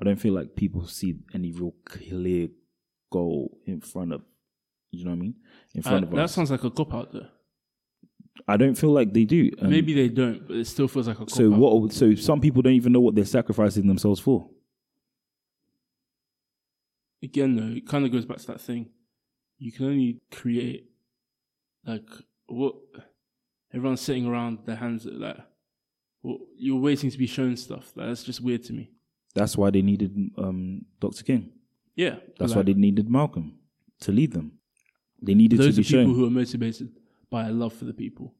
I 0.00 0.04
don't 0.04 0.20
feel 0.20 0.34
like 0.34 0.56
people 0.56 0.86
see 0.86 1.16
any 1.34 1.52
real 1.52 1.74
clear 1.84 2.48
goal 3.12 3.58
in 3.66 3.80
front 3.80 4.12
of 4.12 4.22
you 4.92 5.04
know 5.04 5.10
what 5.10 5.16
I 5.16 5.20
mean 5.20 5.34
in 5.74 5.80
Uh, 5.84 5.88
front 5.88 6.04
of 6.04 6.10
that 6.10 6.18
us. 6.24 6.34
sounds 6.34 6.50
like 6.50 6.64
a 6.64 6.70
cop 6.70 6.94
out 6.94 7.12
there. 7.12 7.28
I 8.46 8.56
don't 8.58 8.74
feel 8.74 8.90
like 8.90 9.12
they 9.14 9.24
do. 9.24 9.50
Um, 9.60 9.70
Maybe 9.70 9.94
they 9.94 10.08
don't, 10.08 10.46
but 10.46 10.56
it 10.58 10.66
still 10.66 10.88
feels 10.88 11.08
like 11.08 11.16
a 11.16 11.20
cop 11.20 11.30
so 11.30 11.52
out. 11.52 11.58
what? 11.58 11.92
So 11.92 12.14
some 12.14 12.40
people 12.40 12.62
don't 12.62 12.74
even 12.74 12.92
know 12.92 13.00
what 13.00 13.14
they're 13.14 13.24
sacrificing 13.24 13.86
themselves 13.86 14.20
for. 14.20 14.48
Again, 17.22 17.56
though, 17.56 17.76
it 17.76 17.86
kind 17.88 18.04
of 18.04 18.12
goes 18.12 18.24
back 18.24 18.38
to 18.38 18.46
that 18.48 18.60
thing. 18.60 18.90
You 19.58 19.72
can 19.72 19.86
only 19.86 20.20
create 20.30 20.90
like 21.84 22.08
what 22.46 22.74
everyone's 23.72 24.00
sitting 24.02 24.26
around 24.26 24.60
their 24.66 24.76
hands 24.76 25.06
at 25.06 25.14
like. 25.14 25.38
Well, 26.22 26.38
you're 26.56 26.80
waiting 26.80 27.10
to 27.10 27.18
be 27.18 27.26
shown 27.26 27.56
stuff. 27.56 27.92
Like, 27.94 28.08
that's 28.08 28.24
just 28.24 28.40
weird 28.40 28.64
to 28.64 28.72
me. 28.72 28.90
That's 29.34 29.56
why 29.56 29.70
they 29.70 29.82
needed 29.82 30.16
um, 30.36 30.82
Dr. 30.98 31.22
King. 31.22 31.52
Yeah, 31.94 32.16
That's 32.38 32.50
like, 32.50 32.56
why 32.56 32.62
they 32.62 32.74
needed 32.74 33.08
Malcolm 33.08 33.58
to 34.00 34.12
lead 34.12 34.32
them. 34.32 34.52
They 35.22 35.34
needed 35.34 35.58
those 35.60 35.76
to 35.76 35.80
are 35.80 35.84
be 35.84 35.88
people 35.88 36.04
shown. 36.04 36.14
who 36.14 36.26
are 36.26 36.30
motivated 36.30 36.90
by 37.30 37.46
a 37.46 37.50
love 37.52 37.72
for 37.72 37.84
the 37.84 37.94
people, 37.94 38.34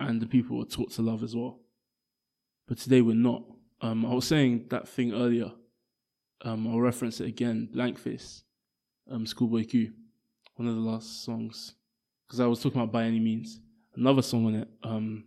and 0.00 0.20
the 0.20 0.26
people 0.26 0.58
were 0.58 0.64
taught 0.64 0.92
to 0.92 1.02
love 1.02 1.22
as 1.22 1.34
well. 1.34 1.60
But 2.66 2.78
today 2.78 3.00
we're 3.00 3.14
not. 3.14 3.44
Um, 3.80 4.04
I 4.04 4.12
was 4.14 4.26
saying 4.26 4.66
that 4.70 4.88
thing 4.88 5.12
earlier. 5.12 5.52
Um, 6.42 6.68
I'll 6.68 6.80
reference 6.80 7.20
it 7.20 7.26
again. 7.26 7.68
Blank 7.72 7.98
Face, 7.98 8.44
um, 9.10 9.26
Schoolboy 9.26 9.64
Q, 9.64 9.92
one 10.56 10.68
of 10.68 10.74
the 10.74 10.80
last 10.80 11.24
songs, 11.24 11.74
because 12.26 12.40
I 12.40 12.46
was 12.46 12.60
talking 12.60 12.80
about 12.80 12.92
by 12.92 13.04
any 13.04 13.20
means. 13.20 13.60
Another 13.96 14.22
song 14.22 14.46
on 14.46 14.54
it. 14.54 14.68
Um, 14.84 15.24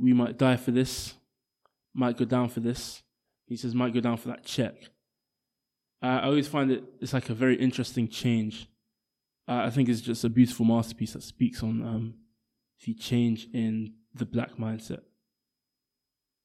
we 0.00 0.12
might 0.12 0.38
die 0.38 0.56
for 0.56 0.70
this, 0.70 1.14
might 1.92 2.16
go 2.16 2.24
down 2.24 2.48
for 2.48 2.60
this. 2.60 3.02
He 3.46 3.56
says 3.56 3.74
might 3.74 3.92
go 3.92 4.00
down 4.00 4.16
for 4.16 4.28
that 4.28 4.44
check. 4.44 4.74
I 6.02 6.20
always 6.20 6.48
find 6.48 6.70
it 6.70 6.84
it's 7.00 7.12
like 7.12 7.28
a 7.28 7.34
very 7.34 7.56
interesting 7.56 8.08
change. 8.08 8.68
Uh, 9.48 9.62
I 9.64 9.70
think 9.70 9.88
it's 9.88 10.00
just 10.00 10.24
a 10.24 10.28
beautiful 10.28 10.64
masterpiece 10.64 11.14
that 11.14 11.22
speaks 11.22 11.62
on 11.62 11.82
um, 11.82 12.14
the 12.84 12.94
change 12.94 13.48
in 13.52 13.94
the 14.14 14.24
black 14.24 14.52
mindset. 14.52 15.00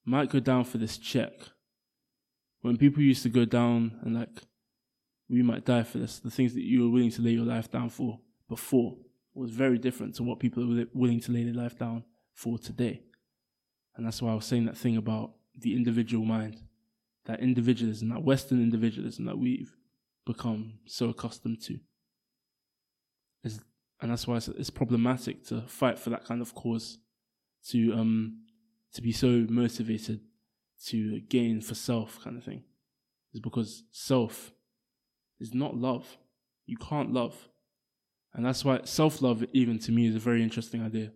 Might 0.06 0.30
go 0.30 0.40
down 0.40 0.66
for 0.66 0.78
this 0.78 0.98
check. 0.98 1.34
When 2.62 2.78
people 2.78 3.02
used 3.02 3.24
to 3.24 3.30
go 3.30 3.46
down 3.46 4.00
and 4.04 4.16
like, 4.16 4.30
we 5.30 5.42
might 5.42 5.66
die 5.66 5.84
for 5.84 5.98
this, 5.98 6.20
the 6.20 6.30
things 6.30 6.54
that 6.54 6.64
you 6.64 6.84
were 6.84 6.90
willing 6.90 7.12
to 7.12 7.22
lay 7.22 7.32
your 7.32 7.46
life 7.46 7.72
down 7.72 7.90
for 7.90 8.20
before 8.48 8.98
was 9.34 9.52
very 9.52 9.78
different 9.78 10.16
to 10.16 10.24
what 10.24 10.40
people 10.40 10.64
are 10.64 10.86
willing 10.94 11.20
to 11.22 11.32
lay 11.32 11.44
their 11.44 11.54
life 11.54 11.78
down 11.78 12.04
for 12.34 12.58
today. 12.58 13.02
And 13.96 14.06
that's 14.06 14.22
why 14.22 14.32
I 14.32 14.36
was 14.36 14.46
saying 14.46 14.66
that 14.66 14.78
thing 14.78 14.98
about 14.98 15.32
the 15.58 15.76
individual 15.76 16.26
mind, 16.26 16.62
that 17.26 17.40
individualism, 17.40 18.10
that 18.10 18.24
Western 18.24 18.62
individualism 18.62 19.26
that 19.26 19.38
we've 19.38 19.76
become 20.26 20.80
so 20.86 21.10
accustomed 21.10 21.62
to. 21.64 21.80
And 24.02 24.12
that's 24.12 24.28
why 24.28 24.38
it's, 24.38 24.48
it's 24.50 24.70
problematic 24.70 25.46
to 25.46 25.62
fight 25.62 25.98
for 25.98 26.10
that 26.12 26.26
kind 26.26 26.42
of 26.42 26.54
cause, 26.54 27.00
to 27.70 27.94
um 27.94 28.42
to 28.96 29.02
be 29.02 29.12
so 29.12 29.46
motivated 29.50 30.20
to 30.88 31.20
gain 31.22 31.62
for 31.62 31.76
self 31.76 32.20
kind 32.24 32.38
of 32.38 32.44
thing. 32.44 32.64
Is 33.34 33.40
because 33.40 33.84
self 33.92 34.52
is 35.40 35.54
not 35.54 35.76
love. 35.76 36.18
You 36.66 36.78
can't 36.78 37.12
love. 37.14 37.50
And 38.34 38.46
that's 38.46 38.66
why 38.66 38.82
self 38.84 39.22
love, 39.22 39.46
even 39.54 39.80
to 39.80 39.92
me, 39.92 40.08
is 40.08 40.16
a 40.16 40.20
very 40.20 40.42
interesting 40.44 40.82
idea. 40.84 41.12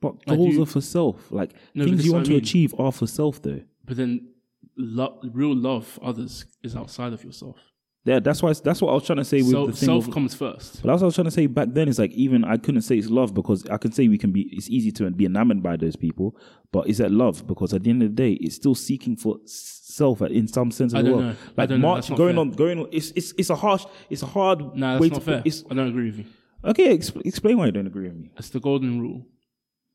But 0.00 0.24
goals 0.26 0.54
do- 0.56 0.62
are 0.62 0.66
for 0.66 0.80
self. 0.80 1.30
Like 1.32 1.52
No, 1.74 1.84
things 1.84 2.04
you 2.04 2.12
want 2.12 2.26
to 2.26 2.32
I 2.32 2.34
mean. 2.34 2.42
achieve 2.42 2.74
are 2.78 2.92
for 2.92 3.06
self, 3.06 3.40
though. 3.40 3.62
But 3.84 3.96
then, 3.96 4.28
lo- 4.76 5.18
real 5.32 5.54
love 5.56 5.86
for 5.86 6.04
others 6.04 6.44
is 6.62 6.76
outside 6.76 7.12
of 7.12 7.24
yourself. 7.24 7.58
Yeah, 8.06 8.20
that's 8.20 8.42
why. 8.42 8.52
That's 8.52 8.82
what 8.82 8.90
I 8.90 8.94
was 8.94 9.06
trying 9.06 9.16
to 9.16 9.24
say 9.24 9.38
with 9.38 9.50
Self, 9.52 9.66
the 9.70 9.76
thing. 9.76 9.86
self 9.86 10.08
of- 10.08 10.12
comes 10.14 10.34
first. 10.34 10.82
but 10.82 10.88
that's 10.88 11.00
what 11.00 11.02
I 11.02 11.06
was 11.06 11.14
trying 11.14 11.24
to 11.24 11.30
say 11.30 11.46
back 11.46 11.68
then. 11.72 11.88
Is 11.88 11.98
like 11.98 12.10
even 12.12 12.44
I 12.44 12.58
couldn't 12.58 12.82
say 12.82 12.98
it's 12.98 13.08
love 13.08 13.32
because 13.32 13.66
I 13.70 13.78
can 13.78 13.92
say 13.92 14.08
we 14.08 14.18
can 14.18 14.30
be. 14.30 14.42
It's 14.52 14.68
easy 14.68 14.92
to 14.92 15.10
be 15.10 15.24
enamored 15.24 15.62
by 15.62 15.76
those 15.76 15.96
people, 15.96 16.36
but 16.70 16.86
is 16.86 16.98
that 16.98 17.10
love? 17.10 17.46
Because 17.46 17.72
at 17.72 17.82
the 17.82 17.88
end 17.90 18.02
of 18.02 18.10
the 18.10 18.14
day, 18.14 18.32
it's 18.34 18.56
still 18.56 18.74
seeking 18.74 19.16
for 19.16 19.38
self 19.46 20.20
in 20.20 20.46
some 20.48 20.70
sense 20.70 20.92
as 20.92 20.98
I 20.98 21.02
don't 21.02 21.12
well. 21.16 21.20
know. 21.28 21.36
I 21.56 21.64
Like 21.64 21.70
march 21.80 22.08
going 22.14 22.34
fair. 22.34 22.40
on, 22.40 22.50
going 22.50 22.78
on. 22.80 22.88
It's 22.92 23.10
it's 23.12 23.32
it's 23.38 23.48
a 23.48 23.56
harsh. 23.56 23.86
It's 24.10 24.22
a 24.22 24.26
hard. 24.26 24.60
Way 24.60 24.80
that's 24.80 25.00
not 25.00 25.14
to 25.14 25.20
fair. 25.20 25.42
It's, 25.46 25.64
I 25.70 25.74
don't 25.74 25.88
agree 25.88 26.06
with 26.10 26.18
you. 26.18 26.24
okay, 26.62 26.94
exp- 26.98 27.24
explain 27.24 27.56
why 27.56 27.66
you 27.66 27.72
don't 27.72 27.86
agree 27.86 28.08
with 28.08 28.16
me. 28.18 28.30
It's 28.36 28.50
the 28.50 28.60
golden 28.60 29.00
rule, 29.00 29.26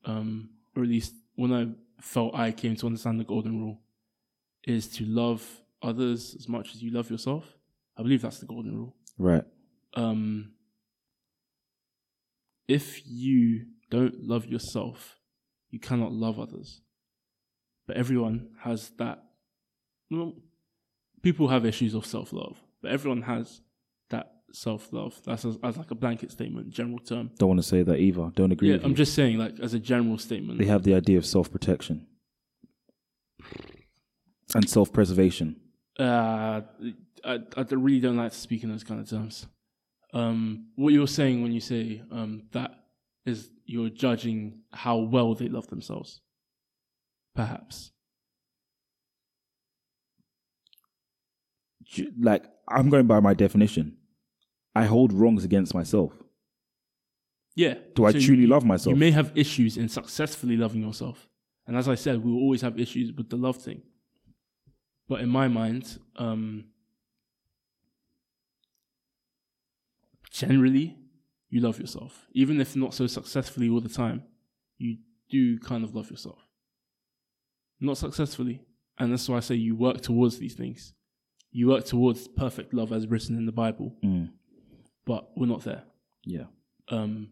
um, 0.06 0.50
or 0.76 0.82
at 0.82 0.90
least 0.90 1.14
when 1.36 1.54
I 1.54 1.68
felt 2.02 2.34
I 2.34 2.52
came 2.54 2.76
to 2.78 2.88
understand 2.88 3.20
the 3.20 3.24
golden 3.24 3.62
rule, 3.62 3.82
is 4.66 4.88
to 4.88 5.06
love 5.06 5.48
others 5.84 6.36
as 6.40 6.50
much 6.50 6.74
as 6.74 6.82
you 6.82 6.90
love 6.90 7.12
yourself. 7.12 7.46
I 8.00 8.02
believe 8.02 8.22
that's 8.22 8.40
the 8.40 8.46
golden 8.46 8.76
rule. 8.76 8.96
Right. 9.18 9.44
um, 9.96 10.54
if 12.68 13.02
you 13.06 13.66
don't 13.90 14.24
love 14.24 14.46
yourself, 14.46 15.18
you 15.72 15.80
cannot 15.80 16.12
love 16.14 16.40
others. 16.40 16.82
But 17.88 17.98
everyone 17.98 18.50
has 18.62 18.92
that. 19.00 19.24
Well, 20.12 20.34
people 21.24 21.48
have 21.50 21.66
issues 21.66 21.94
of 21.96 22.06
self 22.06 22.32
love, 22.32 22.58
but 22.82 22.92
everyone 22.92 23.24
has 23.24 23.62
that 24.12 24.32
self 24.54 24.94
love. 24.94 25.20
That's 25.26 25.44
as, 25.46 25.58
as 25.64 25.78
like 25.78 25.92
a 25.92 25.96
blanket 25.96 26.32
statement, 26.32 26.70
general 26.70 27.00
term. 27.00 27.32
Don't 27.40 27.50
want 27.50 27.60
to 27.62 27.68
say 27.68 27.82
that 27.84 27.98
either. 27.98 28.32
Don't 28.36 28.52
agree 28.52 28.70
Yeah, 28.72 28.78
I'm 28.84 28.92
you. 28.92 28.96
just 28.96 29.14
saying, 29.16 29.38
like 29.40 29.60
as 29.60 29.74
a 29.74 29.80
general 29.80 30.18
statement. 30.20 30.60
they 30.60 30.66
have 30.66 30.84
the 30.84 30.94
idea 30.94 31.18
of 31.18 31.26
self 31.26 31.52
protection 31.52 32.06
and 34.56 34.70
self 34.70 34.94
preservation. 34.94 35.56
Uh, 36.00 36.62
I, 37.26 37.40
I 37.58 37.62
really 37.72 38.00
don't 38.00 38.16
like 38.18 38.32
to 38.32 38.38
speak 38.38 38.64
in 38.64 38.70
those 38.70 38.84
kind 38.84 39.02
of 39.02 39.10
terms. 39.10 39.46
Um, 40.14 40.68
what 40.76 40.94
you're 40.94 41.08
saying 41.08 41.44
when 41.44 41.52
you 41.52 41.60
say 41.60 42.02
um, 42.12 42.44
that 42.54 42.72
is 43.26 43.50
you're 43.66 43.90
judging 43.90 44.62
how 44.72 44.98
well 44.98 45.36
they 45.36 45.50
love 45.50 45.68
themselves. 45.68 46.22
Perhaps. 47.36 47.92
Like 52.20 52.46
I'm 52.68 52.90
going 52.90 53.08
by 53.08 53.20
my 53.20 53.34
definition. 53.34 53.98
I 54.76 54.86
hold 54.86 55.12
wrongs 55.12 55.44
against 55.44 55.74
myself. 55.74 56.14
Yeah. 57.56 57.76
Do 57.96 58.06
I 58.06 58.12
So 58.14 58.20
truly 58.20 58.44
you- 58.44 58.48
love 58.48 58.64
myself? 58.64 58.94
You 58.94 59.00
may 59.00 59.12
have 59.12 59.32
issues 59.36 59.78
in 59.78 59.90
successfully 59.90 60.56
loving 60.56 60.82
yourself. 60.82 61.28
And 61.68 61.76
as 61.76 61.88
I 61.88 61.96
said, 61.96 62.24
we 62.24 62.32
will 62.32 62.40
always 62.40 62.62
have 62.62 62.80
issues 62.80 63.12
with 63.14 63.30
the 63.30 63.36
love 63.38 63.58
thing. 63.58 63.82
But 65.10 65.22
in 65.22 65.30
my 65.30 65.48
mind, 65.50 65.98
um, 66.18 66.66
generally, 70.32 70.98
you 71.50 71.62
love 71.62 71.80
yourself. 71.80 72.28
Even 72.34 72.62
if 72.62 72.76
not 72.76 72.94
so 72.94 73.08
successfully 73.08 73.70
all 73.70 73.82
the 73.82 73.90
time, 73.90 74.24
you 74.78 74.98
do 75.30 75.58
kind 75.60 75.84
of 75.84 75.96
love 75.96 76.10
yourself. 76.12 76.40
Not 77.80 77.98
successfully. 77.98 78.62
And 78.98 79.12
that's 79.12 79.28
why 79.28 79.38
I 79.38 79.42
say 79.42 79.56
you 79.56 79.76
work 79.76 80.02
towards 80.02 80.38
these 80.38 80.54
things. 80.54 80.94
You 81.52 81.70
work 81.70 81.86
towards 81.86 82.28
perfect 82.28 82.74
love 82.74 82.92
as 82.92 83.08
written 83.08 83.38
in 83.38 83.46
the 83.46 83.52
Bible, 83.52 83.96
Mm, 84.04 84.30
but 85.06 85.30
we're 85.36 85.48
not 85.48 85.64
there. 85.64 85.84
yeah. 86.24 86.44
Um, 86.90 87.30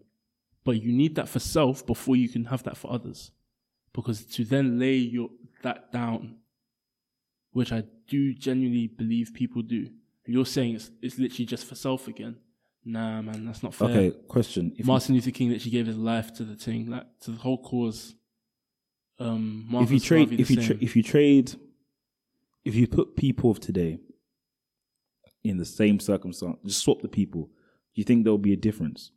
but 0.63 0.81
you 0.81 0.91
need 0.91 1.15
that 1.15 1.29
for 1.29 1.39
self 1.39 1.85
before 1.85 2.15
you 2.15 2.27
can 2.29 2.45
have 2.45 2.63
that 2.63 2.77
for 2.77 2.91
others, 2.91 3.31
because 3.93 4.25
to 4.25 4.43
then 4.43 4.77
lay 4.79 4.95
your 4.95 5.29
that 5.63 5.91
down, 5.91 6.37
which 7.51 7.71
I 7.71 7.83
do 8.07 8.33
genuinely 8.33 8.87
believe 8.87 9.31
people 9.33 9.61
do. 9.61 9.89
You're 10.25 10.45
saying 10.45 10.75
it's 10.75 10.91
it's 11.01 11.17
literally 11.17 11.45
just 11.45 11.65
for 11.65 11.75
self 11.75 12.07
again. 12.07 12.37
Nah, 12.83 13.21
man, 13.21 13.45
that's 13.45 13.63
not 13.63 13.73
fair. 13.73 13.89
Okay. 13.89 14.11
Question. 14.27 14.73
If 14.77 14.85
Martin 14.85 15.15
Luther 15.15 15.31
King 15.31 15.49
literally 15.49 15.71
gave 15.71 15.87
his 15.87 15.97
life 15.97 16.33
to 16.35 16.43
the 16.43 16.55
thing, 16.55 16.89
like 16.89 17.05
to 17.21 17.31
the 17.31 17.37
whole 17.37 17.61
cause. 17.61 18.15
Um, 19.19 19.67
if 19.73 19.91
you 19.91 19.99
trade, 19.99 20.39
if 20.39 20.51
you 20.51 20.61
tra- 20.61 20.77
if 20.79 20.95
you 20.95 21.03
trade, 21.03 21.55
if 22.63 22.75
you 22.75 22.87
put 22.87 23.15
people 23.15 23.51
of 23.51 23.59
today 23.59 23.99
in 25.43 25.57
the 25.57 25.65
same 25.65 25.99
circumstance, 25.99 26.57
just 26.65 26.83
swap 26.83 27.01
the 27.01 27.07
people. 27.07 27.43
Do 27.43 28.01
you 28.01 28.03
think 28.03 28.23
there'll 28.23 28.37
be 28.37 28.53
a 28.53 28.57
difference 28.57 29.11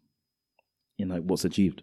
in 0.98 1.08
like 1.08 1.22
what's 1.22 1.44
achieved? 1.44 1.82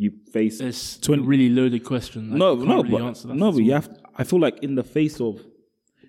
You 0.00 0.12
face 0.32 0.60
it's 0.60 0.96
a 0.96 1.00
20 1.02 1.24
really 1.24 1.50
loaded 1.50 1.84
question. 1.84 2.30
Like, 2.30 2.38
no, 2.38 2.54
no, 2.54 2.82
really 2.82 2.98
but 2.98 3.24
no, 3.26 3.52
but 3.52 3.62
you 3.62 3.72
have. 3.72 3.90
I 4.16 4.24
feel 4.24 4.40
like 4.40 4.62
in 4.62 4.74
the 4.74 4.82
face 4.82 5.20
of, 5.20 5.44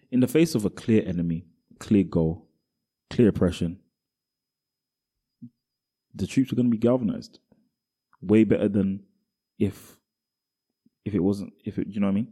in 0.09 0.21
the 0.21 0.29
face 0.29 0.55
of 0.55 0.63
a 0.63 0.69
clear 0.69 1.03
enemy, 1.05 1.43
clear 1.77 2.05
goal, 2.05 2.47
clear 3.09 3.27
oppression, 3.27 3.79
the 6.15 6.25
troops 6.25 6.53
are 6.53 6.55
going 6.55 6.67
to 6.67 6.71
be 6.71 6.77
galvanized, 6.77 7.39
way 8.21 8.45
better 8.45 8.69
than 8.69 9.03
if, 9.59 9.97
if 11.03 11.13
it 11.13 11.19
wasn't. 11.19 11.51
If 11.65 11.77
it, 11.77 11.87
you 11.89 11.99
know 11.99 12.07
what 12.07 12.11
I 12.11 12.15
mean? 12.15 12.31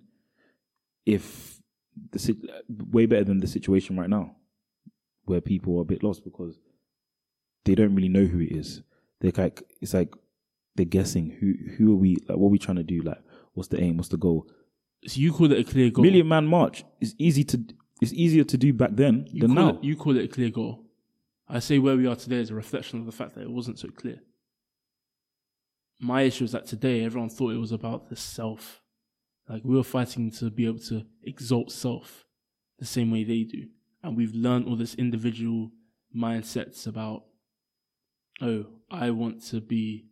If 1.06 1.60
the 2.10 2.38
way 2.90 3.06
better 3.06 3.26
than 3.26 3.42
the 3.42 3.48
situation 3.48 3.98
right 3.98 4.10
now, 4.10 4.34
where 5.26 5.42
people 5.42 5.78
are 5.78 5.82
a 5.82 5.86
bit 5.86 6.04
lost 6.04 6.24
because 6.24 6.58
they 7.66 7.76
don't 7.76 7.96
really 7.96 8.08
know 8.08 8.24
who 8.24 8.40
it 8.40 8.54
is. 8.54 8.82
They're 9.20 9.34
like 9.36 9.62
it's 9.82 9.94
like 9.94 10.14
they're 10.76 10.86
guessing 10.86 11.30
who 11.40 11.54
who 11.76 11.92
are 11.94 11.96
we 11.98 12.16
like 12.28 12.38
what 12.38 12.48
are 12.48 12.52
we 12.52 12.60
trying 12.60 12.78
to 12.78 12.84
do 12.84 13.02
like 13.02 13.18
what's 13.54 13.70
the 13.70 13.82
aim 13.82 13.98
what's 13.98 14.10
the 14.10 14.18
goal 14.18 14.48
So 15.08 15.20
you 15.20 15.32
call 15.34 15.52
it 15.52 15.60
a 15.60 15.64
clear 15.64 15.90
goal. 15.90 16.04
million 16.04 16.28
man 16.28 16.46
march 16.48 16.84
is 17.02 17.16
easy 17.18 17.44
to 17.46 17.64
it's 18.02 18.14
easier 18.14 18.44
to 18.46 18.58
do 18.58 18.72
back 18.74 18.92
then 18.94 19.28
You 19.30 19.42
than 19.42 19.54
now 19.56 19.70
it, 19.72 19.84
you 19.84 19.96
call 19.98 20.16
it 20.18 20.24
a 20.26 20.28
clear 20.30 20.50
goal. 20.50 20.86
I 21.50 21.60
say 21.60 21.80
where 21.80 21.98
we 21.98 22.08
are 22.08 22.16
today 22.16 22.38
is 22.38 22.50
a 22.52 22.56
reflection 22.56 23.00
of 23.00 23.06
the 23.06 23.12
fact 23.12 23.36
that 23.36 23.42
it 23.42 23.52
wasn't 23.52 23.80
so 23.80 23.90
clear. 23.90 24.20
My 26.00 26.22
issue 26.22 26.46
is 26.46 26.52
that 26.54 26.66
today 26.66 27.04
everyone 27.04 27.30
thought 27.30 27.52
it 27.54 27.58
was 27.58 27.72
about 27.72 28.10
the 28.10 28.16
self. 28.16 28.82
Like 29.50 29.64
we 29.66 29.76
were 29.76 29.84
fighting 29.84 30.32
to 30.40 30.50
be 30.50 30.66
able 30.66 30.80
to 30.80 31.06
exalt 31.24 31.72
self 31.72 32.26
the 32.78 32.86
same 32.86 33.12
way 33.12 33.24
they 33.24 33.44
do. 33.44 33.68
And 34.04 34.16
we've 34.16 34.34
learned 34.34 34.68
all 34.68 34.78
this 34.78 34.96
individual 34.96 35.72
mindsets 36.16 36.88
about, 36.88 37.24
oh, 38.42 38.68
I 38.90 39.10
want 39.12 39.44
to 39.48 39.60
be, 39.60 40.06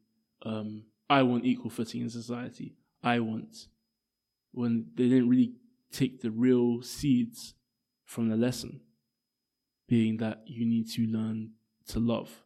um, 0.44 0.84
I 1.10 1.24
want 1.24 1.46
equal 1.46 1.70
footing 1.70 2.02
in 2.02 2.10
society. 2.10 2.76
I 3.04 3.20
want, 3.20 3.68
when 4.52 4.88
they 4.96 5.08
didn't 5.10 5.30
really 5.30 5.54
take 5.92 6.22
the 6.22 6.32
real 6.32 6.82
seeds 6.82 7.54
from 8.06 8.30
the 8.30 8.36
lesson 8.36 8.82
being 9.88 10.18
that 10.18 10.44
you 10.46 10.66
need 10.66 10.90
to 10.92 11.04
learn 11.08 11.52
to 11.88 12.00
love. 12.00 12.44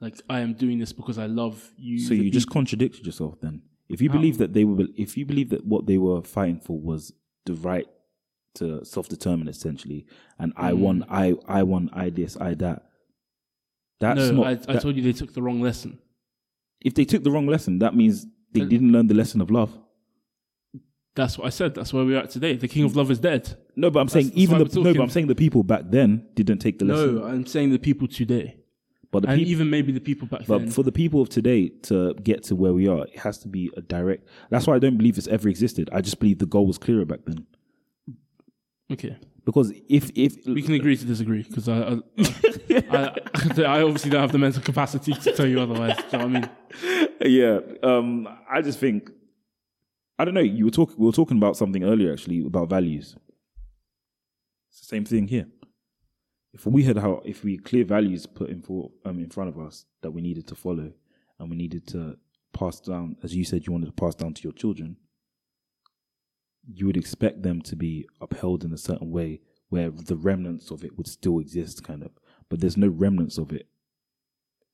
Like 0.00 0.16
I 0.30 0.40
am 0.40 0.54
doing 0.54 0.78
this 0.78 0.92
because 0.92 1.18
I 1.18 1.26
love 1.26 1.70
you. 1.76 1.98
so 1.98 2.14
you 2.14 2.30
just 2.30 2.48
contradicted 2.48 3.04
yourself 3.04 3.34
then 3.42 3.62
if 3.88 4.00
you 4.00 4.08
How? 4.08 4.16
believe 4.16 4.38
that 4.38 4.52
they 4.54 4.64
were 4.64 4.86
if 4.96 5.16
you 5.16 5.26
believe 5.26 5.50
that 5.50 5.66
what 5.66 5.86
they 5.86 5.98
were 5.98 6.22
fighting 6.22 6.60
for 6.60 6.78
was 6.78 7.12
the 7.46 7.54
right 7.54 7.86
to 8.54 8.84
self-determine 8.84 9.48
essentially 9.48 10.06
and 10.38 10.52
i 10.56 10.70
Mm. 10.72 10.78
won 10.78 11.04
i 11.10 11.34
i 11.46 11.62
won 11.62 11.90
i 11.92 12.10
this 12.10 12.36
i 12.36 12.54
that 12.54 12.84
that's 14.00 14.20
no, 14.20 14.30
not 14.32 14.46
I, 14.46 14.50
I 14.50 14.54
that- 14.74 14.82
told 14.82 14.96
you 14.96 15.02
they 15.02 15.12
took 15.12 15.34
the 15.34 15.42
wrong 15.42 15.60
lesson. 15.60 15.98
If 16.80 16.94
they 16.94 17.04
took 17.04 17.22
the 17.24 17.30
wrong 17.30 17.46
lesson 17.46 17.78
that 17.80 17.94
means 17.94 18.26
they 18.52 18.60
didn't 18.64 18.92
learn 18.92 19.06
the 19.06 19.14
lesson 19.14 19.40
of 19.40 19.50
love 19.50 19.76
That's 21.14 21.36
what 21.36 21.46
I 21.46 21.50
said. 21.50 21.74
That's 21.74 21.92
where 21.92 22.04
we 22.04 22.14
are 22.14 22.22
at 22.22 22.30
today. 22.30 22.54
The 22.56 22.68
King 22.68 22.84
of 22.84 22.94
Love 22.94 23.10
is 23.10 23.18
dead. 23.18 23.42
no 23.76 23.90
but 23.90 24.00
i'm 24.00 24.08
saying 24.08 24.26
That's- 24.28 24.42
even 24.42 24.58
the 24.58 24.80
no 24.80 24.94
but 24.94 25.02
i'm 25.02 25.10
saying 25.10 25.26
the 25.26 25.34
people 25.34 25.62
back 25.64 25.82
then 25.96 26.10
didn't 26.34 26.58
take 26.58 26.78
the 26.78 26.84
lesson 26.84 27.16
No, 27.16 27.24
I'm 27.24 27.46
saying 27.46 27.70
the 27.72 27.78
people 27.88 28.06
today, 28.08 28.46
but 29.10 29.22
the 29.22 29.28
and 29.30 29.38
people 29.38 29.50
even 29.52 29.70
maybe 29.70 29.90
the 29.92 30.00
people 30.10 30.26
back 30.28 30.40
then. 30.40 30.46
But 30.48 30.58
then. 30.60 30.70
for 30.70 30.82
the 30.84 30.92
people 30.92 31.20
of 31.22 31.28
today 31.28 31.70
to 31.88 32.14
get 32.30 32.38
to 32.48 32.54
where 32.54 32.72
we 32.80 32.86
are, 32.88 33.02
it 33.06 33.18
has 33.26 33.36
to 33.38 33.48
be 33.48 33.70
a 33.76 33.80
direct. 33.80 34.22
That's 34.50 34.66
why 34.68 34.74
I 34.76 34.78
don't 34.78 34.96
believe 35.00 35.16
it's 35.18 35.26
ever 35.36 35.48
existed. 35.48 35.88
I 35.92 36.00
just 36.08 36.18
believe 36.20 36.38
the 36.38 36.46
goal 36.54 36.66
was 36.66 36.78
clearer 36.78 37.04
back 37.12 37.20
then. 37.26 37.40
okay, 38.92 39.16
Because 39.48 39.72
if 39.88 40.10
if 40.14 40.44
we 40.44 40.60
can 40.60 40.74
agree 40.74 40.94
to 40.94 41.06
disagree 41.06 41.42
because 41.42 41.70
I, 41.70 41.78
I, 42.90 43.18
I, 43.32 43.62
I 43.62 43.82
obviously 43.82 44.10
don't 44.10 44.20
have 44.20 44.30
the 44.30 44.36
mental 44.36 44.60
capacity 44.60 45.14
to 45.14 45.32
tell 45.32 45.46
you 45.46 45.58
otherwise. 45.58 45.96
Do 45.96 46.02
you 46.02 46.18
know 46.18 46.26
what 46.26 46.52
I 46.82 46.84
mean? 46.84 47.08
yeah, 47.22 47.60
um, 47.82 48.28
I 48.50 48.60
just 48.60 48.78
think 48.78 49.10
I 50.18 50.26
don't 50.26 50.34
know. 50.34 50.42
You 50.42 50.66
were 50.66 50.70
talking. 50.70 50.96
We 50.98 51.06
were 51.06 51.12
talking 51.12 51.38
about 51.38 51.56
something 51.56 51.82
earlier, 51.82 52.12
actually, 52.12 52.44
about 52.44 52.68
values. 52.68 53.16
It's 54.70 54.80
the 54.80 54.86
same 54.86 55.06
thing 55.06 55.28
here. 55.28 55.46
If 56.52 56.66
we 56.66 56.82
had 56.82 56.98
how, 56.98 57.22
if 57.24 57.42
we 57.42 57.56
clear 57.56 57.86
values 57.86 58.26
put 58.26 58.50
in 58.50 58.60
for 58.60 58.90
um 59.06 59.18
in 59.18 59.30
front 59.30 59.48
of 59.48 59.58
us 59.58 59.86
that 60.02 60.10
we 60.10 60.20
needed 60.20 60.46
to 60.48 60.56
follow, 60.56 60.92
and 61.38 61.48
we 61.48 61.56
needed 61.56 61.86
to 61.86 62.18
pass 62.52 62.80
down, 62.80 63.16
as 63.22 63.34
you 63.34 63.46
said, 63.46 63.66
you 63.66 63.72
wanted 63.72 63.86
to 63.86 63.92
pass 63.92 64.14
down 64.14 64.34
to 64.34 64.42
your 64.42 64.52
children, 64.52 64.98
you 66.72 66.86
would 66.86 66.96
expect 66.96 67.42
them 67.42 67.60
to 67.62 67.74
be 67.76 68.06
upheld 68.20 68.64
in 68.64 68.72
a 68.72 68.78
certain 68.78 69.10
way 69.10 69.40
where 69.70 69.90
the 69.90 70.16
remnants 70.16 70.70
of 70.70 70.84
it 70.84 70.96
would 70.96 71.06
still 71.06 71.38
exist, 71.38 71.82
kind 71.84 72.02
of. 72.02 72.10
But 72.48 72.60
there's 72.60 72.76
no 72.76 72.88
remnants 72.88 73.36
of 73.38 73.52
it 73.52 73.66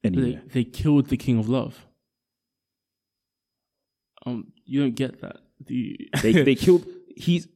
They, 0.03 0.09
anywhere. 0.09 0.43
they 0.47 0.65
killed 0.65 1.09
the 1.09 1.17
King 1.17 1.39
of 1.39 1.49
Love. 1.49 1.87
Um, 4.27 4.53
you 4.65 4.81
don't 4.81 4.95
get 4.95 5.21
that. 5.21 5.37
Do 5.65 5.75
you? 5.75 5.97
They 6.23 6.33
they 6.43 6.55
killed. 6.65 6.87
He's 7.17 7.47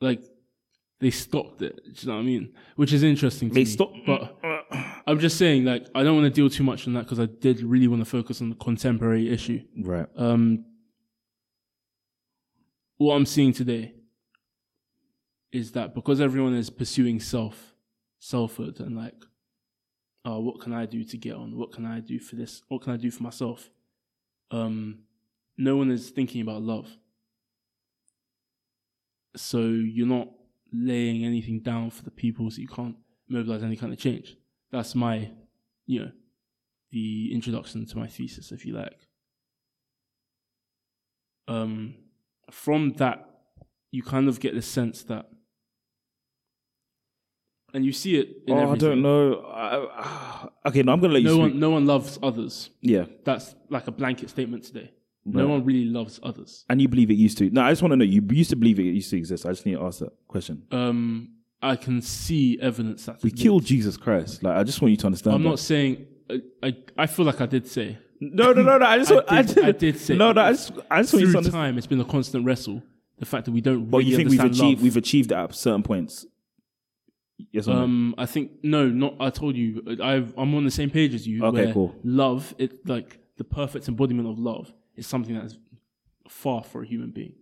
like 0.00 0.22
they 1.00 1.10
stopped 1.10 1.62
it. 1.62 1.76
Do 1.84 1.90
you 1.96 2.08
know 2.08 2.14
what 2.14 2.20
I 2.22 2.24
mean? 2.24 2.52
Which 2.76 2.92
is 2.92 3.02
interesting. 3.02 3.48
To 3.48 3.54
they 3.54 3.60
me. 3.60 3.66
stopped. 3.66 3.98
but 4.06 4.38
I'm 5.06 5.18
just 5.18 5.36
saying, 5.36 5.64
like, 5.64 5.86
I 5.94 6.02
don't 6.02 6.16
want 6.16 6.24
to 6.26 6.30
deal 6.30 6.48
too 6.48 6.64
much 6.64 6.86
on 6.86 6.94
that 6.94 7.00
because 7.04 7.20
I 7.20 7.26
did 7.26 7.60
really 7.62 7.88
want 7.88 8.00
to 8.02 8.06
focus 8.10 8.40
on 8.40 8.50
the 8.50 8.56
contemporary 8.56 9.28
issue. 9.30 9.62
right. 9.82 10.06
Um, 10.16 10.64
what 12.98 13.14
I'm 13.14 13.26
seeing 13.26 13.52
today 13.52 13.94
is 15.52 15.72
that 15.72 15.94
because 15.94 16.20
everyone 16.20 16.54
is 16.54 16.70
pursuing 16.70 17.20
self, 17.20 17.74
selfhood, 18.18 18.80
and 18.80 18.96
like, 18.96 19.14
oh, 20.24 20.40
what 20.40 20.60
can 20.60 20.72
I 20.72 20.86
do 20.86 21.04
to 21.04 21.16
get 21.16 21.34
on? 21.34 21.56
What 21.56 21.72
can 21.72 21.86
I 21.86 22.00
do 22.00 22.18
for 22.18 22.36
this? 22.36 22.62
What 22.68 22.82
can 22.82 22.92
I 22.92 22.96
do 22.96 23.10
for 23.10 23.22
myself? 23.22 23.70
Um, 24.50 25.00
no 25.56 25.76
one 25.76 25.90
is 25.90 26.10
thinking 26.10 26.40
about 26.40 26.62
love. 26.62 26.88
So 29.36 29.60
you're 29.60 30.06
not 30.06 30.28
laying 30.72 31.24
anything 31.24 31.60
down 31.60 31.90
for 31.90 32.02
the 32.02 32.10
people, 32.10 32.50
so 32.50 32.60
you 32.60 32.68
can't 32.68 32.96
mobilize 33.28 33.62
any 33.62 33.76
kind 33.76 33.92
of 33.92 33.98
change. 33.98 34.36
That's 34.72 34.94
my, 34.94 35.30
you 35.86 36.00
know, 36.00 36.10
the 36.90 37.32
introduction 37.32 37.86
to 37.86 37.98
my 37.98 38.06
thesis, 38.06 38.52
if 38.52 38.64
you 38.64 38.74
like 38.74 39.06
um, 41.48 41.94
from 42.50 42.92
that, 42.94 43.28
you 43.90 44.02
kind 44.02 44.28
of 44.28 44.40
get 44.40 44.54
the 44.54 44.62
sense 44.62 45.02
that, 45.04 45.26
and 47.74 47.84
you 47.84 47.92
see 47.92 48.16
it. 48.16 48.28
In 48.46 48.56
oh, 48.56 48.72
I 48.72 48.76
don't 48.76 49.02
know. 49.02 49.40
I, 49.52 50.48
okay, 50.68 50.82
no, 50.82 50.92
I'm 50.92 51.00
gonna 51.00 51.14
let 51.14 51.22
you 51.22 51.28
No 51.28 51.36
one, 51.38 51.58
no 51.58 51.70
one 51.70 51.86
loves 51.86 52.18
others. 52.22 52.70
Yeah, 52.80 53.04
That's 53.24 53.54
like 53.68 53.86
a 53.86 53.92
blanket 53.92 54.30
statement 54.30 54.64
today. 54.64 54.92
No 55.28 55.48
one 55.48 55.64
really 55.64 55.86
loves 55.86 56.20
others. 56.22 56.64
and 56.70 56.80
you 56.80 56.86
believe 56.86 57.10
it 57.10 57.14
used 57.14 57.36
to? 57.38 57.50
No, 57.50 57.62
I 57.62 57.72
just 57.72 57.82
want 57.82 57.90
to 57.92 57.96
know. 57.96 58.04
You 58.04 58.22
used 58.30 58.50
to 58.50 58.56
believe 58.56 58.78
it 58.78 58.84
used 58.84 59.10
to 59.10 59.16
exist. 59.16 59.44
I 59.44 59.50
just 59.50 59.66
need 59.66 59.74
to 59.74 59.82
ask 59.82 59.98
that 59.98 60.12
question. 60.28 60.62
Um, 60.70 61.30
I 61.60 61.74
can 61.74 62.00
see 62.00 62.60
evidence 62.62 63.06
that 63.06 63.22
We 63.24 63.32
killed 63.32 63.64
Jesus 63.64 63.96
Christ. 63.96 64.44
Like, 64.44 64.56
I 64.56 64.62
just 64.62 64.80
want 64.80 64.90
you 64.92 64.96
to 64.98 65.06
understand. 65.06 65.34
I'm 65.34 65.42
that. 65.42 65.48
not 65.48 65.58
saying. 65.58 66.06
I, 66.30 66.42
I, 66.62 66.76
I 66.96 67.06
feel 67.06 67.24
like 67.24 67.40
I 67.40 67.46
did 67.46 67.66
say 67.66 67.98
No, 68.20 68.52
no, 68.52 68.62
no, 68.62 68.78
no. 68.78 68.86
I 68.86 68.98
just. 68.98 69.10
I 69.10 69.14
want, 69.14 69.32
I, 69.32 69.42
did- 69.42 69.54
did, 69.54 69.64
I 69.64 69.72
did 69.72 69.98
say- 70.00 70.16
No, 70.16 70.32
no. 70.32 70.40
I 70.42 70.52
just. 70.52 70.72
I 70.90 71.02
just 71.02 71.12
want 71.12 71.20
you 71.20 71.26
to 71.26 71.32
through 71.32 71.38
understand. 71.38 71.52
time 71.52 71.78
it's 71.78 71.86
been 71.86 72.00
a 72.00 72.04
constant 72.04 72.44
wrestle 72.44 72.82
the 73.18 73.26
fact 73.26 73.44
that 73.46 73.52
we 73.52 73.60
don't. 73.60 73.90
But 73.90 73.98
really 73.98 74.10
you 74.10 74.16
think 74.16 74.30
we've 74.30 74.40
achieved 74.40 74.60
love. 74.78 74.82
we've 74.82 74.96
achieved 74.96 75.28
that 75.30 75.38
at 75.50 75.54
certain 75.54 75.82
points? 75.82 76.26
Yes 77.52 77.68
or 77.68 77.74
no? 77.74 77.82
Um, 77.82 78.14
I 78.16 78.24
think 78.26 78.52
no, 78.62 78.88
not. 78.88 79.14
I 79.20 79.28
told 79.30 79.56
you, 79.56 79.82
I've, 80.02 80.32
I'm 80.38 80.54
on 80.54 80.64
the 80.64 80.70
same 80.70 80.88
page 80.90 81.14
as 81.14 81.26
you. 81.26 81.44
Okay, 81.44 81.64
where 81.66 81.72
cool. 81.74 81.94
Love, 82.02 82.54
it 82.58 82.86
like 82.88 83.18
the 83.36 83.44
perfect 83.44 83.88
embodiment 83.88 84.28
of 84.28 84.38
love, 84.38 84.72
is 84.96 85.06
something 85.06 85.34
that 85.34 85.44
is 85.44 85.58
far 86.28 86.64
for 86.64 86.82
a 86.82 86.86
human 86.86 87.10
being. 87.10 87.34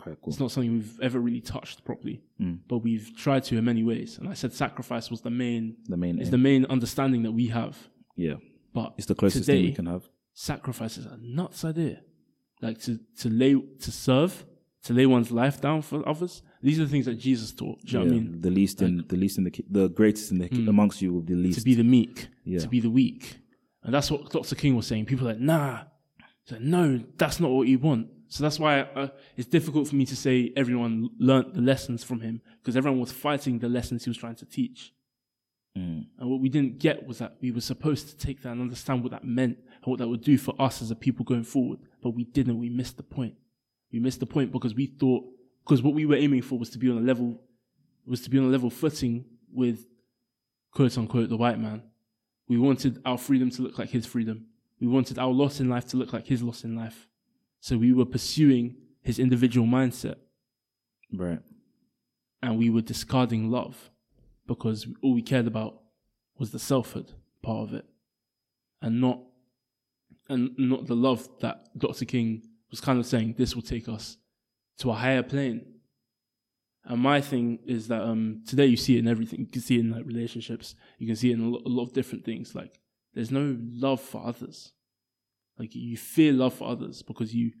Okay, 0.00 0.16
cool. 0.22 0.30
It's 0.32 0.38
not 0.38 0.50
something 0.50 0.70
we've 0.72 1.00
ever 1.00 1.18
really 1.18 1.40
touched 1.40 1.84
properly, 1.84 2.20
Mm. 2.40 2.58
but 2.68 2.78
we've 2.78 3.10
tried 3.16 3.42
to 3.44 3.56
in 3.56 3.64
many 3.64 3.82
ways. 3.82 4.18
And 4.18 4.28
I 4.28 4.34
said 4.34 4.52
sacrifice 4.52 5.10
was 5.10 5.22
the 5.22 5.30
main, 5.30 5.76
The 5.88 5.96
main, 5.96 6.20
is 6.20 6.28
aim. 6.28 6.30
the 6.32 6.38
main 6.38 6.64
understanding 6.66 7.22
that 7.22 7.32
we 7.32 7.48
have. 7.48 7.76
yeah, 8.16 8.34
But 8.74 8.94
it's 8.98 9.06
the 9.06 9.14
closest 9.16 9.46
thing 9.46 9.64
we 9.64 9.72
can 9.72 9.86
have. 9.86 10.08
Sacrifice 10.38 10.98
are 10.98 11.18
nuts 11.20 11.64
idea. 11.64 12.00
Like 12.62 12.80
to 12.82 12.98
to 13.20 13.28
lay 13.28 13.54
to 13.54 13.90
serve, 13.92 14.44
to 14.84 14.92
lay 14.92 15.06
one's 15.06 15.30
life 15.30 15.60
down 15.60 15.82
for 15.82 16.08
others. 16.08 16.42
These 16.62 16.78
are 16.80 16.84
the 16.84 16.90
things 16.90 17.06
that 17.06 17.14
Jesus 17.18 17.52
taught. 17.52 17.78
Do 17.84 17.86
you 17.86 17.98
know 17.98 18.04
what 18.04 18.10
I 18.12 18.14
mean? 18.20 18.40
the 18.40 18.50
least 18.50 18.82
in 18.82 19.04
the 19.08 19.16
least 19.16 19.38
in 19.38 19.44
the 19.44 19.64
the 19.70 19.88
greatest 19.88 20.30
in 20.32 20.38
the 20.38 20.48
Mm. 20.48 20.68
amongst 20.68 21.02
you 21.02 21.12
will 21.12 21.22
be 21.22 21.34
the 21.34 21.40
least. 21.40 21.58
to 21.58 21.64
be 21.64 21.74
the 21.74 21.84
meek, 21.84 22.28
Yeah. 22.44 22.60
to 22.60 22.68
be 22.68 22.80
the 22.80 22.90
weak. 22.90 23.38
And 23.82 23.92
that's 23.94 24.10
what 24.10 24.30
Dr. 24.30 24.54
King 24.54 24.74
was 24.76 24.86
saying. 24.86 25.06
People 25.06 25.28
are 25.28 25.32
like, 25.34 25.40
nah. 25.40 25.84
Like, 26.50 26.60
no, 26.62 27.00
that's 27.16 27.38
not 27.40 27.50
what 27.50 27.68
you 27.68 27.78
want. 27.78 28.08
So 28.28 28.42
that's 28.44 28.58
why 28.58 28.80
uh, 28.80 29.08
it's 29.36 29.48
difficult 29.48 29.88
for 29.88 29.96
me 29.96 30.04
to 30.06 30.16
say 30.16 30.52
everyone 30.56 31.10
learnt 31.18 31.54
the 31.54 31.60
lessons 31.72 32.02
from 32.04 32.20
him 32.20 32.40
because 32.58 32.76
everyone 32.76 33.00
was 33.00 33.12
fighting 33.12 33.58
the 33.58 33.68
lessons 33.68 34.04
he 34.04 34.10
was 34.10 34.18
trying 34.18 34.36
to 34.36 34.46
teach. 34.46 34.92
Mm. 35.76 36.06
And 36.18 36.30
what 36.30 36.40
we 36.40 36.48
didn't 36.48 36.78
get 36.78 37.06
was 37.06 37.18
that 37.18 37.36
we 37.40 37.50
were 37.50 37.60
supposed 37.60 38.08
to 38.08 38.16
take 38.16 38.42
that 38.42 38.50
and 38.50 38.60
understand 38.60 39.02
what 39.02 39.12
that 39.12 39.24
meant 39.24 39.58
and 39.58 39.86
what 39.86 39.98
that 39.98 40.08
would 40.08 40.22
do 40.22 40.38
for 40.38 40.54
us 40.60 40.82
as 40.82 40.90
a 40.90 40.96
people 40.96 41.24
going 41.24 41.44
forward. 41.44 41.78
But 42.02 42.10
we 42.10 42.24
didn't. 42.24 42.58
We 42.58 42.68
missed 42.70 42.96
the 42.96 43.02
point. 43.02 43.34
We 43.92 44.00
missed 44.00 44.20
the 44.20 44.26
point 44.26 44.52
because 44.52 44.74
we 44.74 44.86
thought, 44.86 45.24
because 45.64 45.82
what 45.82 45.94
we 45.94 46.06
were 46.06 46.16
aiming 46.16 46.42
for 46.42 46.58
was 46.58 46.70
to 46.70 46.78
be 46.78 46.90
on 46.90 46.98
a 46.98 47.00
level, 47.00 47.40
was 48.06 48.22
to 48.22 48.30
be 48.30 48.38
on 48.38 48.44
a 48.44 48.48
level 48.48 48.70
footing 48.70 49.24
with 49.52 49.86
quote 50.72 50.96
unquote 50.98 51.28
the 51.28 51.36
white 51.36 51.58
man. 51.58 51.82
We 52.48 52.58
wanted 52.58 53.00
our 53.04 53.18
freedom 53.18 53.50
to 53.50 53.62
look 53.62 53.78
like 53.78 53.90
his 53.90 54.06
freedom. 54.06 54.46
We 54.80 54.86
wanted 54.86 55.18
our 55.18 55.30
loss 55.30 55.60
in 55.60 55.68
life 55.68 55.86
to 55.88 55.96
look 55.96 56.12
like 56.12 56.26
his 56.26 56.42
loss 56.42 56.64
in 56.64 56.74
life. 56.76 57.08
So 57.60 57.76
we 57.76 57.92
were 57.92 58.04
pursuing 58.06 58.76
his 59.02 59.18
individual 59.18 59.66
mindset 59.66 60.16
Right. 61.12 61.40
and 62.42 62.58
we 62.58 62.70
were 62.70 62.80
discarding 62.82 63.50
love 63.50 63.90
because 64.48 64.88
all 65.02 65.14
we 65.14 65.22
cared 65.22 65.46
about 65.46 65.82
was 66.38 66.50
the 66.50 66.58
selfhood 66.58 67.12
part 67.42 67.68
of 67.68 67.74
it 67.74 67.84
and 68.82 69.00
not 69.00 69.20
and 70.28 70.50
not 70.58 70.86
the 70.86 70.96
love 70.96 71.28
that 71.40 71.68
Dr. 71.78 72.04
King 72.04 72.42
was 72.70 72.80
kind 72.80 72.98
of 72.98 73.06
saying 73.06 73.34
this 73.38 73.54
will 73.54 73.62
take 73.62 73.88
us 73.88 74.16
to 74.78 74.90
a 74.90 74.94
higher 74.94 75.22
plane. 75.22 75.64
And 76.84 77.00
my 77.00 77.20
thing 77.20 77.60
is 77.66 77.88
that 77.88 78.02
um, 78.02 78.42
today 78.46 78.66
you 78.66 78.76
see 78.76 78.96
it 78.96 79.00
in 79.00 79.08
everything. 79.08 79.40
You 79.40 79.46
can 79.46 79.62
see 79.62 79.76
it 79.76 79.80
in 79.80 79.90
like 79.90 80.04
relationships. 80.06 80.74
You 80.98 81.06
can 81.06 81.16
see 81.16 81.30
it 81.30 81.34
in 81.34 81.44
a 81.44 81.48
lot, 81.48 81.62
a 81.64 81.68
lot 81.68 81.82
of 81.84 81.92
different 81.92 82.24
things. 82.24 82.54
Like 82.54 82.78
there's 83.14 83.30
no 83.30 83.56
love 83.58 84.00
for 84.00 84.26
others. 84.26 84.72
Like 85.58 85.74
you 85.74 85.96
fear 85.96 86.32
love 86.32 86.54
for 86.54 86.68
others 86.68 87.02
because 87.02 87.34
you. 87.34 87.52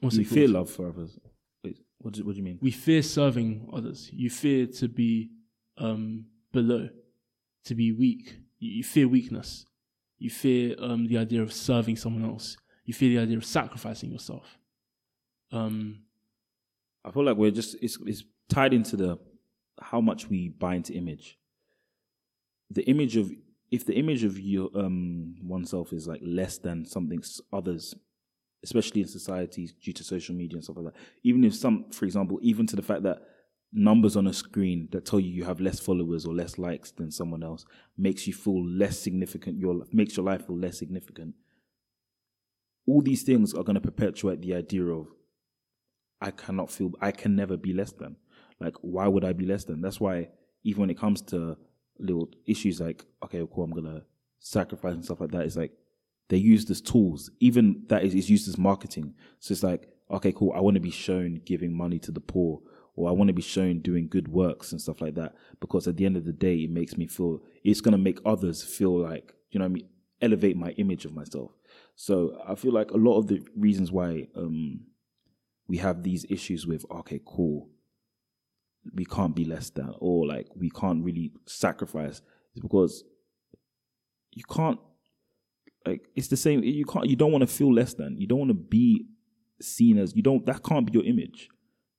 What's 0.00 0.16
you 0.16 0.24
fear 0.24 0.48
love 0.48 0.70
for 0.70 0.88
others. 0.88 1.18
Wait, 1.62 1.78
what 1.98 2.14
do, 2.14 2.24
what 2.24 2.32
do 2.32 2.38
you 2.38 2.44
mean? 2.44 2.58
we 2.62 2.70
fear 2.70 3.02
serving 3.02 3.68
others. 3.72 4.10
You 4.12 4.30
fear 4.30 4.66
to 4.66 4.88
be 4.88 5.30
um, 5.78 6.26
below, 6.52 6.88
to 7.64 7.74
be 7.74 7.92
weak. 7.92 8.36
You, 8.58 8.72
you 8.72 8.84
fear 8.84 9.08
weakness. 9.08 9.66
You 10.18 10.30
fear 10.30 10.76
um, 10.78 11.06
the 11.06 11.18
idea 11.18 11.42
of 11.42 11.52
serving 11.52 11.96
someone 11.96 12.24
else. 12.24 12.56
You 12.84 12.94
fear 12.94 13.08
the 13.08 13.22
idea 13.22 13.36
of 13.36 13.44
sacrificing 13.44 14.10
yourself. 14.10 14.58
Um, 15.52 16.00
I 17.04 17.10
feel 17.10 17.24
like 17.24 17.36
we're 17.36 17.50
just 17.50 17.76
it's 17.80 17.98
it's 18.06 18.24
tied 18.48 18.74
into 18.74 18.96
the 18.96 19.18
how 19.80 20.00
much 20.00 20.28
we 20.28 20.50
buy 20.50 20.74
into 20.74 20.92
image. 20.92 21.38
The 22.70 22.82
image 22.82 23.16
of 23.16 23.32
if 23.70 23.86
the 23.86 23.94
image 23.94 24.24
of 24.24 24.38
your 24.38 24.68
um 24.74 25.36
oneself 25.42 25.92
is 25.92 26.06
like 26.06 26.20
less 26.22 26.58
than 26.58 26.84
something 26.84 27.22
others, 27.52 27.94
especially 28.62 29.00
in 29.00 29.08
societies 29.08 29.72
due 29.72 29.92
to 29.94 30.04
social 30.04 30.34
media 30.34 30.56
and 30.56 30.64
stuff 30.64 30.76
like 30.76 30.92
that. 30.92 31.00
Even 31.22 31.44
if 31.44 31.54
some, 31.54 31.90
for 31.90 32.04
example, 32.04 32.38
even 32.42 32.66
to 32.66 32.76
the 32.76 32.82
fact 32.82 33.02
that 33.04 33.22
numbers 33.72 34.16
on 34.16 34.26
a 34.26 34.32
screen 34.32 34.88
that 34.90 35.04
tell 35.04 35.20
you 35.20 35.30
you 35.30 35.44
have 35.44 35.60
less 35.60 35.78
followers 35.78 36.26
or 36.26 36.34
less 36.34 36.58
likes 36.58 36.90
than 36.90 37.10
someone 37.10 37.42
else 37.42 37.64
makes 37.96 38.26
you 38.26 38.32
feel 38.32 38.66
less 38.66 38.98
significant. 38.98 39.58
Your 39.58 39.84
makes 39.92 40.16
your 40.16 40.26
life 40.26 40.46
feel 40.46 40.58
less 40.58 40.78
significant. 40.78 41.34
All 42.86 43.02
these 43.02 43.22
things 43.22 43.54
are 43.54 43.62
going 43.62 43.74
to 43.74 43.80
perpetuate 43.80 44.40
the 44.42 44.54
idea 44.54 44.84
of 44.84 45.08
I 46.20 46.30
cannot 46.30 46.70
feel 46.70 46.92
I 47.00 47.12
can 47.12 47.36
never 47.36 47.56
be 47.56 47.72
less 47.72 47.92
than. 47.92 48.16
Like, 48.58 48.74
why 48.80 49.06
would 49.06 49.24
I 49.24 49.32
be 49.32 49.46
less 49.46 49.64
than? 49.64 49.80
That's 49.80 50.00
why 50.00 50.28
even 50.64 50.82
when 50.82 50.90
it 50.90 50.98
comes 50.98 51.22
to 51.22 51.56
little 51.98 52.28
issues 52.46 52.80
like, 52.80 53.04
okay, 53.24 53.42
cool, 53.52 53.64
I'm 53.64 53.72
gonna 53.72 54.02
sacrifice 54.40 54.94
and 54.94 55.04
stuff 55.04 55.20
like 55.20 55.30
that, 55.30 55.44
it's 55.44 55.56
like 55.56 55.72
they 56.28 56.36
use 56.36 56.64
this 56.64 56.80
tools. 56.80 57.30
Even 57.40 57.84
that 57.88 58.04
is, 58.04 58.14
is 58.14 58.30
used 58.30 58.48
as 58.48 58.58
marketing. 58.58 59.14
So 59.38 59.52
it's 59.52 59.62
like, 59.62 59.88
okay, 60.10 60.32
cool, 60.32 60.52
I 60.54 60.60
want 60.60 60.74
to 60.74 60.80
be 60.80 60.90
shown 60.90 61.40
giving 61.44 61.72
money 61.72 61.98
to 62.00 62.10
the 62.10 62.20
poor, 62.20 62.60
or 63.00 63.08
I 63.08 63.12
want 63.12 63.28
to 63.28 63.34
be 63.34 63.42
shown 63.42 63.80
doing 63.80 64.08
good 64.08 64.28
works 64.28 64.72
and 64.72 64.80
stuff 64.80 65.00
like 65.00 65.14
that. 65.14 65.34
Because 65.60 65.88
at 65.88 65.96
the 65.96 66.06
end 66.06 66.16
of 66.16 66.24
the 66.24 66.32
day, 66.32 66.56
it 66.56 66.70
makes 66.70 66.96
me 66.96 67.06
feel 67.06 67.40
it's 67.64 67.80
gonna 67.80 67.98
make 67.98 68.18
others 68.24 68.62
feel 68.62 68.98
like, 68.98 69.32
you 69.50 69.58
know 69.58 69.64
I 69.64 69.68
mean, 69.68 69.88
elevate 70.20 70.56
my 70.56 70.70
image 70.70 71.04
of 71.04 71.14
myself. 71.14 71.52
So 71.96 72.40
I 72.46 72.54
feel 72.54 72.72
like 72.72 72.90
a 72.90 72.96
lot 72.96 73.18
of 73.18 73.26
the 73.26 73.42
reasons 73.56 73.90
why 73.90 74.28
um 74.36 74.80
we 75.66 75.78
have 75.78 76.02
these 76.02 76.26
issues 76.28 76.66
with 76.66 76.84
okay 76.90 77.20
cool 77.24 77.68
we 78.94 79.04
can't 79.04 79.36
be 79.36 79.44
less 79.44 79.70
than 79.70 79.94
or 80.00 80.26
like 80.26 80.48
we 80.56 80.70
can't 80.70 81.04
really 81.04 81.32
sacrifice 81.46 82.22
is 82.54 82.60
because 82.60 83.04
you 84.32 84.42
can't 84.50 84.80
like 85.86 86.02
it's 86.16 86.28
the 86.28 86.36
same 86.36 86.62
you 86.62 86.84
can't 86.84 87.06
you 87.06 87.16
don't 87.16 87.32
want 87.32 87.42
to 87.42 87.46
feel 87.46 87.72
less 87.72 87.94
than 87.94 88.16
you 88.18 88.26
don't 88.26 88.38
want 88.38 88.50
to 88.50 88.54
be 88.54 89.06
seen 89.60 89.98
as 89.98 90.14
you 90.16 90.22
don't 90.22 90.44
that 90.46 90.62
can't 90.62 90.86
be 90.86 90.92
your 90.92 91.06
image 91.06 91.48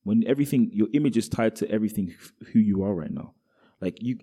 when 0.04 0.24
everything 0.28 0.70
your 0.74 0.88
image 0.94 1.18
is 1.18 1.30
tied 1.30 1.56
to 1.58 1.70
everything 1.70 2.14
who 2.52 2.60
you 2.60 2.84
are 2.84 2.94
right 2.94 3.12
now. 3.12 3.34
Like 3.80 4.02
you 4.02 4.20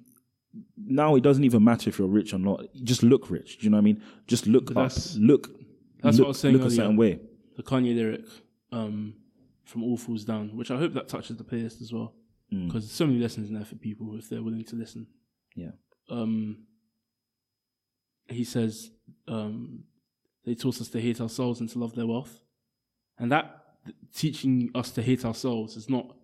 now 0.77 1.15
it 1.15 1.23
doesn't 1.23 1.45
even 1.45 1.63
matter 1.63 1.89
if 1.91 1.99
you're 1.99 2.09
rich 2.09 2.33
or 2.33 2.39
not. 2.39 2.65
Just 2.83 3.03
look 3.03 3.31
rich. 3.31 3.59
Do 3.59 3.65
you 3.65 3.71
know 3.71 3.77
what 3.77 3.83
i 3.83 3.85
mean? 3.85 4.03
Just 4.27 4.47
look 4.47 4.73
But 4.73 4.93
up 4.93 4.93
look 5.17 5.51
that's 6.03 6.17
look, 6.19 6.25
what 6.25 6.27
I 6.27 6.29
was 6.29 6.41
saying 6.41 6.57
look 6.57 6.67
a 6.67 6.71
certain 6.71 6.97
way. 6.97 7.21
The 7.57 7.63
Kanye 7.63 7.95
lyric 7.95 8.25
um, 8.73 9.15
from 9.65 9.83
All 9.83 9.97
Falls 9.97 10.25
Down, 10.25 10.57
which 10.57 10.71
I 10.71 10.79
hope 10.79 10.95
that 10.95 11.09
touches 11.09 11.37
the 11.37 11.45
playlist 11.45 11.81
as 11.83 11.93
well, 11.93 12.15
Mm. 12.53 12.67
because 12.69 12.85
there's 12.85 12.93
so 12.93 13.07
many 13.07 13.19
lessons 13.19 13.49
in 13.51 13.55
there 13.57 13.65
for 13.65 13.75
people 13.75 14.17
if 14.17 14.29
they're 14.31 14.43
willing 14.43 14.65
to 14.65 14.77
listen. 14.77 15.07
yeah. 15.55 15.73
Um, 16.09 16.65
he 18.29 18.45
says 18.45 18.91
um, 19.27 19.85
they 20.45 20.55
taught 20.55 20.81
us 20.81 20.89
to 20.89 21.01
hate 21.01 21.21
ourselves 21.21 21.61
and 21.61 21.69
to 21.71 21.79
love 21.79 21.95
their 21.95 22.07
wealth, 22.07 22.41
and 23.19 23.31
that 23.33 23.68
teaching 24.15 24.71
us 24.75 24.91
to 24.93 25.03
hate 25.03 25.25
ourselves 25.25 25.77
is 25.77 25.89
not 25.89 26.17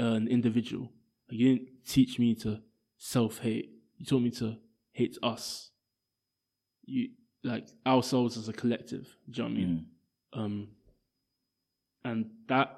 uh, 0.00 0.04
an 0.04 0.28
individual. 0.28 0.90
Like, 1.30 1.38
you 1.40 1.54
didn't 1.54 1.68
teach 1.86 2.18
me 2.18 2.34
to 2.36 2.60
self-hate. 2.98 3.70
You 3.98 4.06
taught 4.06 4.22
me 4.22 4.30
to 4.32 4.56
hate 4.92 5.16
us. 5.22 5.70
You 6.84 7.10
like 7.42 7.68
ourselves 7.86 8.36
as 8.36 8.48
a 8.48 8.52
collective. 8.52 9.16
Do 9.30 9.42
you 9.42 9.48
know 9.48 9.54
what 9.54 9.56
I 9.56 9.64
mean? 9.64 9.86
Mm. 10.34 10.38
Um, 10.38 10.68
and 12.04 12.30
that 12.48 12.76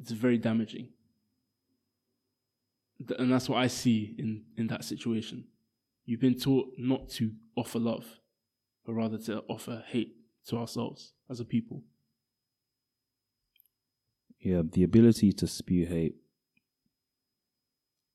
is 0.00 0.10
very 0.12 0.38
damaging. 0.38 0.88
Th- 3.06 3.18
And 3.18 3.32
that's 3.32 3.48
what 3.48 3.58
I 3.58 3.66
see 3.68 4.14
in, 4.18 4.44
in 4.56 4.66
that 4.68 4.84
situation. 4.84 5.44
You've 6.04 6.20
been 6.20 6.38
taught 6.38 6.72
not 6.78 7.08
to 7.10 7.32
offer 7.56 7.78
love, 7.78 8.06
but 8.84 8.94
rather 8.94 9.18
to 9.18 9.42
offer 9.48 9.84
hate 9.86 10.16
to 10.46 10.56
ourselves 10.56 11.12
as 11.30 11.40
a 11.40 11.44
people. 11.44 11.82
Yeah, 14.40 14.62
the 14.64 14.84
ability 14.84 15.32
to 15.32 15.46
spew 15.46 15.86
hate. 15.86 16.16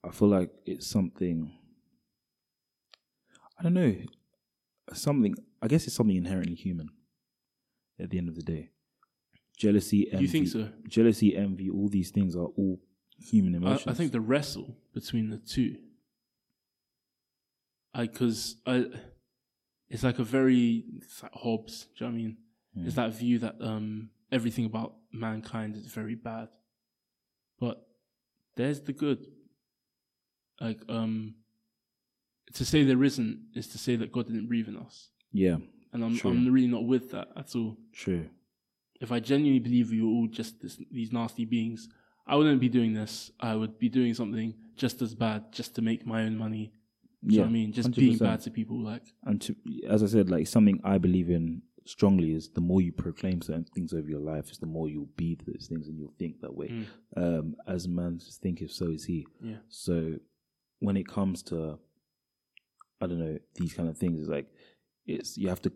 I 0.06 0.12
feel 0.12 0.30
like 0.30 0.52
it's 0.66 0.88
something. 0.88 1.52
I 3.60 3.64
don't 3.64 3.74
know. 3.74 3.96
Something. 4.94 5.36
I 5.62 5.68
guess 5.68 5.86
it's 5.88 5.96
something 5.96 6.16
inherently 6.16 6.56
human. 6.56 6.90
At 8.00 8.10
the 8.10 8.18
end 8.18 8.28
of 8.28 8.36
the 8.36 8.42
day, 8.42 8.72
jealousy, 9.56 10.12
envy. 10.12 10.24
You 10.24 10.28
think 10.28 10.48
so? 10.48 10.70
Jealousy, 10.88 11.36
envy, 11.38 11.70
all 11.70 11.88
these 11.88 12.10
things 12.10 12.36
are 12.36 12.48
all 12.58 12.80
human 13.18 13.56
emotions. 13.56 13.88
I 13.88 13.94
think 13.94 14.12
the 14.12 14.20
wrestle 14.20 14.76
between 14.94 15.30
the 15.30 15.38
two, 15.38 15.78
I 17.94 18.08
because 18.08 18.58
I, 18.66 18.86
it's 19.90 20.04
like 20.04 20.20
a 20.20 20.24
very 20.24 20.84
it's 20.98 21.22
like 21.22 21.34
Hobbes. 21.34 21.88
Do 21.98 22.06
you 22.06 22.12
know 22.12 22.14
what 22.14 22.20
I 22.20 22.24
mean? 22.24 22.38
Hmm. 22.76 22.86
It's 22.88 22.96
that 22.96 23.14
view 23.14 23.40
that 23.40 23.56
um, 23.62 24.10
everything 24.32 24.66
about 24.66 24.96
mankind 25.14 25.76
is 25.76 25.86
very 25.86 26.16
bad, 26.16 26.50
but 27.60 27.86
there's 28.56 28.82
the 28.82 28.94
good. 28.94 29.26
Like 30.62 30.82
um, 30.90 31.36
to 32.54 32.66
say 32.66 32.84
there 32.84 33.04
isn't 33.04 33.40
is 33.56 33.68
to 33.70 33.78
say 33.78 33.96
that 33.96 34.12
God 34.12 34.28
didn't 34.28 34.48
breathe 34.48 34.68
in 34.68 34.78
us, 34.78 35.10
Yeah, 35.32 35.58
and 35.92 36.04
I'm 36.04 36.18
True. 36.18 36.32
I'm 36.32 36.52
really 36.52 36.68
not 36.68 36.86
with 36.86 37.12
that 37.12 37.30
at 37.36 37.56
all. 37.56 37.78
true. 37.94 38.30
If 39.02 39.12
I 39.12 39.20
genuinely 39.20 39.60
believe 39.60 39.90
we 39.92 40.02
were 40.02 40.08
all 40.08 40.28
just 40.28 40.62
this, 40.62 40.80
these 40.90 41.12
nasty 41.12 41.44
beings, 41.44 41.90
I 42.26 42.36
wouldn't 42.38 42.62
be 42.62 42.70
doing 42.70 42.94
this. 42.94 43.32
I 43.40 43.54
would 43.56 43.78
be 43.78 43.90
doing 43.90 44.14
something 44.14 44.54
just 44.78 45.02
as 45.02 45.14
bad 45.14 45.52
just 45.52 45.76
to 45.76 45.82
make 45.82 46.06
my 46.06 46.22
own 46.24 46.38
money. 46.38 46.72
Do 47.26 47.34
you 47.34 47.40
know 47.40 47.44
what 47.46 47.50
I 47.50 47.54
mean? 47.54 47.74
Just 47.74 47.92
being 47.92 48.18
100%. 48.18 48.20
bad 48.20 48.42
to 48.42 48.52
people. 48.52 48.82
Like, 48.82 49.04
and 49.26 49.42
to, 49.42 49.56
as 49.90 50.04
I 50.04 50.08
said, 50.08 50.30
like 50.30 50.48
something 50.48 50.80
I 50.86 51.00
believe 51.00 51.30
in 51.30 51.64
strongly 51.86 52.34
is 52.34 52.50
the 52.50 52.62
more 52.62 52.82
you 52.82 52.92
proclaim 52.92 53.42
certain 53.42 53.66
things 53.76 53.94
over 53.94 54.08
your 54.08 54.20
life, 54.20 54.50
is 54.52 54.58
the 54.58 54.66
more 54.66 54.90
you'll 54.90 55.10
be 55.18 55.38
those 55.46 55.68
things 55.68 55.88
and 55.88 55.98
you'll 55.98 56.14
think 56.18 56.42
that 56.42 56.56
way. 56.56 56.86
Um, 57.18 57.56
as 57.68 57.88
man 57.88 58.20
thinketh, 58.20 58.72
so 58.72 58.90
is 58.90 59.06
he. 59.06 59.28
yeah. 59.42 59.58
So 59.70 60.16
when 60.80 60.98
it 60.98 61.08
comes 61.08 61.44
to, 61.44 61.80
I 63.02 63.08
don't 63.08 63.20
know, 63.20 63.38
these 63.56 63.74
kind 63.74 63.90
of 63.90 63.98
things, 63.98 64.20
it's 64.20 64.30
like 64.30 64.48
it's 65.06 65.38
you 65.38 65.50
have 65.50 65.62
to 65.64 65.72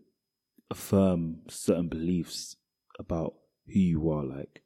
affirm 0.70 1.38
certain 1.47 1.88
beliefs 1.88 2.55
about 2.99 3.36
who 3.68 3.80
you 3.80 4.10
are, 4.10 4.24
like 4.24 4.64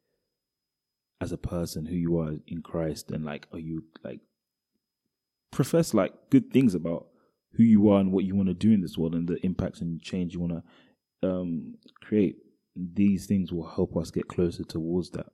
as 1.20 1.32
a 1.32 1.38
person, 1.38 1.86
who 1.86 1.96
you 1.96 2.20
are 2.20 2.34
in 2.48 2.62
Christ, 2.62 3.12
and 3.12 3.24
like 3.26 3.48
are 3.52 3.60
you 3.60 3.84
like 4.04 4.20
profess 5.52 5.94
like 5.94 6.14
good 6.30 6.52
things 6.52 6.74
about 6.74 7.08
who 7.54 7.64
you 7.64 7.89
are 7.89 8.00
and 8.00 8.12
what 8.12 8.24
you 8.24 8.36
want 8.36 8.48
to 8.48 8.54
do 8.54 8.72
in 8.72 8.82
this 8.82 8.98
world 8.98 9.14
and 9.14 9.28
the 9.28 9.44
impacts 9.46 9.82
and 9.82 10.02
change 10.02 10.34
you 10.34 10.39
want 10.39 10.54
to 10.54 10.64
um, 11.24 11.76
create. 12.01 12.38
These 12.76 13.26
things 13.28 13.51
will 13.51 13.67
help 13.67 13.97
us 13.97 14.11
get 14.11 14.28
closer 14.28 14.63
towards 14.63 15.09
that. 15.11 15.28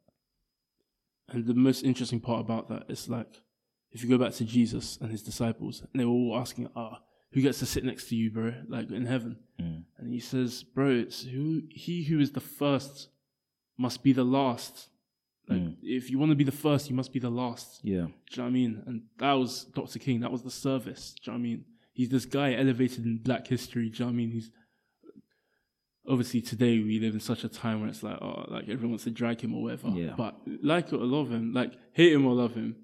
And 1.29 1.45
the 1.45 1.53
most 1.53 1.83
interesting 1.83 2.19
part 2.19 2.41
about 2.41 2.69
that 2.69 2.85
is 2.89 3.09
like, 3.09 3.41
if 3.91 4.03
you 4.03 4.09
go 4.09 4.17
back 4.17 4.33
to 4.35 4.45
Jesus 4.45 4.97
and 5.01 5.11
his 5.11 5.23
disciples, 5.23 5.81
and 5.81 5.99
they 5.99 6.05
were 6.05 6.11
all 6.11 6.38
asking, 6.38 6.69
"Ah, 6.75 7.01
who 7.31 7.41
gets 7.41 7.59
to 7.59 7.65
sit 7.65 7.83
next 7.83 8.09
to 8.09 8.15
you, 8.15 8.31
bro? 8.31 8.53
Like 8.67 8.89
in 8.91 9.05
heaven?" 9.05 9.38
Mm. 9.59 9.83
And 9.97 10.11
he 10.11 10.19
says, 10.19 10.63
"Bro, 10.63 10.89
it's 10.91 11.23
who 11.23 11.63
he 11.69 12.03
who 12.05 12.19
is 12.19 12.31
the 12.31 12.39
first 12.39 13.09
must 13.77 14.03
be 14.03 14.13
the 14.13 14.23
last. 14.25 14.89
Like, 15.49 15.61
Mm. 15.61 15.77
if 15.81 16.09
you 16.09 16.19
want 16.19 16.31
to 16.31 16.35
be 16.35 16.43
the 16.43 16.51
first, 16.51 16.89
you 16.89 16.95
must 16.95 17.13
be 17.13 17.19
the 17.19 17.29
last." 17.29 17.81
Yeah, 17.83 17.93
Do 17.93 17.97
you 18.01 18.38
know 18.38 18.43
what 18.43 18.47
I 18.47 18.51
mean? 18.51 18.83
And 18.85 19.03
that 19.19 19.33
was 19.33 19.65
Dr. 19.65 19.99
King. 19.99 20.19
That 20.21 20.31
was 20.31 20.43
the 20.43 20.51
service. 20.51 21.13
Do 21.23 21.31
you 21.31 21.38
know 21.38 21.39
what 21.39 21.47
I 21.47 21.49
mean? 21.49 21.65
He's 21.93 22.09
this 22.09 22.25
guy 22.25 22.53
elevated 22.53 23.05
in 23.05 23.17
black 23.19 23.47
history. 23.47 23.89
Do 23.89 23.95
you 23.95 23.99
know 24.01 24.05
what 24.07 24.13
I 24.13 24.15
mean? 24.17 24.31
He's 24.31 24.51
obviously 26.08 26.41
today 26.41 26.80
we 26.80 26.99
live 26.99 27.14
in 27.14 27.20
such 27.20 27.43
a 27.43 27.49
time 27.49 27.82
where 27.82 27.89
it's 27.89 28.03
like, 28.03 28.18
oh, 28.22 28.45
like 28.47 28.64
everyone 28.64 28.91
wants 28.91 29.03
to 29.05 29.12
drag 29.12 29.41
him 29.41 29.53
or 29.53 29.64
whatever. 29.64 29.89
Yeah. 29.89 30.14
But 30.18 30.36
like 30.64 30.88
it 30.88 30.93
or 30.95 31.05
love 31.05 31.30
him, 31.30 31.53
like 31.53 31.74
hate 31.93 32.14
him 32.14 32.26
or 32.26 32.34
love 32.34 32.53
him, 32.53 32.76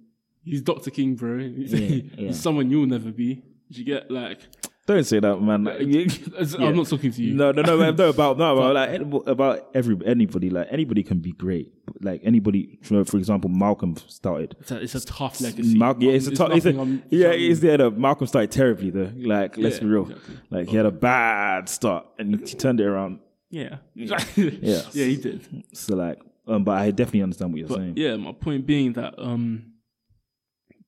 he's 0.43 0.61
Dr. 0.61 0.91
King, 0.91 1.15
bro. 1.15 1.39
He's, 1.39 1.73
Yeah, 1.73 1.79
yeah. 2.17 2.27
he's 2.27 2.39
someone 2.39 2.69
you'll 2.69 2.85
never 2.87 3.11
be. 3.11 3.35
Do 3.71 3.79
you 3.79 3.85
get 3.85 4.11
like? 4.11 4.39
Don't 4.85 5.03
say 5.05 5.19
that, 5.19 5.37
man. 5.41 5.63
Like, 5.63 5.79
I'm 6.59 6.75
not 6.75 6.87
talking 6.87 7.11
to 7.11 7.23
you. 7.23 7.33
No, 7.35 7.51
no, 7.53 7.61
no, 7.61 7.77
man, 7.77 7.95
no 7.95 8.09
about 8.15 8.37
no 8.37 8.57
about 8.57 8.73
like 8.75 9.27
about 9.27 9.69
every 9.73 9.97
anybody. 10.05 10.49
Like 10.49 10.67
anybody 10.71 11.03
can 11.03 11.19
be 11.19 11.31
great. 11.31 11.71
Like 12.01 12.21
anybody, 12.23 12.79
for 12.81 13.05
for 13.05 13.17
example, 13.17 13.49
Malcolm 13.49 13.95
started. 14.07 14.55
It's 14.59 14.71
a, 14.71 14.81
it's 14.81 14.95
a 14.95 15.05
tough 15.05 15.39
legacy. 15.39 15.77
Mal- 15.77 15.95
yeah, 15.99 16.11
it's 16.11 16.27
a 16.27 16.31
tough. 16.35 16.51
It's 16.53 16.65
a, 16.65 16.71
yeah, 17.09 17.27
know 17.27 17.31
it's 17.33 17.59
there. 17.61 17.77
The 17.77 17.91
Malcolm 17.91 18.27
started 18.27 18.51
terribly 18.51 18.89
though. 18.89 19.11
Like 19.15 19.57
let's 19.57 19.77
Yeah, 19.77 19.81
be 19.83 19.87
real. 19.87 20.03
exactly. 20.09 20.35
Like 20.49 20.67
he 20.67 20.75
had 20.75 20.85
a 20.85 20.91
bad 20.91 21.69
start 21.69 22.05
and 22.19 22.39
he 22.47 22.55
turned 22.55 22.79
it 22.81 22.85
around. 22.85 23.11
Mean? 23.11 23.19
Yeah. 23.49 23.77
yeah. 23.95 24.19
yeah, 24.35 24.81
he 25.05 25.15
did. 25.15 25.63
So 25.73 25.95
like, 25.95 26.19
um, 26.47 26.63
but 26.65 26.71
I 26.77 26.91
definitely 26.91 27.21
understand 27.21 27.51
what 27.53 27.59
you're 27.59 27.67
But 27.69 27.77
saying. 27.77 27.93
yeah, 27.95 28.15
my 28.17 28.31
point 28.33 28.65
being 28.65 28.93
that 28.93 29.13
um, 29.17 29.73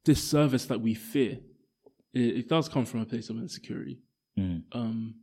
this 0.04 0.22
service 0.24 0.66
that 0.66 0.82
we 0.82 0.96
fear, 0.96 1.38
it, 2.16 2.38
it 2.38 2.50
does 2.50 2.68
come 2.70 2.86
from 2.86 3.02
a 3.02 3.06
place 3.06 3.30
of 3.30 3.38
insecurity. 3.38 4.00
Mm. 4.40 4.64
Um, 4.72 5.16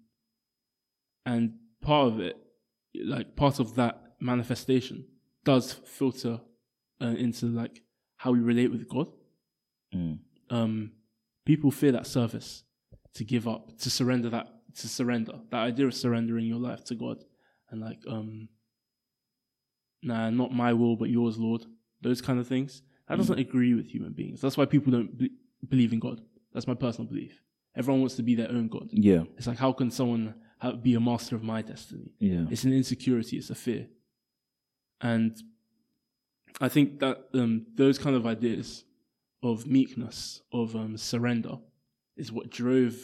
and 1.27 1.55
part 1.81 2.09
of 2.09 2.21
it, 2.21 2.37
like 2.95 3.35
part 3.35 3.59
of 3.59 3.75
that 3.77 4.15
manifestation, 4.21 5.07
does 5.45 5.73
filter 5.73 6.41
uh, 7.01 7.07
into 7.07 7.47
like 7.47 7.83
how 8.19 8.31
we 8.33 8.41
relate 8.41 8.71
with 8.71 8.89
God. 8.89 9.09
Mm. 9.95 10.19
Um, 10.51 10.93
people 11.45 11.71
fear 11.71 11.93
that 11.93 12.07
service 12.07 12.63
to 13.15 13.25
give 13.25 13.49
up, 13.49 13.77
to 13.79 13.91
surrender 13.91 14.31
that, 14.31 14.49
to 14.77 14.89
surrender 14.89 15.33
that 15.51 15.59
idea 15.59 15.87
of 15.87 15.95
surrendering 15.95 16.47
your 16.47 16.59
life 16.59 16.85
to 16.85 16.95
God, 16.95 17.25
and 17.71 17.81
like, 17.81 17.99
um, 18.09 18.49
nah, 20.03 20.31
not 20.31 20.53
my 20.53 20.73
will 20.73 20.97
but 20.97 21.09
yours, 21.09 21.39
Lord. 21.39 21.65
Those 22.01 22.21
kind 22.21 22.39
of 22.39 22.47
things. 22.47 22.83
That 23.09 23.19
doesn't 23.19 23.39
agree 23.39 23.75
with 23.75 23.87
human 23.87 24.13
beings. 24.13 24.41
That's 24.41 24.57
why 24.57 24.65
people 24.65 24.91
don't 24.91 25.17
be- 25.19 25.33
believe 25.69 25.93
in 25.93 25.99
God. 25.99 26.21
That's 26.53 26.67
my 26.67 26.75
personal 26.75 27.09
belief. 27.09 27.41
Everyone 27.75 28.01
wants 28.01 28.17
to 28.17 28.23
be 28.23 28.35
their 28.35 28.51
own 28.51 28.69
God. 28.69 28.89
Yeah, 28.93 29.25
It's 29.39 29.47
like, 29.47 29.59
how 29.59 29.73
can 29.73 29.91
someone 29.91 30.35
ha 30.59 30.73
be 30.73 30.95
a 30.95 31.01
master 31.01 31.35
of 31.37 31.43
my 31.43 31.63
destiny? 31.63 32.13
yeah, 32.19 32.45
It's 32.51 32.65
an 32.65 32.73
insecurity, 32.73 33.39
it's 33.39 33.51
a 33.51 33.55
fear. 33.55 33.87
And 35.01 35.37
I 36.61 36.69
think 36.69 37.01
that 37.01 37.25
um, 37.35 37.67
those 37.75 37.99
kind 37.99 38.15
of 38.15 38.27
ideas 38.27 38.85
of 39.43 39.67
meekness, 39.67 40.43
of 40.53 40.77
um, 40.77 40.97
surrender, 40.97 41.57
is 42.17 42.31
what 42.31 42.51
drove 42.51 42.95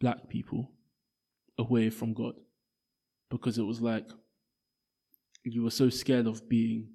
black 0.00 0.28
people 0.28 0.70
away 1.58 1.90
from 1.90 2.14
God. 2.14 2.34
Because 3.30 3.58
it 3.58 3.62
was 3.62 3.80
like 3.80 4.08
you 5.44 5.62
were 5.62 5.70
so 5.70 5.90
scared 5.90 6.26
of 6.26 6.48
being 6.48 6.88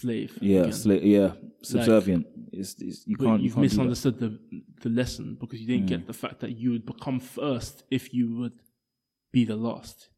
slave. 0.00 0.38
yeah, 0.40 0.60
again. 0.60 0.72
sla- 0.72 1.04
yeah. 1.16 1.30
Subservient. 1.62 2.26
it's, 2.52 2.74
it's 2.80 3.06
you 3.06 3.16
But 3.18 3.24
can't. 3.26 3.40
You 3.40 3.44
you've 3.44 3.54
can't 3.54 3.62
misunderstood 3.68 4.16
the 4.18 4.30
the 4.84 4.88
lesson 5.00 5.36
because 5.40 5.60
you 5.60 5.66
didn't 5.72 5.86
get 5.86 6.06
the 6.06 6.12
fact 6.24 6.40
that 6.40 6.52
you 6.60 6.68
would 6.72 6.86
become 6.86 7.18
first 7.20 7.84
if 7.90 8.12
you 8.16 8.26
would 8.38 8.58
be 9.32 9.44
the 9.44 9.56
last. 9.56 10.08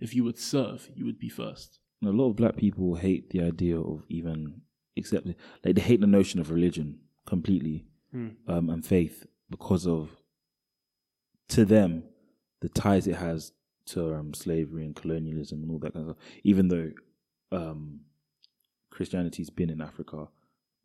If 0.00 0.14
you 0.16 0.22
would 0.24 0.38
serve, 0.38 0.90
you 0.96 1.04
would 1.08 1.18
be 1.26 1.28
first. 1.28 1.78
a 2.04 2.08
lot 2.20 2.30
of 2.30 2.36
black 2.36 2.56
people 2.56 2.96
hate 3.06 3.30
the 3.30 3.40
idea 3.52 3.78
of 3.92 4.04
even 4.18 4.38
accepting 5.00 5.34
like 5.64 5.74
they 5.76 5.82
hate 5.90 6.00
the 6.02 6.06
notion 6.18 6.38
of 6.40 6.50
religion 6.50 6.88
completely 7.32 7.78
um, 8.52 8.68
and 8.72 8.84
faith 8.84 9.16
because 9.54 9.86
of 9.86 10.02
to 11.54 11.64
them 11.64 11.90
the 12.60 12.68
ties 12.68 13.06
it 13.06 13.16
has 13.28 13.52
to 13.92 13.98
um, 14.14 14.34
slavery 14.34 14.84
and 14.84 14.94
colonialism 15.02 15.62
and 15.62 15.70
all 15.70 15.78
that 15.78 15.92
kind 15.94 16.08
of 16.08 16.16
stuff 16.16 16.24
even 16.44 16.64
though 16.72 16.90
um, 17.58 18.00
christianity's 18.92 19.50
been 19.50 19.70
in 19.70 19.80
africa 19.80 20.28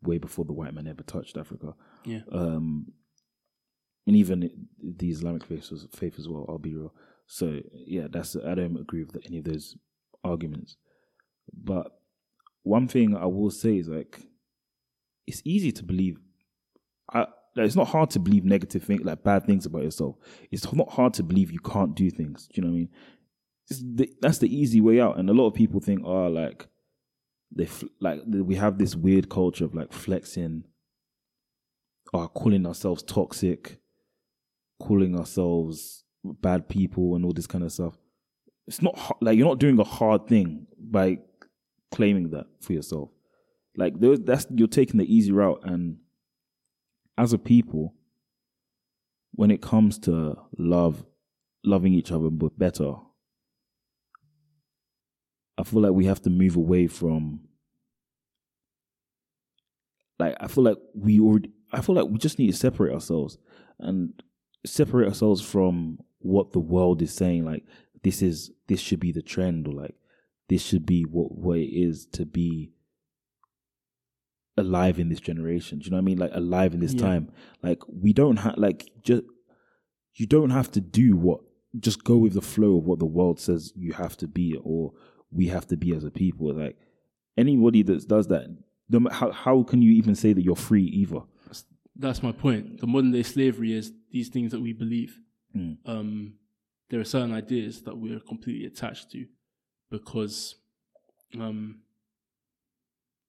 way 0.02 0.18
before 0.18 0.44
the 0.44 0.52
white 0.52 0.74
man 0.74 0.86
ever 0.88 1.02
touched 1.02 1.36
africa 1.36 1.74
Yeah. 2.04 2.20
um, 2.32 2.92
and 4.06 4.16
even 4.16 4.50
the 4.82 5.10
Islamic 5.10 5.44
faith 5.44 5.70
as, 5.70 5.86
faith 5.94 6.14
as 6.18 6.26
well. 6.26 6.46
I'll 6.48 6.56
be 6.58 6.74
real. 6.74 6.94
So 7.26 7.60
yeah, 7.74 8.06
that's 8.10 8.34
I 8.36 8.54
don't 8.54 8.78
agree 8.80 9.02
with 9.04 9.18
any 9.26 9.36
of 9.36 9.44
those 9.44 9.76
arguments. 10.24 10.78
But 11.52 11.88
one 12.62 12.88
thing 12.88 13.14
I 13.14 13.26
will 13.26 13.50
say 13.50 13.76
is 13.76 13.86
like, 13.88 14.18
it's 15.26 15.42
easy 15.44 15.72
to 15.72 15.84
believe. 15.84 16.16
I 17.12 17.26
like, 17.54 17.66
it's 17.66 17.76
not 17.76 17.88
hard 17.88 18.08
to 18.10 18.18
believe 18.18 18.46
negative 18.46 18.82
things, 18.82 19.02
like 19.04 19.22
bad 19.24 19.44
things 19.44 19.66
about 19.66 19.82
yourself. 19.82 20.16
It's 20.50 20.72
not 20.72 20.90
hard 20.90 21.12
to 21.14 21.22
believe 21.22 21.52
you 21.52 21.60
can't 21.60 21.94
do 21.94 22.08
things. 22.08 22.48
Do 22.48 22.52
you 22.54 22.62
know 22.62 22.68
what 22.72 22.76
I 22.76 22.78
mean? 22.78 22.88
It's 23.68 23.82
the, 23.98 24.10
that's 24.22 24.38
the 24.38 24.48
easy 24.54 24.80
way 24.80 25.02
out, 25.02 25.18
and 25.18 25.28
a 25.28 25.34
lot 25.34 25.48
of 25.48 25.54
people 25.54 25.80
think, 25.80 26.00
oh, 26.02 26.28
like 26.28 26.66
they 27.50 27.66
fl- 27.66 27.86
like 28.00 28.20
we 28.26 28.54
have 28.56 28.78
this 28.78 28.94
weird 28.94 29.28
culture 29.28 29.64
of 29.64 29.74
like 29.74 29.92
flexing 29.92 30.64
or 32.12 32.28
calling 32.28 32.66
ourselves 32.66 33.02
toxic, 33.02 33.78
calling 34.80 35.18
ourselves 35.18 36.04
bad 36.24 36.68
people, 36.68 37.14
and 37.14 37.24
all 37.24 37.32
this 37.32 37.46
kind 37.46 37.64
of 37.64 37.72
stuff. 37.72 37.96
It's 38.66 38.82
not 38.82 39.16
like 39.22 39.36
you're 39.36 39.48
not 39.48 39.58
doing 39.58 39.78
a 39.78 39.84
hard 39.84 40.26
thing 40.26 40.66
by 40.78 41.18
claiming 41.90 42.30
that 42.30 42.46
for 42.60 42.74
yourself. 42.74 43.10
Like 43.76 43.94
that's 43.98 44.46
you're 44.54 44.68
taking 44.68 44.98
the 44.98 45.14
easy 45.14 45.32
route, 45.32 45.60
and 45.64 45.98
as 47.16 47.32
a 47.32 47.38
people, 47.38 47.94
when 49.32 49.50
it 49.50 49.62
comes 49.62 49.98
to 50.00 50.36
love, 50.58 51.04
loving 51.64 51.94
each 51.94 52.12
other 52.12 52.28
better, 52.30 52.94
I 55.58 55.64
feel 55.64 55.82
like 55.82 55.92
we 55.92 56.04
have 56.06 56.22
to 56.22 56.30
move 56.30 56.56
away 56.56 56.86
from 56.86 57.40
like 60.18 60.36
I 60.40 60.46
feel 60.48 60.64
like 60.64 60.78
we 60.94 61.20
already 61.20 61.50
I 61.72 61.80
feel 61.80 61.94
like 61.94 62.08
we 62.08 62.18
just 62.18 62.38
need 62.38 62.46
to 62.50 62.56
separate 62.56 62.92
ourselves 62.94 63.38
and 63.78 64.12
separate 64.66 65.08
ourselves 65.08 65.40
from 65.42 65.98
what 66.20 66.52
the 66.52 66.58
world 66.60 67.00
is 67.02 67.12
saying 67.14 67.44
like 67.44 67.64
this 68.02 68.22
is 68.22 68.50
this 68.68 68.80
should 68.80 69.00
be 69.00 69.12
the 69.12 69.22
trend 69.22 69.66
or 69.68 69.74
like 69.74 69.94
this 70.48 70.62
should 70.64 70.86
be 70.86 71.02
what 71.02 71.36
what 71.36 71.58
it 71.58 71.70
is 71.74 72.06
to 72.12 72.24
be 72.24 72.72
alive 74.56 74.98
in 74.98 75.08
this 75.08 75.20
generation. 75.20 75.78
Do 75.78 75.84
you 75.84 75.90
know 75.92 75.98
what 75.98 76.02
I 76.02 76.04
mean? 76.04 76.18
Like 76.18 76.32
alive 76.34 76.74
in 76.74 76.80
this 76.80 76.94
Yeah. 76.94 77.02
time. 77.02 77.32
Like 77.62 77.80
we 77.86 78.12
don't 78.12 78.38
have 78.38 78.56
like 78.58 78.90
just 79.02 79.22
you 80.14 80.26
don't 80.26 80.50
have 80.50 80.70
to 80.72 80.80
do 80.80 81.16
what 81.16 81.40
just 81.78 82.02
go 82.02 82.16
with 82.16 82.32
the 82.32 82.42
flow 82.42 82.78
of 82.78 82.84
what 82.84 82.98
the 82.98 83.06
world 83.06 83.38
says 83.38 83.72
you 83.76 83.92
have 83.92 84.16
to 84.16 84.26
be 84.26 84.56
or 84.64 84.92
we 85.30 85.48
have 85.48 85.66
to 85.66 85.76
be 85.76 85.94
as 85.94 86.04
a 86.04 86.10
people 86.10 86.52
like 86.54 86.76
anybody 87.36 87.82
that 87.82 88.06
does 88.08 88.26
that 88.28 88.46
no 88.88 89.08
how, 89.10 89.30
how 89.30 89.62
can 89.62 89.82
you 89.82 89.92
even 89.92 90.14
say 90.14 90.32
that 90.32 90.42
you're 90.42 90.56
free 90.56 90.84
either 90.84 91.20
That's 92.00 92.22
my 92.22 92.30
point. 92.32 92.80
The 92.80 92.86
modern 92.86 93.10
day 93.10 93.24
slavery 93.24 93.72
is 93.72 93.92
these 94.12 94.28
things 94.28 94.52
that 94.52 94.60
we 94.60 94.72
believe. 94.72 95.18
Mm. 95.56 95.78
Um, 95.84 96.34
there 96.90 97.00
are 97.00 97.04
certain 97.04 97.34
ideas 97.34 97.82
that 97.82 97.96
we're 97.98 98.20
completely 98.20 98.66
attached 98.66 99.10
to 99.10 99.26
because 99.90 100.54
um, 101.34 101.80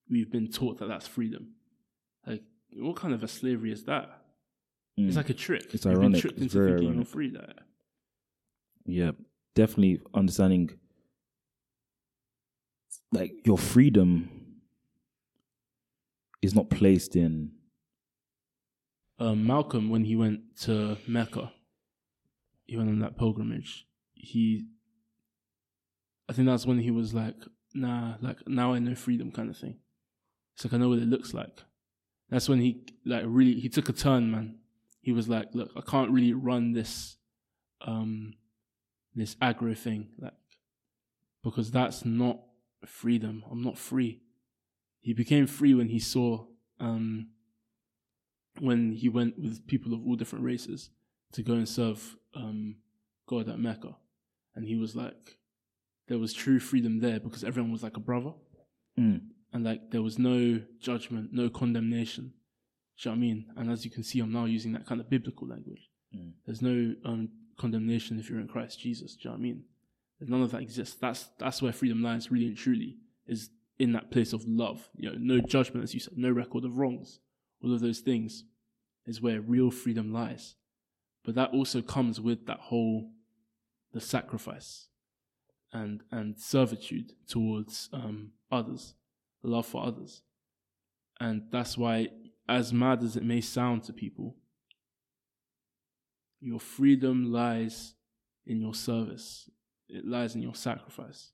we've 0.07 0.31
been 0.31 0.49
taught 0.51 0.77
that 0.79 0.87
that's 0.87 1.07
freedom. 1.07 1.55
Like, 2.27 2.43
what 2.77 2.95
kind 2.95 3.13
of 3.13 3.23
a 3.23 3.27
slavery 3.27 3.71
is 3.71 3.85
that? 3.85 4.07
Mm. 4.99 5.07
It's 5.07 5.17
like 5.17 5.31
a 5.31 5.33
trick. 5.33 5.73
It's 5.73 5.85
You've 5.85 5.95
been 5.95 6.01
ironic. 6.03 6.21
tricked 6.21 6.37
It's 6.37 6.53
into 6.53 6.57
very 6.59 6.71
thinking 6.71 6.87
ironic. 6.89 7.07
you're 7.07 7.11
free. 7.11 7.31
That 7.31 7.55
yeah, 8.85 9.11
definitely 9.55 9.99
understanding 10.13 10.69
like 13.11 13.33
your 13.45 13.57
freedom 13.57 14.29
is 16.41 16.55
not 16.55 16.69
placed 16.69 17.15
in 17.15 17.51
um, 19.19 19.45
Malcolm, 19.45 19.89
when 19.89 20.05
he 20.05 20.15
went 20.15 20.57
to 20.61 20.97
Mecca, 21.05 21.51
he 22.65 22.77
went 22.77 22.89
on 22.89 22.99
that 22.99 23.17
pilgrimage. 23.17 23.85
He, 24.13 24.65
I 26.29 26.33
think 26.33 26.47
that's 26.47 26.65
when 26.65 26.79
he 26.79 26.91
was 26.91 27.13
like, 27.13 27.35
"Nah, 27.73 28.15
like 28.21 28.37
now 28.47 28.73
I 28.73 28.79
know 28.79 28.95
freedom," 28.95 29.31
kind 29.31 29.49
of 29.49 29.57
thing. 29.57 29.77
It's 30.55 30.63
like 30.63 30.73
I 30.73 30.77
know 30.77 30.89
what 30.89 30.99
it 30.99 31.07
looks 31.07 31.33
like. 31.33 31.63
That's 32.29 32.47
when 32.47 32.61
he 32.61 32.85
like 33.05 33.23
really 33.25 33.59
he 33.59 33.67
took 33.67 33.89
a 33.89 33.93
turn, 33.93 34.31
man. 34.31 34.59
He 35.01 35.11
was 35.11 35.27
like, 35.27 35.49
"Look, 35.53 35.71
I 35.75 35.81
can't 35.81 36.11
really 36.11 36.33
run 36.33 36.71
this, 36.71 37.17
um, 37.81 38.35
this 39.15 39.35
aggro 39.35 39.77
thing, 39.77 40.09
like, 40.17 40.33
because 41.43 41.71
that's 41.71 42.05
not 42.05 42.39
freedom. 42.87 43.43
I'm 43.49 43.61
not 43.61 43.77
free." 43.77 44.21
He 45.01 45.13
became 45.13 45.47
free 45.47 45.73
when 45.73 45.89
he 45.89 45.99
saw, 45.99 46.45
um, 46.79 47.29
when 48.59 48.91
he 48.91 49.09
went 49.09 49.39
with 49.39 49.65
people 49.65 49.93
of 49.93 50.05
all 50.05 50.15
different 50.15 50.45
races 50.45 50.89
to 51.33 51.43
go 51.43 51.53
and 51.53 51.67
serve 51.67 52.17
um, 52.35 52.77
God 53.27 53.47
at 53.49 53.59
Mecca. 53.59 53.95
And 54.55 54.65
he 54.65 54.75
was 54.75 54.95
like, 54.95 55.37
there 56.07 56.17
was 56.17 56.33
true 56.33 56.59
freedom 56.59 56.99
there 56.99 57.19
because 57.19 57.43
everyone 57.43 57.71
was 57.71 57.83
like 57.83 57.97
a 57.97 58.01
brother. 58.01 58.31
Mm. 58.99 59.21
And 59.53 59.63
like, 59.63 59.91
there 59.91 60.01
was 60.01 60.19
no 60.19 60.61
judgment, 60.81 61.29
no 61.31 61.49
condemnation. 61.49 62.33
Do 63.01 63.09
you 63.09 63.11
know 63.11 63.11
what 63.11 63.17
I 63.17 63.19
mean? 63.19 63.45
And 63.55 63.71
as 63.71 63.85
you 63.85 63.91
can 63.91 64.03
see, 64.03 64.19
I'm 64.19 64.33
now 64.33 64.45
using 64.45 64.73
that 64.73 64.85
kind 64.85 64.99
of 64.99 65.09
biblical 65.09 65.47
language. 65.47 65.89
Mm. 66.13 66.33
There's 66.45 66.61
no 66.61 66.93
um, 67.05 67.29
condemnation 67.57 68.19
if 68.19 68.29
you're 68.29 68.41
in 68.41 68.47
Christ 68.47 68.79
Jesus. 68.79 69.15
Do 69.15 69.21
you 69.23 69.29
know 69.29 69.33
what 69.33 69.39
I 69.39 69.43
mean? 69.43 69.63
None 70.21 70.41
of 70.41 70.51
that 70.51 70.61
exists. 70.61 70.95
That's 70.99 71.29
that's 71.37 71.61
where 71.61 71.71
freedom 71.71 72.03
lies, 72.03 72.31
really 72.31 72.47
and 72.47 72.57
truly, 72.57 72.97
is 73.25 73.49
in 73.77 73.93
that 73.93 74.11
place 74.11 74.33
of 74.33 74.45
love. 74.45 74.89
You 74.95 75.11
know, 75.11 75.17
no 75.17 75.39
judgment, 75.39 75.83
as 75.83 75.93
you 75.93 75.99
said, 75.99 76.17
no 76.17 76.29
record 76.29 76.65
of 76.65 76.77
wrongs. 76.77 77.19
All 77.63 77.73
of 77.73 77.79
those 77.79 77.99
things 77.99 78.43
is 79.05 79.21
where 79.21 79.41
real 79.41 79.71
freedom 79.71 80.11
lies. 80.11 80.55
But 81.23 81.35
that 81.35 81.51
also 81.51 81.81
comes 81.81 82.19
with 82.19 82.45
that 82.47 82.59
whole 82.59 83.11
the 83.93 84.01
sacrifice 84.01 84.87
and 85.71 86.03
and 86.11 86.37
servitude 86.37 87.13
towards 87.27 87.89
um, 87.93 88.31
others, 88.51 88.95
love 89.41 89.65
for 89.65 89.85
others, 89.85 90.21
and 91.19 91.43
that's 91.51 91.77
why, 91.77 92.09
as 92.47 92.73
mad 92.73 93.03
as 93.03 93.15
it 93.15 93.23
may 93.23 93.41
sound 93.41 93.83
to 93.83 93.93
people, 93.93 94.35
your 96.39 96.59
freedom 96.59 97.31
lies 97.31 97.93
in 98.45 98.59
your 98.61 98.73
service. 98.73 99.49
It 99.89 100.05
lies 100.05 100.35
in 100.35 100.41
your 100.41 100.55
sacrifice. 100.55 101.31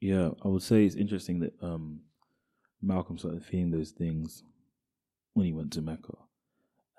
Yeah, 0.00 0.30
I 0.44 0.48
would 0.48 0.62
say 0.62 0.84
it's 0.84 0.94
interesting 0.94 1.40
that 1.40 1.54
um, 1.62 2.00
Malcolm 2.80 3.18
started 3.18 3.44
feeling 3.44 3.70
those 3.70 3.90
things 3.90 4.44
when 5.34 5.46
he 5.46 5.52
went 5.52 5.72
to 5.72 5.82
Mecca 5.82 6.14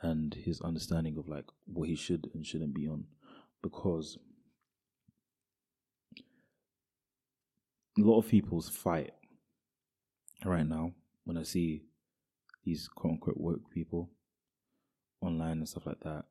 and 0.02 0.34
his 0.34 0.62
understanding 0.62 1.18
of 1.18 1.28
like 1.28 1.46
what 1.66 1.88
he 1.88 1.96
should 1.96 2.30
and 2.34 2.46
shouldn't 2.46 2.74
be 2.74 2.88
on 2.88 3.06
because 3.62 4.18
a 7.98 8.02
lot 8.02 8.20
of 8.20 8.28
people's 8.28 8.70
fight 8.70 9.12
right 10.46 10.66
now 10.66 10.94
when 11.26 11.38
I 11.38 11.44
see 11.44 11.84
these 12.64 12.88
quote 12.88 13.14
unquote 13.14 13.38
woke 13.38 13.70
people 13.72 14.10
online 15.22 15.58
and 15.60 15.68
stuff 15.68 15.86
like 15.86 16.00
that, 16.02 16.26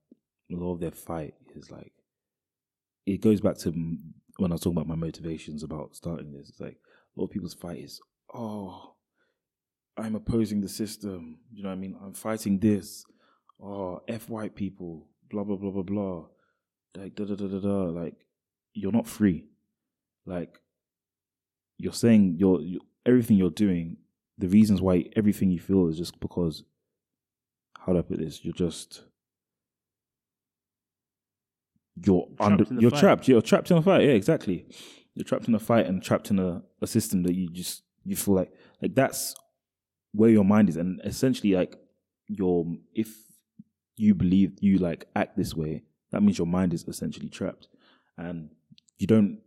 a 0.51 0.55
lot 0.55 0.75
of 0.75 0.81
their 0.81 0.91
fight 0.91 1.35
is 1.55 1.71
like 1.71 1.93
it 3.09 3.23
goes 3.23 3.41
back 3.41 3.57
to 3.59 3.71
when 4.37 4.53
I 4.53 4.55
was 4.55 4.61
talking 4.61 4.77
about 4.77 4.87
my 4.87 4.95
motivations 4.95 5.63
about 5.63 5.97
starting 5.97 6.33
this. 6.33 6.51
It's 6.51 6.61
like 6.61 6.77
a 6.77 7.21
lot 7.21 7.27
of 7.27 7.31
people's 7.31 7.55
fight 7.55 7.79
is, 7.79 8.01
oh, 8.35 8.95
I'm 9.97 10.15
opposing 10.15 10.61
the 10.61 10.69
system. 10.69 11.39
You 11.51 11.63
know 11.63 11.71
what 11.71 11.77
I 11.77 11.79
mean? 11.79 11.97
I'm 12.03 12.13
fighting 12.13 12.59
this. 12.59 13.05
Oh, 13.61 14.01
F 14.07 14.29
white 14.29 14.55
people, 14.55 15.09
blah, 15.31 15.43
blah, 15.43 15.57
blah, 15.57 15.71
blah, 15.71 15.83
blah. 15.83 16.27
Like, 16.97 17.15
da, 17.15 17.25
da, 17.25 17.35
da, 17.35 17.47
da, 17.47 17.59
da. 17.59 17.85
Like, 17.85 18.15
you're 18.75 18.93
not 18.93 19.09
free. 19.09 19.47
Like, 20.27 20.61
you're 21.79 21.93
saying 21.93 22.37
you're, 22.39 22.61
you 22.61 22.81
everything 23.07 23.39
you're 23.39 23.51
doing, 23.51 23.97
the 24.37 24.49
reasons 24.49 24.83
why 24.83 25.07
everything 25.17 25.51
you 25.51 25.61
feel 25.61 25.89
is 25.89 25.97
just 25.97 26.21
because, 26.21 26.63
how 27.79 27.93
do 27.93 27.99
I 27.99 28.03
put 28.03 28.19
this? 28.19 28.45
You're 28.45 28.53
just, 28.53 29.03
you're 32.05 32.27
Trapped 32.37 32.41
under, 32.41 32.81
you're 32.81 32.91
fight. 32.91 33.01
trapped. 33.01 33.29
You're 33.29 33.43
trapped 33.43 33.71
in 33.71 33.77
a 33.79 33.83
fight. 33.83 34.03
Yeah, 34.03 34.11
exactly. 34.13 34.67
You're 35.15 35.25
trapped 35.25 35.49
in 35.49 35.55
a 35.55 35.59
fight 35.59 35.87
and 35.87 36.03
trapped 36.03 36.31
in 36.31 36.39
a, 36.39 36.63
a 36.81 36.87
system 36.87 37.23
that 37.25 37.35
you 37.35 37.49
just 37.51 37.83
you 38.05 38.17
feel 38.17 38.35
like 38.35 38.53
like 38.83 38.95
that's 38.95 39.35
where 40.13 40.31
your 40.31 40.45
mind 40.45 40.69
is, 40.69 40.77
and 40.77 41.01
essentially 41.05 41.55
like 41.55 41.77
your 42.29 42.65
if 42.95 43.09
you 43.97 44.15
believe 44.15 44.53
you 44.61 44.79
like 44.79 45.07
act 45.17 45.37
this 45.37 45.55
way, 45.55 45.83
that 46.13 46.23
means 46.23 46.39
your 46.39 46.47
mind 46.47 46.73
is 46.73 46.85
essentially 46.87 47.29
trapped, 47.29 47.69
and 48.17 48.51
you 48.99 49.07
don't 49.07 49.41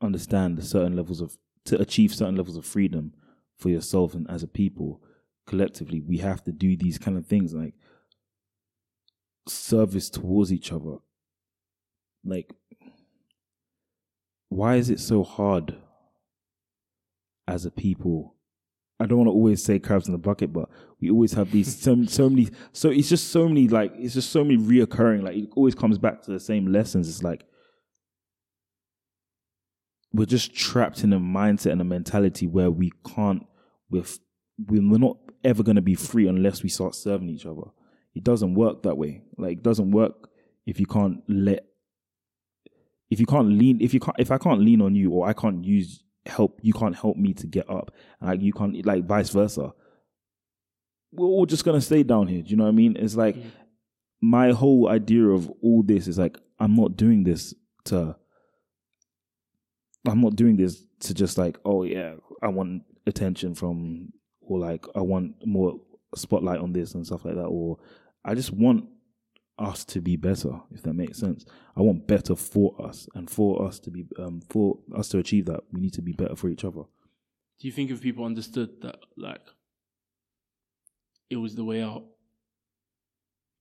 understand 0.00 0.56
the 0.56 0.62
certain 0.62 0.96
levels 0.96 1.20
of 1.20 1.36
to 1.64 1.80
achieve 1.80 2.14
certain 2.14 2.36
levels 2.36 2.56
of 2.56 2.64
freedom 2.64 3.12
for 3.56 3.68
yourself 3.68 4.14
and 4.14 4.30
as 4.30 4.42
a 4.44 4.46
people 4.46 5.02
collectively 5.46 6.00
we 6.00 6.18
have 6.18 6.42
to 6.44 6.52
do 6.52 6.76
these 6.76 6.98
kind 6.98 7.16
of 7.18 7.26
things 7.26 7.52
like 7.52 7.74
service 9.48 10.08
towards 10.10 10.52
each 10.52 10.72
other 10.72 10.96
like 12.28 12.54
why 14.48 14.76
is 14.76 14.90
it 14.90 15.00
so 15.00 15.22
hard 15.22 15.76
as 17.46 17.66
a 17.66 17.70
people? 17.70 18.34
I 19.00 19.06
don't 19.06 19.18
want 19.18 19.28
to 19.28 19.32
always 19.32 19.62
say 19.62 19.78
crabs 19.78 20.08
in 20.08 20.12
the 20.12 20.18
bucket 20.18 20.52
but 20.52 20.68
we 21.00 21.10
always 21.10 21.32
have 21.34 21.52
these 21.52 21.80
so, 21.80 22.04
so 22.04 22.28
many 22.28 22.48
so 22.72 22.90
it's 22.90 23.08
just 23.08 23.28
so 23.30 23.46
many 23.46 23.68
like 23.68 23.92
it's 23.96 24.14
just 24.14 24.30
so 24.30 24.42
many 24.42 24.58
reoccurring 24.58 25.22
like 25.22 25.36
it 25.36 25.48
always 25.54 25.74
comes 25.74 25.98
back 25.98 26.22
to 26.22 26.32
the 26.32 26.40
same 26.40 26.66
lessons. 26.72 27.08
It's 27.08 27.22
like 27.22 27.44
we're 30.12 30.24
just 30.24 30.54
trapped 30.54 31.04
in 31.04 31.12
a 31.12 31.20
mindset 31.20 31.72
and 31.72 31.80
a 31.80 31.84
mentality 31.84 32.46
where 32.46 32.70
we 32.70 32.92
can't 33.14 33.46
we're, 33.90 34.04
we're 34.66 34.98
not 34.98 35.18
ever 35.44 35.62
going 35.62 35.76
to 35.76 35.82
be 35.82 35.94
free 35.94 36.26
unless 36.26 36.62
we 36.62 36.68
start 36.68 36.94
serving 36.94 37.28
each 37.28 37.46
other. 37.46 37.62
It 38.14 38.24
doesn't 38.24 38.54
work 38.54 38.82
that 38.82 38.96
way. 38.98 39.22
Like 39.36 39.58
it 39.58 39.62
doesn't 39.62 39.90
work 39.90 40.28
if 40.66 40.80
you 40.80 40.86
can't 40.86 41.22
let 41.28 41.64
if 43.10 43.20
you 43.20 43.26
can't 43.26 43.48
lean 43.48 43.80
if 43.80 43.94
you 43.94 44.00
can't 44.00 44.16
if 44.18 44.30
i 44.30 44.38
can't 44.38 44.60
lean 44.60 44.80
on 44.80 44.94
you 44.94 45.10
or 45.10 45.28
i 45.28 45.32
can't 45.32 45.64
use 45.64 46.02
help 46.26 46.58
you 46.62 46.72
can't 46.72 46.94
help 46.94 47.16
me 47.16 47.32
to 47.34 47.46
get 47.46 47.68
up. 47.70 47.90
Like 48.20 48.42
you 48.42 48.52
can't 48.52 48.84
like 48.84 49.04
vice 49.06 49.30
versa. 49.30 49.72
We're 51.12 51.26
all 51.26 51.46
just 51.46 51.64
gonna 51.64 51.80
stay 51.80 52.02
down 52.02 52.28
here 52.28 52.42
do 52.42 52.50
you 52.50 52.56
know 52.56 52.64
what 52.64 52.70
i 52.70 52.72
mean? 52.72 52.96
It's 52.96 53.16
like 53.16 53.36
my 54.20 54.50
whole 54.50 54.88
idea 54.88 55.24
of 55.24 55.50
all 55.62 55.82
this 55.82 56.08
is 56.08 56.18
like 56.18 56.38
i'm 56.58 56.74
not 56.74 56.96
doing 56.96 57.22
this 57.22 57.54
to 57.84 58.16
i'm 60.08 60.20
not 60.20 60.34
doing 60.34 60.56
this 60.56 60.84
to 60.98 61.14
just 61.14 61.38
like 61.38 61.56
oh 61.64 61.84
yeah 61.84 62.14
i 62.42 62.48
want 62.48 62.82
attention 63.06 63.54
from 63.54 64.12
or 64.40 64.58
like 64.58 64.84
i 64.96 65.00
want 65.00 65.34
more 65.46 65.80
spotlight 66.16 66.58
on 66.58 66.72
this 66.72 66.94
and 66.94 67.06
stuff 67.06 67.24
like 67.24 67.36
that 67.36 67.44
or 67.44 67.78
i 68.24 68.34
just 68.34 68.52
want 68.52 68.84
us 69.58 69.84
to 69.84 70.00
be 70.00 70.16
better 70.16 70.60
if 70.72 70.82
that 70.82 70.94
makes 70.94 71.18
sense 71.18 71.44
i 71.76 71.80
want 71.80 72.06
better 72.06 72.34
for 72.36 72.74
us 72.80 73.08
and 73.14 73.28
for 73.30 73.66
us 73.66 73.78
to 73.78 73.90
be 73.90 74.04
um 74.18 74.40
for 74.48 74.78
us 74.96 75.08
to 75.08 75.18
achieve 75.18 75.46
that 75.46 75.60
we 75.72 75.80
need 75.80 75.92
to 75.92 76.02
be 76.02 76.12
better 76.12 76.36
for 76.36 76.48
each 76.48 76.64
other 76.64 76.82
Do 77.60 77.66
you 77.66 77.72
think 77.72 77.90
if 77.90 78.00
people 78.00 78.24
understood 78.24 78.70
that, 78.82 78.98
like, 79.16 79.44
it 81.28 81.36
was 81.36 81.54
the 81.56 81.64
way 81.64 81.82
out, 81.82 82.04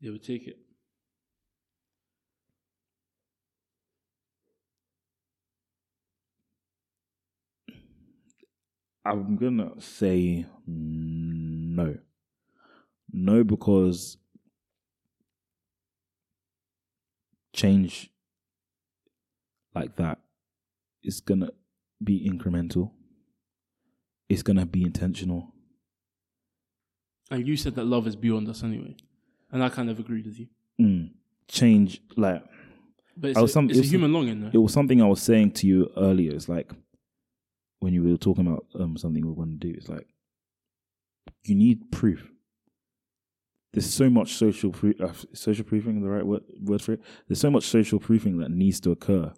they 0.01 0.11
would 0.11 0.23
take 0.23 0.47
it? 0.47 0.59
I'm 9.05 9.37
gonna 9.37 9.79
say 9.79 10.45
no. 10.65 11.97
No, 13.11 13.43
because 13.43 14.17
change 17.57 18.09
like 19.75 19.95
that 19.97 20.19
is 21.03 21.19
gonna 21.21 21.49
be 22.03 22.27
incremental. 22.29 22.91
It's 24.29 24.43
gonna 24.43 24.65
be 24.65 24.83
intentional. 24.83 25.53
And 27.31 27.45
you 27.47 27.57
said 27.57 27.75
that 27.75 27.83
love 27.85 28.07
is 28.07 28.15
beyond 28.15 28.47
us 28.47 28.63
anyway, 28.63 28.95
and 29.51 29.63
I 29.63 29.69
kind 29.69 29.89
of 29.89 29.99
agreed 29.99 30.25
with 30.25 30.39
you. 30.39 30.47
Mm. 30.79 31.11
Change 31.49 32.01
like 32.15 32.43
But 33.17 33.29
it's, 33.31 33.37
I 33.37 33.41
a, 33.41 33.43
was 33.43 33.53
some- 33.53 33.69
it's 33.69 33.77
it 33.79 33.81
a 33.81 33.83
was 33.83 33.91
human 33.91 34.13
longing, 34.13 34.41
though. 34.41 34.51
it 34.53 34.57
was 34.57 34.71
something 34.73 35.01
I 35.01 35.07
was 35.07 35.21
saying 35.21 35.51
to 35.53 35.67
you 35.67 35.89
earlier. 35.97 36.33
It's 36.33 36.47
like 36.47 36.71
when 37.79 37.93
you 37.93 38.03
were 38.03 38.17
talking 38.17 38.47
about 38.47 38.65
um 38.79 38.95
something 38.97 39.25
we 39.25 39.31
want 39.33 39.59
to 39.59 39.67
do, 39.67 39.73
it's 39.77 39.89
like 39.89 40.07
you 41.43 41.55
need 41.55 41.91
proof. 41.91 42.29
There's 43.77 43.93
so 43.93 44.09
much 44.09 44.33
social 44.33 44.73
uh, 44.99 45.13
social 45.33 45.63
proofing, 45.63 46.01
the 46.01 46.09
right 46.09 46.25
word, 46.25 46.41
word 46.63 46.81
for 46.81 46.93
it. 46.93 47.01
There's 47.27 47.39
so 47.39 47.51
much 47.51 47.63
social 47.63 47.99
proofing 47.99 48.39
that 48.39 48.49
needs 48.49 48.79
to 48.79 48.89
occur 48.89 49.31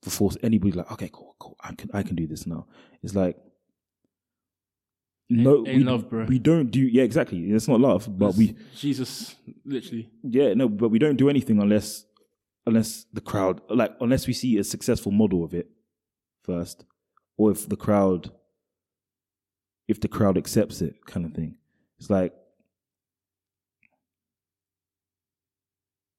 before 0.00 0.30
anybody 0.44 0.70
like, 0.70 0.92
okay, 0.92 1.10
cool, 1.12 1.34
cool, 1.40 1.56
I 1.60 1.74
can, 1.74 1.90
I 1.92 2.04
can 2.04 2.14
do 2.14 2.28
this 2.28 2.46
now. 2.46 2.68
It's 3.02 3.16
like, 3.16 3.36
no, 5.28 5.66
ain't 5.66 5.78
we, 5.78 5.82
love, 5.82 6.08
bro. 6.08 6.26
we 6.26 6.38
don't 6.38 6.70
do, 6.70 6.82
yeah, 6.82 7.02
exactly. 7.02 7.50
It's 7.50 7.66
not 7.66 7.80
love, 7.80 8.06
but 8.16 8.36
we, 8.36 8.54
Jesus, 8.76 9.34
literally. 9.64 10.08
yeah, 10.22 10.54
no, 10.54 10.68
but 10.68 10.90
we 10.90 11.00
don't 11.00 11.16
do 11.16 11.28
anything 11.28 11.60
unless, 11.60 12.04
unless 12.64 13.06
the 13.12 13.20
crowd, 13.20 13.60
like, 13.68 13.92
unless 14.00 14.28
we 14.28 14.34
see 14.34 14.56
a 14.58 14.62
successful 14.62 15.10
model 15.10 15.42
of 15.42 15.52
it 15.52 15.68
first, 16.44 16.84
or 17.36 17.50
if 17.50 17.68
the 17.68 17.74
crowd, 17.74 18.30
if 19.88 20.00
the 20.00 20.06
crowd 20.06 20.38
accepts 20.38 20.80
it, 20.80 21.04
kind 21.06 21.26
of 21.26 21.32
thing. 21.32 21.56
It's 21.98 22.08
like 22.08 22.32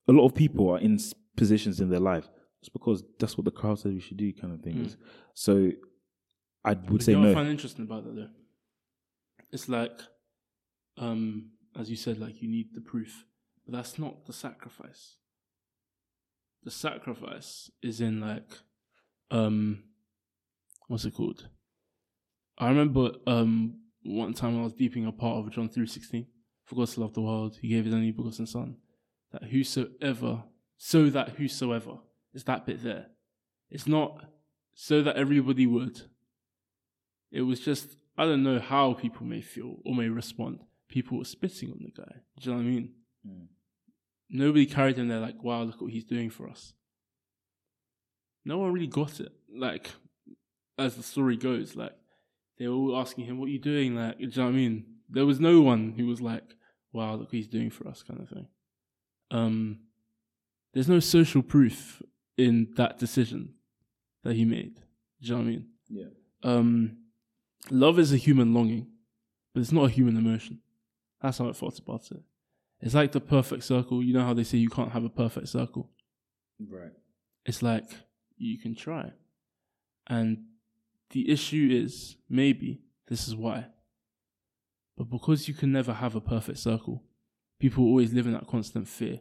a 0.09 0.13
lot 0.17 0.25
of 0.25 0.33
people 0.35 0.69
are 0.69 0.79
in 0.79 0.95
s- 0.95 1.13
positions 1.37 1.79
in 1.79 1.89
their 1.89 1.99
life 2.13 2.27
just 2.61 2.73
because 2.73 3.03
that's 3.19 3.37
what 3.37 3.45
the 3.45 3.51
crowd 3.59 3.79
says 3.79 3.93
we 3.93 3.99
should 4.01 4.17
do, 4.17 4.33
kind 4.33 4.53
of 4.53 4.61
thing. 4.61 4.75
Mm. 4.75 4.95
So 5.33 5.53
I 6.65 6.71
would 6.73 6.87
But 6.87 7.01
say 7.03 7.11
you 7.13 7.17
know 7.17 7.21
what 7.21 7.29
I 7.29 7.33
no. 7.33 7.39
find 7.39 7.49
interesting 7.49 7.85
about 7.85 8.03
that 8.05 8.15
though? 8.15 8.29
It's 9.51 9.69
like, 9.69 9.97
um, 10.97 11.51
as 11.79 11.89
you 11.89 11.95
said, 11.95 12.19
like 12.19 12.41
you 12.41 12.49
need 12.49 12.67
the 12.73 12.81
proof, 12.81 13.25
but 13.65 13.73
that's 13.75 13.97
not 13.97 14.25
the 14.25 14.33
sacrifice. 14.33 15.15
The 16.63 16.71
sacrifice 16.71 17.71
is 17.81 18.01
in 18.01 18.19
like, 18.19 18.49
um, 19.31 19.83
what's 20.87 21.05
it 21.05 21.13
called? 21.15 21.47
I 22.57 22.67
remember 22.67 23.11
um 23.25 23.79
one 24.03 24.33
time 24.33 24.59
I 24.59 24.63
was 24.63 24.73
deeping 24.73 25.05
a 25.05 25.11
part 25.13 25.37
of 25.37 25.51
John 25.53 25.69
three 25.69 25.87
sixteen. 25.87 26.27
For 26.65 26.75
God 26.75 26.89
so 26.89 27.01
loved 27.01 27.15
the 27.15 27.21
world, 27.21 27.57
He 27.61 27.69
gave 27.69 27.85
His 27.85 27.93
only 27.93 28.11
begotten 28.11 28.45
Son, 28.45 28.75
that 29.31 29.45
whosoever, 29.45 30.43
so 30.77 31.09
that 31.09 31.29
whosoever 31.29 31.99
is 32.33 32.43
that 32.45 32.65
bit 32.65 32.83
there. 32.83 33.07
It's 33.69 33.87
not 33.87 34.25
so 34.73 35.01
that 35.03 35.15
everybody 35.15 35.67
would. 35.67 36.01
It 37.31 37.41
was 37.41 37.59
just 37.59 37.97
I 38.17 38.25
don't 38.25 38.43
know 38.43 38.59
how 38.59 38.93
people 38.93 39.25
may 39.25 39.41
feel 39.41 39.77
or 39.85 39.95
may 39.95 40.09
respond. 40.09 40.59
People 40.89 41.17
were 41.17 41.25
spitting 41.25 41.71
on 41.71 41.79
the 41.83 42.01
guy. 42.01 42.15
Do 42.39 42.49
you 42.49 42.51
know 42.51 42.57
what 42.57 42.63
I 42.63 42.69
mean? 42.69 42.89
Mm. 43.27 43.47
Nobody 44.29 44.65
carried 44.65 44.97
him 44.97 45.07
there 45.07 45.19
like, 45.19 45.41
wow, 45.43 45.63
look 45.63 45.81
what 45.81 45.91
he's 45.91 46.03
doing 46.03 46.29
for 46.29 46.49
us. 46.49 46.73
No 48.45 48.57
one 48.57 48.73
really 48.73 48.87
got 48.87 49.19
it. 49.19 49.31
Like, 49.55 49.91
as 50.77 50.95
the 50.95 51.03
story 51.03 51.37
goes, 51.37 51.75
like 51.75 51.93
they 52.57 52.67
were 52.67 52.73
all 52.73 52.99
asking 52.99 53.25
him, 53.25 53.37
"What 53.37 53.45
are 53.45 53.51
you 53.51 53.59
doing?" 53.59 53.95
Like, 53.95 54.17
do 54.17 54.25
you 54.25 54.31
know 54.31 54.43
what 54.43 54.49
I 54.49 54.53
mean? 54.53 54.85
There 55.09 55.25
was 55.25 55.39
no 55.39 55.61
one 55.61 55.93
who 55.97 56.07
was 56.07 56.21
like, 56.21 56.43
"Wow, 56.91 57.11
look 57.11 57.27
what 57.27 57.31
he's 57.33 57.47
doing 57.47 57.69
for 57.69 57.87
us," 57.87 58.03
kind 58.03 58.19
of 58.19 58.29
thing. 58.29 58.47
Um, 59.31 59.79
there's 60.73 60.89
no 60.89 60.99
social 60.99 61.41
proof 61.41 62.01
in 62.37 62.73
that 62.77 62.97
decision 62.97 63.53
that 64.23 64.35
he 64.35 64.45
made. 64.45 64.75
Do 64.75 64.81
you 65.21 65.31
know 65.31 65.37
what 65.37 65.43
I 65.43 65.49
mean? 65.49 65.65
Yeah. 65.89 66.05
um, 66.43 66.97
love 67.71 67.99
is 67.99 68.13
a 68.13 68.17
human 68.17 68.53
longing, 68.53 68.87
but 69.53 69.61
it's 69.61 69.71
not 69.71 69.85
a 69.85 69.89
human 69.89 70.17
emotion. 70.17 70.61
That's 71.21 71.37
how 71.39 71.49
I 71.49 71.53
thought 71.53 71.79
about 71.79 72.09
it. 72.11 72.21
It's 72.81 72.95
like 72.95 73.11
the 73.11 73.19
perfect 73.19 73.63
circle. 73.63 74.01
You 74.01 74.13
know 74.13 74.23
how 74.23 74.33
they 74.33 74.43
say 74.43 74.57
you 74.57 74.69
can't 74.69 74.91
have 74.91 75.03
a 75.03 75.09
perfect 75.09 75.49
circle? 75.49 75.89
Right. 76.59 76.93
It's 77.45 77.61
like 77.61 77.89
you 78.37 78.57
can 78.57 78.75
try. 78.75 79.11
And 80.07 80.45
the 81.09 81.29
issue 81.29 81.69
is 81.71 82.15
maybe 82.29 82.81
this 83.07 83.27
is 83.27 83.35
why. 83.35 83.65
But 84.97 85.09
because 85.09 85.47
you 85.47 85.53
can 85.53 85.71
never 85.71 85.93
have 85.93 86.15
a 86.15 86.21
perfect 86.21 86.59
circle, 86.59 87.03
people 87.59 87.83
always 87.83 88.13
live 88.13 88.25
in 88.25 88.33
that 88.33 88.47
constant 88.47 88.87
fear 88.87 89.19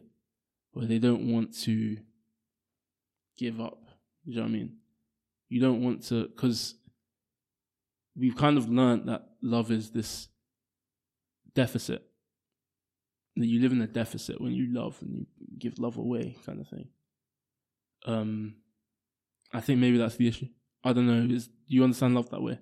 where 0.71 0.85
they 0.85 0.99
don't 0.99 1.31
want 1.31 1.57
to 1.61 1.97
give 3.37 3.59
up. 3.59 3.83
You 4.25 4.35
know 4.35 4.43
what 4.43 4.49
I 4.49 4.51
mean? 4.51 4.77
You 5.49 5.59
don't 5.61 5.81
want 5.81 6.03
to, 6.07 6.27
because 6.27 6.75
we've 8.15 8.35
kind 8.35 8.57
of 8.57 8.69
learned 8.69 9.07
that 9.09 9.23
love 9.41 9.71
is 9.71 9.91
this 9.91 10.27
deficit. 11.55 12.03
That 13.35 13.47
you 13.47 13.61
live 13.61 13.71
in 13.71 13.81
a 13.81 13.87
deficit 13.87 14.41
when 14.41 14.53
you 14.53 14.67
love 14.73 14.97
and 15.01 15.13
you 15.13 15.25
give 15.57 15.79
love 15.79 15.97
away, 15.97 16.35
kind 16.45 16.59
of 16.59 16.67
thing. 16.67 16.89
Um, 18.05 18.55
I 19.53 19.61
think 19.61 19.79
maybe 19.79 19.97
that's 19.97 20.17
the 20.17 20.27
issue. 20.27 20.47
I 20.83 20.93
don't 20.93 21.07
know. 21.07 21.33
Is 21.33 21.47
do 21.47 21.53
you 21.67 21.83
understand 21.83 22.15
love 22.15 22.29
that 22.31 22.41
way? 22.41 22.59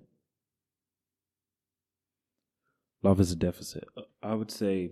Love 3.02 3.20
is 3.20 3.32
a 3.32 3.36
deficit. 3.36 3.84
I 4.22 4.34
would 4.34 4.50
say 4.50 4.90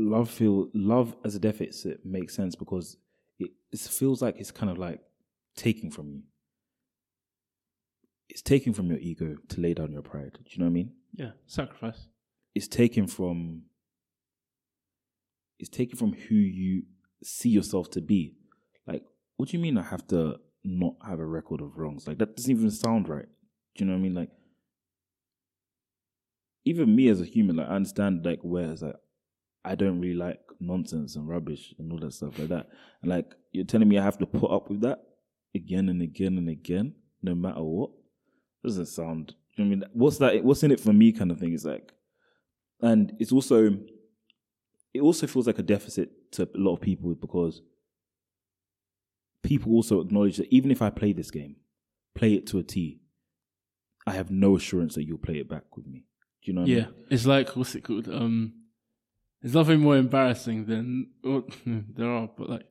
love 0.00 0.30
feel 0.30 0.68
love 0.74 1.14
as 1.24 1.34
a 1.34 1.38
deficit 1.38 2.04
makes 2.04 2.34
sense 2.34 2.54
because 2.54 2.96
it, 3.38 3.50
it 3.72 3.80
feels 3.80 4.22
like 4.22 4.36
it's 4.38 4.50
kind 4.50 4.70
of 4.70 4.78
like 4.78 5.00
taking 5.56 5.90
from 5.90 6.10
you. 6.10 6.22
It's 8.28 8.42
taking 8.42 8.72
from 8.72 8.88
your 8.88 8.98
ego 8.98 9.36
to 9.48 9.60
lay 9.60 9.74
down 9.74 9.92
your 9.92 10.02
pride. 10.02 10.32
Do 10.34 10.50
you 10.50 10.58
know 10.58 10.66
what 10.66 10.70
I 10.70 10.74
mean? 10.74 10.92
Yeah, 11.14 11.30
sacrifice. 11.46 12.08
It's 12.54 12.68
taken 12.68 13.06
from 13.06 13.62
it's 15.58 15.68
taken 15.68 15.98
from 15.98 16.14
who 16.14 16.34
you 16.34 16.84
see 17.22 17.50
yourself 17.50 17.90
to 17.90 18.00
be. 18.00 18.36
Like, 18.86 19.04
what 19.36 19.50
do 19.50 19.56
you 19.56 19.62
mean 19.62 19.76
I 19.76 19.82
have 19.82 20.06
to 20.08 20.36
not 20.64 20.94
have 21.06 21.20
a 21.20 21.26
record 21.26 21.60
of 21.60 21.76
wrongs? 21.76 22.06
Like 22.06 22.18
that 22.18 22.36
doesn't 22.36 22.50
even 22.50 22.70
sound 22.70 23.08
right. 23.08 23.26
Do 23.74 23.84
you 23.84 23.86
know 23.86 23.92
what 23.92 24.00
I 24.00 24.02
mean? 24.02 24.14
Like 24.14 24.30
even 26.64 26.94
me 26.94 27.08
as 27.08 27.20
a 27.20 27.24
human, 27.24 27.56
like 27.56 27.68
I 27.68 27.74
understand 27.74 28.24
like 28.24 28.40
where 28.42 28.70
it's 28.70 28.82
like 28.82 28.96
I 29.64 29.74
don't 29.74 30.00
really 30.00 30.14
like 30.14 30.40
nonsense 30.58 31.16
and 31.16 31.28
rubbish 31.28 31.74
and 31.78 31.90
all 31.92 31.98
that 31.98 32.12
stuff 32.12 32.38
like 32.38 32.48
that. 32.48 32.68
And 33.02 33.10
like 33.10 33.34
you're 33.52 33.64
telling 33.64 33.88
me 33.88 33.98
I 33.98 34.04
have 34.04 34.18
to 34.18 34.26
put 34.26 34.50
up 34.50 34.70
with 34.70 34.80
that 34.82 35.00
again 35.54 35.88
and 35.88 36.00
again 36.02 36.38
and 36.38 36.48
again, 36.48 36.94
no 37.22 37.34
matter 37.34 37.62
what. 37.62 37.90
Doesn't 38.64 38.86
sound 38.86 39.34
I 39.58 39.62
mean 39.62 39.84
what's 39.92 40.18
that 40.18 40.44
what's 40.44 40.62
in 40.62 40.70
it 40.70 40.80
for 40.80 40.92
me 40.92 41.12
kind 41.12 41.30
of 41.30 41.38
thing 41.38 41.52
is 41.52 41.64
like 41.64 41.92
and 42.82 43.12
it's 43.18 43.32
also 43.32 43.76
it 44.94 45.00
also 45.00 45.26
feels 45.26 45.46
like 45.46 45.58
a 45.58 45.62
deficit 45.62 46.32
to 46.32 46.42
a 46.44 46.58
lot 46.58 46.74
of 46.74 46.80
people 46.80 47.14
because 47.14 47.60
people 49.42 49.72
also 49.72 50.00
acknowledge 50.00 50.36
that 50.36 50.52
even 50.52 50.70
if 50.70 50.82
I 50.82 50.90
play 50.90 51.12
this 51.12 51.30
game, 51.30 51.56
play 52.14 52.34
it 52.34 52.46
to 52.48 52.58
a 52.58 52.62
T, 52.62 53.00
I 54.06 54.12
have 54.12 54.30
no 54.30 54.56
assurance 54.56 54.94
that 54.96 55.04
you'll 55.04 55.18
play 55.18 55.36
it 55.38 55.48
back 55.48 55.76
with 55.76 55.86
me. 55.86 56.04
Do 56.44 56.50
you 56.50 56.54
know 56.54 56.62
what 56.62 56.70
I 56.70 56.72
Yeah, 56.74 56.84
mean? 56.86 57.06
it's 57.10 57.26
like 57.26 57.56
what's 57.56 57.74
it 57.74 57.84
called? 57.84 58.08
Um, 58.08 58.52
there's 59.42 59.54
nothing 59.54 59.80
more 59.80 59.96
embarrassing 59.96 60.66
than 60.66 61.10
well, 61.24 61.44
there 61.66 62.10
are, 62.10 62.28
but 62.36 62.48
like 62.50 62.66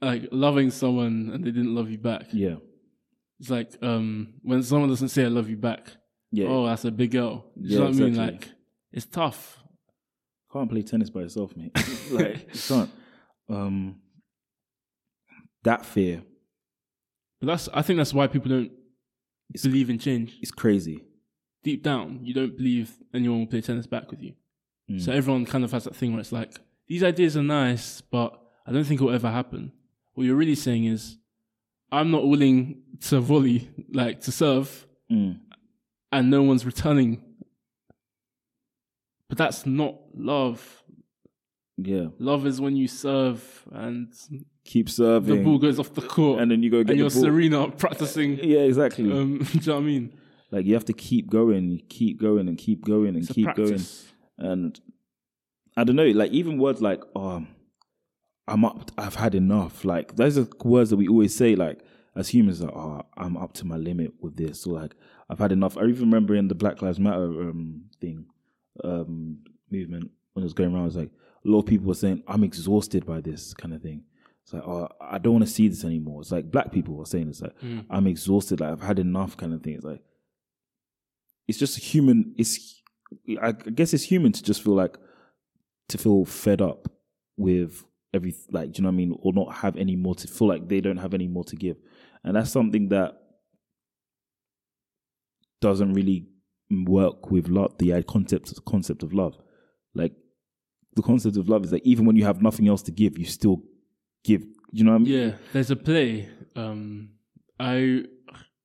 like 0.00 0.28
loving 0.30 0.70
someone 0.70 1.30
and 1.32 1.42
they 1.44 1.50
didn't 1.50 1.74
love 1.74 1.90
you 1.90 1.98
back. 1.98 2.26
Yeah. 2.32 2.56
It's 3.40 3.50
like 3.50 3.72
um 3.82 4.34
when 4.42 4.62
someone 4.62 4.88
doesn't 4.88 5.08
say 5.08 5.24
I 5.24 5.28
love 5.28 5.48
you 5.48 5.56
back. 5.56 5.88
Yeah. 6.32 6.48
Oh, 6.48 6.66
that's 6.66 6.84
a 6.84 6.90
big 6.90 7.12
girl. 7.12 7.46
Do 7.56 7.62
you 7.68 7.70
Yeah, 7.70 7.78
know 7.78 7.84
what 7.86 7.94
I 7.94 7.98
mean? 7.98 8.08
exactly. 8.08 8.34
Like 8.38 8.48
it's 8.92 9.06
tough. 9.06 9.58
Can't 10.52 10.70
play 10.70 10.82
tennis 10.82 11.10
by 11.10 11.20
yourself, 11.20 11.56
mate. 11.56 11.72
like 12.10 12.54
you 12.54 12.60
can't. 12.68 12.90
Um 13.48 13.96
that 15.64 15.84
fear 15.84 16.22
But 17.40 17.46
that's 17.48 17.68
I 17.74 17.82
think 17.82 17.96
that's 17.98 18.14
why 18.14 18.26
people 18.26 18.50
don't 18.50 18.72
It's- 19.54 19.62
believe 19.64 19.90
in 19.90 19.98
change. 19.98 20.38
It's 20.40 20.50
crazy. 20.50 21.04
Deep 21.62 21.82
down, 21.82 22.20
you 22.22 22.32
don't 22.34 22.56
believe 22.56 22.96
anyone 23.12 23.40
will 23.40 23.46
play 23.46 23.60
tennis 23.60 23.86
back 23.86 24.10
with 24.10 24.22
you. 24.22 24.34
Mm. 24.90 25.00
So 25.00 25.12
everyone 25.12 25.44
kind 25.46 25.64
of 25.64 25.72
has 25.72 25.84
that 25.84 25.96
thing 25.96 26.12
where 26.12 26.20
it's 26.20 26.32
like, 26.32 26.52
these 26.86 27.02
ideas 27.02 27.36
are 27.36 27.42
nice, 27.42 28.00
but 28.00 28.38
I 28.66 28.72
don't 28.72 28.84
think 28.84 29.00
it 29.00 29.04
will 29.04 29.14
ever 29.14 29.30
happen. 29.30 29.72
What 30.14 30.24
you're 30.24 30.36
really 30.36 30.54
saying 30.54 30.84
is, 30.84 31.18
I'm 31.92 32.10
not 32.10 32.26
willing 32.26 32.82
to 33.08 33.20
volley, 33.20 33.68
like 33.92 34.20
to 34.22 34.32
serve, 34.32 34.86
Mm. 35.10 35.38
and 36.10 36.30
no 36.30 36.42
one's 36.42 36.66
returning. 36.66 37.22
But 39.28 39.38
that's 39.38 39.66
not 39.66 39.96
love. 40.14 40.82
Yeah. 41.76 42.06
Love 42.18 42.46
is 42.46 42.60
when 42.60 42.76
you 42.76 42.88
serve 42.88 43.64
and 43.72 44.12
Keep 44.64 44.88
serving. 44.88 45.36
the 45.36 45.42
ball 45.44 45.58
goes 45.58 45.78
off 45.78 45.92
the 45.94 46.02
court 46.02 46.40
and 46.40 46.50
then 46.50 46.62
you 46.62 46.70
go 46.70 46.82
get 46.82 46.90
and 46.92 46.98
you're 46.98 47.10
ball. 47.10 47.22
Serena 47.22 47.70
practicing. 47.70 48.38
Yeah, 48.42 48.60
exactly. 48.60 49.10
Um, 49.12 49.38
do 49.52 49.58
you 49.58 49.66
know 49.66 49.74
what 49.74 49.80
I 49.80 49.84
mean? 49.84 50.12
like 50.52 50.64
you 50.64 50.74
have 50.74 50.84
to 50.86 50.92
keep 50.92 51.28
going, 51.28 51.82
keep 51.88 52.20
going 52.20 52.48
and 52.48 52.56
keep 52.56 52.84
going 52.84 53.08
and 53.08 53.18
It's 53.18 53.32
keep 53.32 53.52
going. 53.54 53.80
And 54.38 54.78
I 55.76 55.84
don't 55.84 55.96
know, 55.96 56.06
like 56.06 56.32
even 56.32 56.58
words 56.58 56.80
like 56.82 57.02
"oh, 57.14 57.46
I'm 58.46 58.64
up, 58.64 58.90
I've 58.98 59.16
had 59.16 59.34
enough." 59.34 59.84
Like 59.84 60.16
those 60.16 60.38
are 60.38 60.46
words 60.64 60.90
that 60.90 60.96
we 60.96 61.08
always 61.08 61.34
say, 61.34 61.56
like 61.56 61.80
as 62.14 62.28
humans, 62.28 62.60
like 62.60 62.74
"oh, 62.74 63.02
I'm 63.16 63.36
up 63.36 63.52
to 63.54 63.66
my 63.66 63.76
limit 63.76 64.12
with 64.20 64.36
this," 64.36 64.66
or 64.66 64.80
like 64.80 64.94
"I've 65.30 65.38
had 65.38 65.52
enough." 65.52 65.76
I 65.76 65.84
even 65.84 66.10
remember 66.10 66.34
in 66.34 66.48
the 66.48 66.54
Black 66.54 66.82
Lives 66.82 67.00
Matter 67.00 67.24
um, 67.24 67.84
thing 68.00 68.26
um, 68.84 69.38
movement 69.70 70.10
when 70.32 70.42
it 70.42 70.44
was 70.44 70.52
going 70.52 70.74
around, 70.74 70.82
it 70.82 70.86
was 70.86 70.96
like 70.96 71.10
a 71.44 71.48
lot 71.48 71.60
of 71.60 71.66
people 71.66 71.86
were 71.86 71.94
saying, 71.94 72.22
I'm 72.28 72.44
exhausted 72.44 73.06
by 73.06 73.20
this 73.20 73.54
kind 73.54 73.72
of 73.72 73.80
thing. 73.80 74.02
It's 74.44 74.52
like, 74.52 74.62
oh, 74.66 74.88
I 75.00 75.18
don't 75.18 75.32
want 75.32 75.46
to 75.46 75.50
see 75.50 75.66
this 75.68 75.84
anymore. 75.84 76.20
It's 76.20 76.30
like 76.30 76.50
black 76.50 76.72
people 76.72 76.94
were 76.94 77.06
saying, 77.06 77.28
it's 77.28 77.40
like, 77.40 77.54
I'm 77.90 78.06
exhausted. 78.06 78.60
Like 78.60 78.72
I've 78.72 78.82
had 78.82 78.98
enough 78.98 79.36
kind 79.36 79.54
of 79.54 79.62
thing. 79.62 79.74
It's 79.74 79.84
like, 79.84 80.02
it's 81.48 81.58
just 81.58 81.78
human. 81.78 82.34
It's, 82.36 82.82
I 83.40 83.52
guess 83.52 83.94
it's 83.94 84.04
human 84.04 84.32
to 84.32 84.42
just 84.42 84.62
feel 84.62 84.74
like, 84.74 84.96
to 85.88 85.98
feel 85.98 86.24
fed 86.24 86.60
up 86.60 86.88
with 87.36 87.84
every, 88.12 88.34
like, 88.50 88.72
do 88.72 88.78
you 88.78 88.82
know 88.82 88.88
what 88.88 88.94
I 88.94 88.96
mean? 88.96 89.16
Or 89.20 89.32
not 89.32 89.56
have 89.56 89.76
any 89.76 89.96
more 89.96 90.14
to 90.16 90.28
feel 90.28 90.48
like 90.48 90.68
they 90.68 90.80
don't 90.80 90.96
have 90.96 91.14
any 91.14 91.28
more 91.28 91.44
to 91.44 91.56
give. 91.56 91.76
And 92.24 92.36
that's 92.36 92.50
something 92.50 92.88
that 92.88 93.14
doesn't 95.60 95.92
really 95.94 96.26
work 96.70 97.30
with 97.30 97.48
love, 97.48 97.78
the 97.78 98.02
concept, 98.02 98.52
concept 98.64 99.02
of 99.02 99.12
love. 99.12 99.38
Like, 99.94 100.12
the 100.94 101.02
concept 101.02 101.36
of 101.36 101.48
love 101.48 101.64
is 101.64 101.70
that 101.70 101.86
even 101.86 102.06
when 102.06 102.16
you 102.16 102.24
have 102.24 102.42
nothing 102.42 102.68
else 102.68 102.82
to 102.82 102.90
give, 102.90 103.18
you 103.18 103.26
still 103.26 103.62
give. 104.24 104.44
You 104.72 104.84
know 104.84 104.92
what 104.92 105.02
I 105.02 105.04
mean? 105.04 105.12
Yeah, 105.12 105.30
there's 105.52 105.70
a 105.70 105.76
play. 105.76 106.28
Um, 106.56 107.10
I 107.60 108.04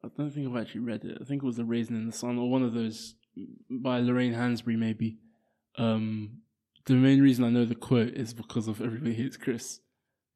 I 0.03 0.07
don't 0.17 0.31
think 0.31 0.47
I've 0.47 0.61
actually 0.61 0.81
read 0.81 1.03
it. 1.03 1.17
I 1.21 1.25
think 1.25 1.43
it 1.43 1.45
was 1.45 1.57
The 1.57 1.65
Raisin 1.65 1.95
in 1.95 2.07
the 2.07 2.11
Sun 2.11 2.37
or 2.37 2.49
one 2.49 2.63
of 2.63 2.73
those 2.73 3.15
by 3.69 3.99
Lorraine 3.99 4.33
Hansberry, 4.33 4.77
maybe. 4.77 5.17
Um, 5.77 6.41
the 6.85 6.93
main 6.93 7.21
reason 7.21 7.43
I 7.45 7.49
know 7.49 7.65
the 7.65 7.75
quote 7.75 8.13
is 8.13 8.33
because 8.33 8.67
of 8.67 8.81
Everybody 8.81 9.13
Hates 9.13 9.37
Chris. 9.37 9.79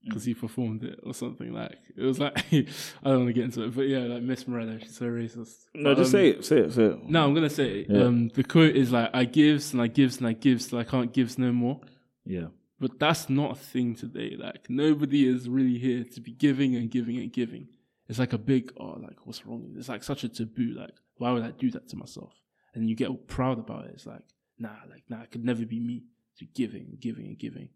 Because 0.04 0.24
he 0.24 0.36
performed 0.36 0.84
it 0.84 1.00
or 1.02 1.16
something 1.16 1.52
like 1.52 1.80
it 1.98 2.04
was 2.04 2.20
like 2.20 2.38
I 2.52 2.66
don't 3.06 3.26
want 3.26 3.28
to 3.30 3.34
get 3.34 3.46
into 3.46 3.64
it, 3.64 3.76
but 3.76 3.88
yeah, 3.88 4.02
like 4.02 4.22
Miss 4.22 4.48
Morello, 4.48 4.78
she's 4.78 4.98
so 4.98 5.06
racist. 5.06 5.66
No, 5.74 5.96
But, 5.96 5.98
just 5.98 6.10
um, 6.10 6.12
say 6.12 6.30
it. 6.30 6.46
Say 6.46 6.60
it. 6.60 6.74
Say 6.74 6.84
it. 6.84 7.10
No, 7.10 7.24
I'm 7.26 7.34
gonna 7.34 7.50
say 7.50 7.80
it. 7.80 7.88
Yeah. 7.90 8.04
Um, 8.04 8.28
the 8.30 8.44
quote 8.44 8.76
is 8.76 8.92
like, 8.92 9.10
"I 9.16 9.26
gives 9.26 9.74
and 9.74 9.82
I 9.82 9.88
gives 9.88 10.18
and 10.18 10.28
I 10.28 10.34
gives 10.34 10.68
till 10.68 10.78
I 10.78 10.84
can't 10.84 11.12
gives 11.12 11.40
no 11.40 11.52
more." 11.52 11.82
Yeah. 12.24 12.50
But 12.80 13.00
that's 13.00 13.30
not 13.30 13.54
a 13.54 13.56
thing 13.56 13.96
today. 13.96 14.36
Like 14.38 14.70
nobody 14.70 15.28
is 15.28 15.50
really 15.50 15.80
here 15.80 16.04
to 16.04 16.22
be 16.22 16.34
giving 16.34 16.76
and 16.76 16.92
giving 16.92 17.18
and 17.18 17.34
giving. 17.34 17.70
It's 18.08 18.20
like 18.20 18.34
a 18.34 18.38
big 18.38 18.74
oh, 18.78 19.00
like 19.02 19.26
what's 19.26 19.44
wrong? 19.48 19.74
It's 19.76 19.90
like 19.90 20.04
such 20.04 20.24
a 20.24 20.30
taboo. 20.30 20.76
Like 20.78 20.94
why 21.18 21.32
would 21.32 21.44
I 21.44 21.50
do 21.50 21.72
that 21.72 21.90
to 21.90 21.96
myself? 21.96 22.34
And 22.76 22.90
you 22.90 22.96
get 22.96 23.28
proud 23.28 23.58
about 23.58 23.86
it. 23.86 23.92
It's 23.96 24.06
like 24.06 24.22
nah, 24.60 24.70
like 24.90 25.04
nah, 25.10 25.22
it 25.22 25.32
could 25.32 25.44
never 25.44 25.66
be 25.66 25.80
me 25.80 26.04
to 26.38 26.46
giving, 26.46 26.98
giving 27.00 27.26
and 27.28 27.38
giving. 27.38 27.70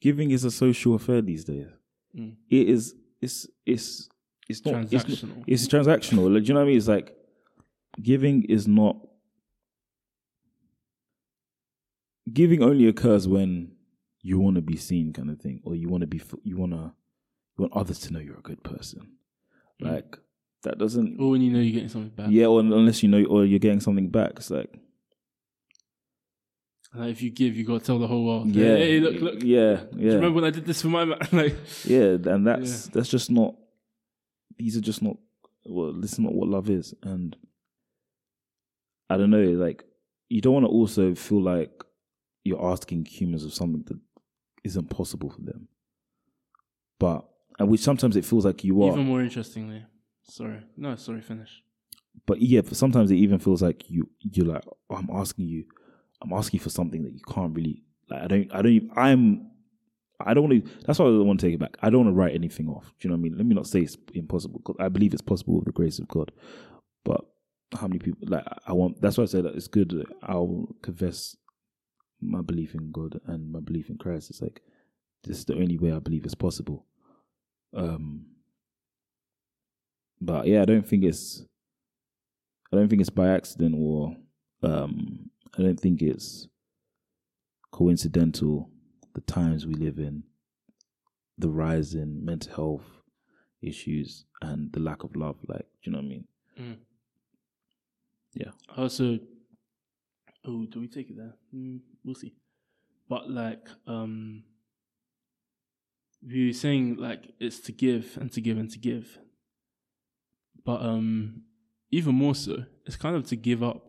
Giving 0.00 0.30
is 0.30 0.44
a 0.44 0.50
social 0.50 0.94
affair 0.94 1.20
these 1.20 1.44
days. 1.44 1.66
Mm. 2.16 2.36
It 2.48 2.68
is. 2.68 2.94
It's. 3.20 3.46
It's. 3.66 4.08
It's 4.48 4.64
not. 4.64 4.82
It's, 4.82 4.92
Transactional. 4.92 5.44
it's 5.46 5.68
transactional. 5.68 6.34
Like, 6.34 6.42
do 6.42 6.48
you 6.48 6.54
know 6.54 6.60
what 6.60 6.64
I 6.64 6.68
mean? 6.68 6.76
It's 6.76 6.88
like 6.88 7.14
giving 8.00 8.44
is 8.44 8.66
not. 8.66 8.96
Giving 12.32 12.62
only 12.62 12.86
occurs 12.86 13.26
when 13.26 13.72
you 14.22 14.38
want 14.38 14.56
to 14.56 14.62
be 14.62 14.76
seen, 14.76 15.12
kind 15.12 15.30
of 15.30 15.40
thing, 15.40 15.60
or 15.64 15.74
you 15.74 15.88
want 15.88 16.02
to 16.02 16.06
be. 16.06 16.20
You 16.42 16.56
want 16.56 16.72
to. 16.72 16.92
You 17.58 17.64
want 17.64 17.72
others 17.74 17.98
to 18.00 18.12
know 18.12 18.20
you're 18.20 18.38
a 18.38 18.42
good 18.42 18.62
person. 18.62 19.12
Mm. 19.82 19.92
Like 19.92 20.18
that 20.62 20.78
doesn't. 20.78 21.18
Or 21.20 21.30
when 21.30 21.40
you 21.42 21.50
know 21.52 21.58
you're 21.60 21.72
getting 21.74 21.88
something 21.88 22.10
back. 22.10 22.26
Yeah, 22.30 22.46
or 22.46 22.60
unless 22.60 23.02
you 23.02 23.08
know, 23.08 23.24
or 23.24 23.44
you're 23.44 23.58
getting 23.58 23.80
something 23.80 24.08
back. 24.10 24.32
It's 24.36 24.50
like. 24.50 24.72
Like 26.94 27.10
if 27.10 27.22
you 27.22 27.30
give, 27.30 27.56
you 27.56 27.64
gotta 27.64 27.84
tell 27.84 27.98
the 28.00 28.08
whole 28.08 28.26
world. 28.26 28.48
Yeah. 28.54 28.76
Hey, 28.76 28.98
look, 28.98 29.20
look. 29.20 29.42
Yeah. 29.42 29.60
yeah. 29.60 29.76
Do 29.76 29.98
Yeah. 29.98 30.04
you 30.10 30.14
remember 30.16 30.36
when 30.40 30.44
I 30.44 30.50
did 30.50 30.66
this 30.66 30.82
for 30.82 30.88
my 30.88 31.04
man? 31.04 31.18
like 31.32 31.56
Yeah, 31.84 32.16
and 32.24 32.46
that's 32.46 32.88
that's 32.88 33.08
just 33.08 33.30
not. 33.30 33.54
These 34.58 34.76
are 34.76 34.80
just 34.80 35.00
not. 35.02 35.16
Well, 35.64 35.92
this 35.92 36.14
is 36.14 36.18
not 36.18 36.34
what 36.34 36.48
love 36.48 36.68
is, 36.68 36.94
and 37.02 37.36
I 39.08 39.16
don't 39.18 39.30
know. 39.30 39.42
Like, 39.50 39.84
you 40.28 40.40
don't 40.40 40.54
want 40.54 40.64
to 40.66 40.70
also 40.70 41.14
feel 41.14 41.40
like 41.42 41.70
you're 42.44 42.64
asking 42.72 43.04
humans 43.04 43.44
of 43.44 43.54
something 43.54 43.84
that 43.86 43.98
isn't 44.64 44.90
possible 44.90 45.30
for 45.30 45.42
them. 45.42 45.68
But 46.98 47.24
and 47.58 47.68
which 47.68 47.80
sometimes 47.82 48.16
it 48.16 48.24
feels 48.24 48.44
like 48.44 48.64
you 48.64 48.82
are. 48.82 48.92
even 48.92 49.06
more 49.06 49.22
interestingly. 49.22 49.84
Sorry. 50.22 50.60
No, 50.76 50.96
sorry, 50.96 51.20
finish. 51.22 51.62
but 52.26 52.40
yeah, 52.40 52.60
sometimes 52.72 53.10
it 53.10 53.16
even 53.16 53.38
feels 53.38 53.62
like 53.62 53.90
you 53.90 54.08
you're 54.20 54.46
like 54.46 54.62
oh, 54.90 54.96
I'm 54.96 55.08
asking 55.12 55.46
you, 55.46 55.64
I'm 56.22 56.32
asking 56.32 56.60
for 56.60 56.70
something 56.70 57.02
that 57.02 57.12
you 57.12 57.20
can't 57.28 57.54
really 57.54 57.82
like. 58.08 58.22
I 58.22 58.26
don't. 58.26 58.52
I 58.54 58.62
don't. 58.62 58.72
Even, 58.72 58.90
I'm. 58.96 59.50
I 60.20 60.34
don't 60.34 60.48
want 60.48 60.64
to. 60.64 60.70
That's 60.86 60.98
why 60.98 61.06
I 61.06 61.08
don't 61.08 61.26
want 61.26 61.40
to 61.40 61.46
take 61.46 61.54
it 61.54 61.60
back. 61.60 61.76
I 61.82 61.90
don't 61.90 62.04
want 62.04 62.14
to 62.14 62.18
write 62.18 62.34
anything 62.34 62.68
off. 62.68 62.92
Do 62.98 63.08
you 63.08 63.10
know 63.10 63.16
what 63.16 63.20
I 63.20 63.22
mean? 63.22 63.36
Let 63.38 63.46
me 63.46 63.54
not 63.54 63.66
say 63.66 63.80
it's 63.80 63.96
impossible 64.14 64.60
because 64.60 64.76
I 64.78 64.88
believe 64.88 65.12
it's 65.12 65.22
possible 65.22 65.54
with 65.56 65.64
the 65.64 65.72
grace 65.72 65.98
of 65.98 66.08
God. 66.08 66.30
But 67.04 67.24
how 67.72 67.86
many 67.88 68.00
people 68.00 68.28
like 68.28 68.44
I 68.66 68.72
want? 68.74 69.00
That's 69.00 69.16
why 69.16 69.24
I 69.24 69.28
say 69.28 69.40
that 69.40 69.54
it's 69.54 69.68
good. 69.68 70.06
I'll 70.22 70.68
confess 70.82 71.36
my 72.20 72.42
belief 72.42 72.74
in 72.74 72.92
God 72.92 73.18
and 73.26 73.50
my 73.50 73.60
belief 73.60 73.88
in 73.88 73.96
Christ. 73.96 74.30
It's 74.30 74.42
like 74.42 74.60
this 75.24 75.38
is 75.38 75.44
the 75.46 75.54
only 75.54 75.78
way 75.78 75.92
I 75.92 75.98
believe 76.00 76.24
it's 76.24 76.34
possible. 76.34 76.86
Um. 77.74 78.26
But 80.20 80.46
yeah, 80.46 80.62
I 80.62 80.64
don't 80.64 80.86
think 80.86 81.04
it's 81.04 81.44
I 82.72 82.76
don't 82.76 82.88
think 82.88 83.00
it's 83.00 83.10
by 83.10 83.28
accident 83.28 83.74
or 83.76 84.16
um, 84.62 85.30
I 85.58 85.62
don't 85.62 85.80
think 85.80 86.02
it's 86.02 86.46
coincidental 87.72 88.70
the 89.14 89.20
times 89.22 89.66
we 89.66 89.74
live 89.74 89.98
in, 89.98 90.22
the 91.38 91.48
rise 91.48 91.94
in 91.94 92.24
mental 92.24 92.54
health 92.54 92.84
issues 93.62 94.24
and 94.42 94.72
the 94.72 94.80
lack 94.80 95.02
of 95.02 95.16
love. 95.16 95.36
Like, 95.48 95.66
do 95.82 95.90
you 95.90 95.92
know 95.92 95.98
what 95.98 96.04
I 96.04 96.08
mean? 96.08 96.24
Mm. 96.60 96.76
Yeah. 98.34 98.50
Also, 98.76 99.18
oh, 100.46 100.66
do 100.66 100.80
we 100.80 100.88
take 100.88 101.10
it 101.10 101.16
there? 101.16 101.34
Mm, 101.54 101.80
we'll 102.04 102.14
see. 102.14 102.34
But 103.08 103.28
like, 103.28 103.66
um, 103.86 104.44
we 106.24 106.48
were 106.48 106.52
saying 106.52 106.96
like 106.96 107.32
it's 107.40 107.60
to 107.60 107.72
give 107.72 108.16
and 108.20 108.30
to 108.32 108.40
give 108.40 108.58
and 108.58 108.70
to 108.70 108.78
give. 108.78 109.18
But 110.64 110.82
um, 110.82 111.42
even 111.90 112.14
more 112.14 112.34
so, 112.34 112.64
it's 112.86 112.96
kind 112.96 113.16
of 113.16 113.26
to 113.26 113.36
give 113.36 113.62
up. 113.62 113.86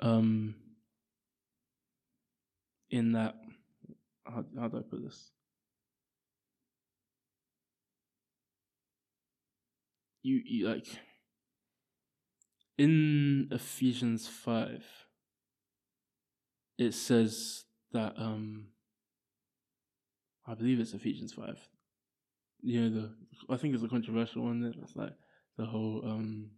Um, 0.00 0.56
in 2.90 3.12
that, 3.12 3.36
how, 4.26 4.44
how 4.58 4.68
do 4.68 4.78
I 4.78 4.82
put 4.82 5.02
this? 5.02 5.30
You, 10.22 10.40
you 10.44 10.68
like 10.68 10.86
in 12.78 13.48
Ephesians 13.50 14.26
5, 14.26 14.84
it 16.78 16.92
says 16.94 17.64
that, 17.92 18.14
um, 18.16 18.68
I 20.46 20.54
believe 20.54 20.80
it's 20.80 20.94
Ephesians 20.94 21.32
5. 21.32 21.56
Know, 22.62 22.90
the, 22.90 23.14
I 23.52 23.56
think 23.56 23.74
it's 23.74 23.82
a 23.82 23.88
controversial 23.88 24.44
one. 24.44 24.72
It's 24.82 24.96
like 24.96 25.12
the 25.58 25.66
whole, 25.66 26.02
um, 26.04 26.50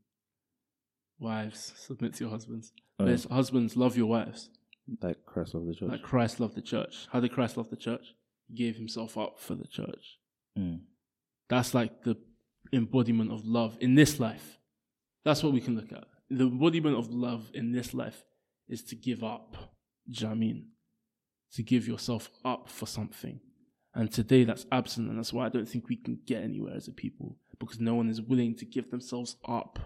wives, 1.18 1.72
submit 1.76 2.14
to 2.14 2.24
your 2.24 2.30
husbands. 2.30 2.72
Oh, 2.98 3.16
husbands, 3.30 3.76
love 3.76 3.96
your 3.96 4.06
wives. 4.06 4.50
like 5.00 5.24
Christ 5.26 5.54
of 5.54 5.66
the 5.66 5.74
church. 5.74 5.88
Like 5.88 6.02
Christ 6.02 6.40
loved 6.40 6.54
the 6.54 6.62
church. 6.62 7.06
How 7.10 7.20
did 7.20 7.32
Christ 7.32 7.56
love 7.56 7.70
the 7.70 7.76
church? 7.76 8.14
He 8.48 8.54
gave 8.54 8.76
himself 8.76 9.16
up 9.16 9.38
for 9.38 9.54
the 9.54 9.66
church. 9.66 10.18
Mm. 10.58 10.80
That's 11.48 11.74
like 11.74 12.02
the 12.04 12.16
embodiment 12.72 13.32
of 13.32 13.44
love 13.46 13.76
in 13.80 13.94
this 13.94 14.20
life. 14.20 14.58
That's 15.24 15.42
what 15.42 15.52
we 15.52 15.60
can 15.60 15.76
look 15.76 15.92
at. 15.92 16.04
The 16.30 16.44
embodiment 16.44 16.96
of 16.96 17.10
love 17.10 17.50
in 17.54 17.72
this 17.72 17.94
life 17.94 18.24
is 18.68 18.82
to 18.84 18.96
give 18.96 19.24
up. 19.24 19.56
Do 20.10 20.20
you 20.20 20.26
know 20.26 20.32
I 20.32 20.34
mean? 20.34 20.68
To 21.54 21.62
give 21.62 21.86
yourself 21.86 22.30
up 22.44 22.68
for 22.68 22.86
something. 22.86 23.40
And 23.94 24.10
today 24.10 24.44
that's 24.44 24.66
absent, 24.72 25.08
and 25.08 25.18
that's 25.18 25.32
why 25.32 25.46
I 25.46 25.50
don't 25.50 25.68
think 25.68 25.88
we 25.88 25.96
can 25.96 26.18
get 26.26 26.42
anywhere 26.42 26.74
as 26.74 26.88
a 26.88 26.92
people 26.92 27.36
because 27.60 27.80
no 27.80 27.94
one 27.94 28.10
is 28.10 28.20
willing 28.20 28.56
to 28.56 28.64
give 28.64 28.90
themselves 28.90 29.36
up 29.46 29.78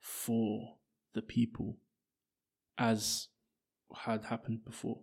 for 0.00 0.76
the 1.14 1.20
people 1.20 1.76
as 2.78 3.28
had 3.94 4.24
happened 4.24 4.64
before. 4.64 5.00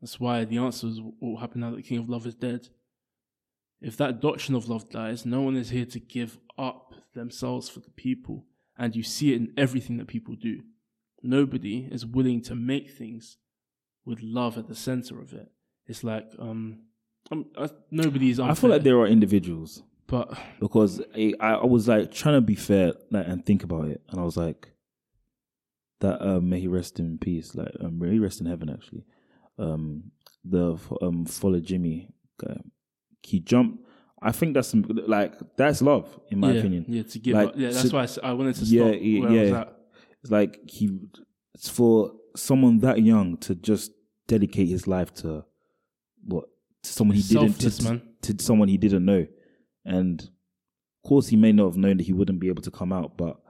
That's 0.00 0.20
why 0.20 0.44
the 0.44 0.58
answer 0.58 0.86
is 0.86 1.00
what 1.00 1.14
will 1.20 1.38
happen 1.38 1.62
now 1.62 1.70
that 1.70 1.76
the 1.76 1.82
King 1.82 1.98
of 1.98 2.08
Love 2.08 2.26
is 2.26 2.34
dead. 2.34 2.68
If 3.80 3.96
that 3.96 4.20
doctrine 4.20 4.54
of 4.54 4.68
love 4.68 4.90
dies, 4.90 5.26
no 5.26 5.40
one 5.40 5.56
is 5.56 5.70
here 5.70 5.86
to 5.86 6.00
give 6.00 6.38
up 6.58 6.94
themselves 7.14 7.68
for 7.68 7.80
the 7.80 7.90
people. 7.90 8.46
And 8.76 8.94
you 8.94 9.02
see 9.02 9.32
it 9.32 9.36
in 9.36 9.52
everything 9.56 9.96
that 9.98 10.06
people 10.06 10.36
do. 10.36 10.60
Nobody 11.22 11.88
is 11.90 12.04
willing 12.04 12.42
to 12.42 12.54
make 12.54 12.90
things 12.90 13.38
with 14.04 14.20
love 14.22 14.58
at 14.58 14.68
the 14.68 14.74
center 14.74 15.20
of 15.20 15.32
it. 15.32 15.50
It's 15.86 16.04
like, 16.04 16.30
um, 16.38 16.80
um 17.30 17.46
uh, 17.56 17.68
nobody 17.90 18.30
is. 18.30 18.40
I 18.40 18.54
feel 18.54 18.70
like 18.70 18.82
there 18.82 18.98
are 18.98 19.06
individuals 19.06 19.82
but 20.06 20.36
because 20.60 21.00
I, 21.14 21.32
I 21.40 21.64
was 21.64 21.88
like 21.88 22.12
trying 22.12 22.34
to 22.34 22.40
be 22.40 22.54
fair 22.54 22.92
like, 23.10 23.26
and 23.26 23.44
think 23.44 23.64
about 23.64 23.86
it, 23.86 24.02
and 24.10 24.20
I 24.20 24.24
was 24.24 24.36
like, 24.36 24.72
that 26.00 26.20
um, 26.20 26.48
may 26.48 26.60
he 26.60 26.68
rest 26.68 26.98
in 26.98 27.18
peace. 27.18 27.54
Like, 27.54 27.72
um, 27.80 27.98
may 27.98 28.12
he 28.12 28.18
rest 28.18 28.40
in 28.40 28.46
heaven. 28.46 28.68
Actually, 28.68 29.04
um, 29.58 30.10
the 30.44 30.72
um, 31.00 31.24
Folajimi 31.24 32.08
guy, 32.38 32.58
he 33.22 33.40
jumped. 33.40 33.84
I 34.20 34.32
think 34.32 34.54
that's 34.54 34.68
some, 34.68 34.84
like 35.06 35.34
that's 35.56 35.82
love 35.82 36.18
in 36.30 36.40
my 36.40 36.52
yeah, 36.52 36.58
opinion. 36.58 36.84
yeah, 36.88 37.02
to 37.02 37.18
give 37.18 37.34
Like, 37.34 37.48
up. 37.48 37.54
Yeah, 37.56 37.70
that's 37.70 37.90
so- 37.90 37.96
why 37.96 38.28
I 38.28 38.32
wanted 38.34 38.56
to 38.56 38.66
stop 38.66 38.96
yeah, 39.00 39.20
where 39.20 39.28
I 39.28 39.32
was 39.32 39.50
yeah. 39.50 39.60
at. 39.60 39.76
It's 40.22 40.30
like 40.30 40.60
he, 40.70 40.98
it's 41.54 41.68
for 41.68 42.12
someone 42.36 42.78
that 42.78 43.02
young 43.02 43.36
to 43.38 43.54
just 43.54 43.92
dedicate 44.26 44.68
his 44.68 44.86
life 44.86 45.12
to 45.14 45.44
what 46.26 46.44
to 46.82 46.92
someone 46.92 47.16
he 47.16 47.22
didn't 47.22 47.52
Selfless, 47.52 47.78
to, 47.78 47.84
man. 47.84 48.02
to 48.22 48.42
someone 48.42 48.68
he 48.68 48.78
didn't 48.78 49.04
know, 49.04 49.26
and 49.84 50.20
of 50.20 51.08
course 51.08 51.28
he 51.28 51.36
may 51.36 51.52
not 51.52 51.66
have 51.66 51.76
known 51.76 51.96
that 51.98 52.04
he 52.04 52.12
wouldn't 52.12 52.40
be 52.40 52.48
able 52.48 52.62
to 52.62 52.70
come 52.70 52.92
out, 52.92 53.16
but 53.16 53.40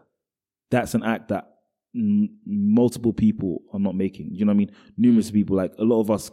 that's 0.70 0.94
an 0.94 1.02
act 1.02 1.28
that 1.28 1.48
m- 1.94 2.38
multiple 2.46 3.12
people 3.12 3.62
are 3.72 3.80
not 3.80 3.94
making. 3.94 4.30
You 4.32 4.44
know 4.44 4.50
what 4.50 4.56
I 4.56 4.58
mean? 4.58 4.72
Numerous 4.96 5.30
mm. 5.30 5.34
people, 5.34 5.56
like 5.56 5.72
a 5.78 5.84
lot 5.84 6.00
of 6.00 6.10
us, 6.10 6.30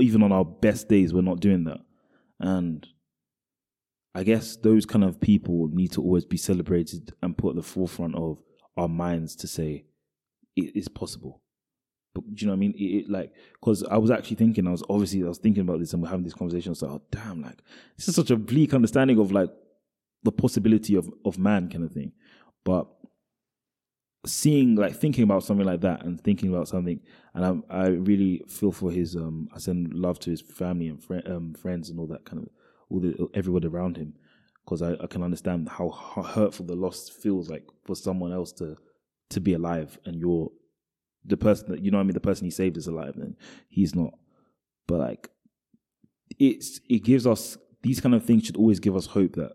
even 0.00 0.22
on 0.22 0.32
our 0.32 0.44
best 0.44 0.88
days, 0.88 1.12
we're 1.14 1.22
not 1.22 1.40
doing 1.40 1.64
that, 1.64 1.78
and 2.40 2.86
I 4.14 4.22
guess 4.22 4.56
those 4.56 4.86
kind 4.86 5.04
of 5.04 5.20
people 5.20 5.68
need 5.70 5.92
to 5.92 6.00
always 6.00 6.24
be 6.24 6.38
celebrated 6.38 7.12
and 7.22 7.36
put 7.36 7.50
at 7.50 7.56
the 7.56 7.62
forefront 7.62 8.14
of 8.14 8.38
our 8.76 8.88
minds 8.88 9.36
to 9.36 9.46
say 9.46 9.84
it 10.56 10.74
is 10.74 10.88
possible. 10.88 11.42
But 12.22 12.34
do 12.34 12.44
you 12.44 12.46
know 12.46 12.52
what 12.52 12.56
I 12.56 12.60
mean? 12.60 12.72
It, 12.72 13.04
it 13.04 13.10
like 13.10 13.32
because 13.54 13.82
I 13.84 13.96
was 13.98 14.10
actually 14.10 14.36
thinking, 14.36 14.66
I 14.66 14.70
was 14.70 14.82
obviously 14.88 15.22
I 15.22 15.28
was 15.28 15.38
thinking 15.38 15.62
about 15.62 15.80
this 15.80 15.92
and 15.92 16.02
we're 16.02 16.08
having 16.08 16.24
this 16.24 16.34
conversation. 16.34 16.74
So 16.74 16.88
oh 16.88 17.02
damn, 17.10 17.42
like 17.42 17.58
this 17.96 18.08
is 18.08 18.14
such 18.14 18.30
a 18.30 18.36
bleak 18.36 18.74
understanding 18.74 19.18
of 19.18 19.32
like 19.32 19.50
the 20.22 20.32
possibility 20.32 20.94
of 20.96 21.10
of 21.24 21.38
man 21.38 21.68
kind 21.68 21.84
of 21.84 21.92
thing. 21.92 22.12
But 22.64 22.86
seeing 24.24 24.74
like 24.74 24.96
thinking 24.96 25.24
about 25.24 25.44
something 25.44 25.66
like 25.66 25.82
that 25.82 26.04
and 26.04 26.20
thinking 26.20 26.48
about 26.52 26.68
something, 26.68 27.00
and 27.34 27.64
I 27.70 27.84
I 27.84 27.86
really 27.88 28.42
feel 28.48 28.72
for 28.72 28.90
his 28.90 29.14
um 29.14 29.48
I 29.54 29.58
send 29.58 29.94
love 29.94 30.18
to 30.20 30.30
his 30.30 30.40
family 30.40 30.88
and 30.88 31.02
fri 31.02 31.22
um, 31.26 31.54
friends 31.54 31.90
and 31.90 32.00
all 32.00 32.06
that 32.08 32.24
kind 32.24 32.42
of 32.42 32.48
all 32.88 33.00
the 33.00 33.28
everyone 33.34 33.64
around 33.64 33.96
him 33.96 34.14
because 34.64 34.82
I, 34.82 34.94
I 35.00 35.06
can 35.06 35.22
understand 35.22 35.68
how 35.68 35.90
hurtful 35.90 36.66
the 36.66 36.74
loss 36.74 37.08
feels 37.08 37.48
like 37.48 37.64
for 37.84 37.94
someone 37.94 38.32
else 38.32 38.52
to 38.52 38.76
to 39.30 39.40
be 39.40 39.54
alive 39.54 39.98
and 40.04 40.18
you're 40.18 40.50
the 41.26 41.36
person 41.36 41.70
that 41.70 41.82
you 41.82 41.90
know 41.90 41.98
I 41.98 42.02
mean? 42.02 42.14
The 42.14 42.20
person 42.20 42.44
he 42.44 42.50
saved 42.50 42.76
is 42.76 42.86
alive 42.86 43.16
and 43.16 43.36
he's 43.68 43.94
not. 43.94 44.14
But 44.86 45.00
like 45.00 45.30
it's 46.38 46.80
it 46.88 47.04
gives 47.04 47.26
us 47.26 47.58
these 47.82 48.00
kind 48.00 48.14
of 48.14 48.24
things 48.24 48.44
should 48.44 48.56
always 48.56 48.80
give 48.80 48.96
us 48.96 49.06
hope 49.06 49.34
that 49.34 49.52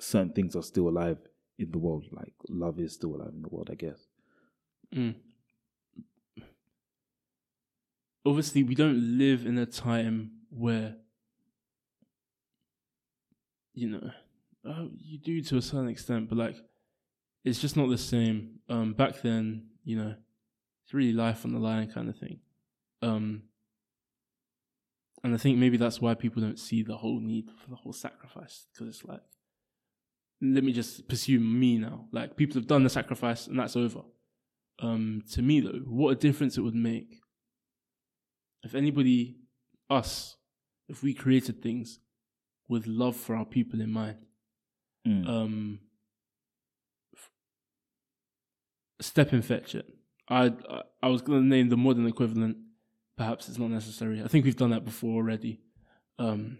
certain 0.00 0.32
things 0.32 0.54
are 0.56 0.62
still 0.62 0.88
alive 0.88 1.18
in 1.58 1.70
the 1.70 1.78
world. 1.78 2.04
Like 2.12 2.32
love 2.48 2.78
is 2.80 2.94
still 2.94 3.14
alive 3.14 3.32
in 3.34 3.42
the 3.42 3.48
world 3.48 3.68
I 3.70 3.74
guess. 3.74 4.06
Mm. 4.94 5.14
Obviously, 8.24 8.62
we 8.62 8.74
don't 8.74 9.18
live 9.18 9.46
in 9.46 9.56
a 9.58 9.64
time 9.66 10.32
where, 10.50 10.96
you 13.72 13.88
know, 13.88 14.10
uh, 14.68 14.84
you 14.98 15.18
do 15.18 15.40
to 15.40 15.56
a 15.56 15.62
certain 15.62 15.88
extent, 15.88 16.28
but 16.28 16.36
like, 16.36 16.56
it's 17.44 17.58
just 17.58 17.76
not 17.76 17.88
the 17.88 17.96
same. 17.96 18.58
Um, 18.68 18.92
back 18.92 19.22
then, 19.22 19.68
you 19.84 19.96
know, 19.96 20.14
it's 20.88 20.94
really 20.94 21.12
life 21.12 21.44
on 21.44 21.52
the 21.52 21.58
line 21.58 21.90
kind 21.92 22.08
of 22.08 22.16
thing. 22.16 22.38
Um, 23.02 23.42
and 25.22 25.34
I 25.34 25.36
think 25.36 25.58
maybe 25.58 25.76
that's 25.76 26.00
why 26.00 26.14
people 26.14 26.40
don't 26.40 26.58
see 26.58 26.82
the 26.82 26.96
whole 26.96 27.20
need 27.20 27.50
for 27.62 27.68
the 27.68 27.76
whole 27.76 27.92
sacrifice 27.92 28.68
because 28.72 28.88
it's 28.88 29.04
like, 29.04 29.20
let 30.40 30.64
me 30.64 30.72
just 30.72 31.06
pursue 31.06 31.40
me 31.40 31.76
now. 31.76 32.06
Like 32.10 32.38
people 32.38 32.54
have 32.54 32.66
done 32.66 32.84
the 32.84 32.88
sacrifice 32.88 33.46
and 33.48 33.58
that's 33.58 33.76
over. 33.76 34.00
Um, 34.80 35.24
to 35.32 35.42
me 35.42 35.60
though, 35.60 35.82
what 35.84 36.12
a 36.12 36.14
difference 36.14 36.56
it 36.56 36.62
would 36.62 36.74
make 36.74 37.20
if 38.62 38.74
anybody, 38.74 39.36
us, 39.90 40.36
if 40.88 41.02
we 41.02 41.12
created 41.12 41.62
things 41.62 41.98
with 42.66 42.86
love 42.86 43.14
for 43.14 43.36
our 43.36 43.44
people 43.44 43.82
in 43.82 43.90
mind. 43.90 44.16
Mm. 45.06 45.28
Um, 45.28 45.78
Stepin 49.02 49.42
Fetchit. 49.42 49.84
I 50.28 50.52
I, 51.02 51.08
was 51.08 51.22
going 51.22 51.40
to 51.42 51.46
name 51.46 51.68
the 51.68 51.76
modern 51.76 52.06
equivalent. 52.06 52.56
Perhaps 53.16 53.48
it's 53.48 53.58
not 53.58 53.70
necessary. 53.70 54.22
I 54.22 54.28
think 54.28 54.44
we've 54.44 54.56
done 54.56 54.70
that 54.70 54.84
before 54.84 55.14
already. 55.16 55.60
Um, 56.18 56.58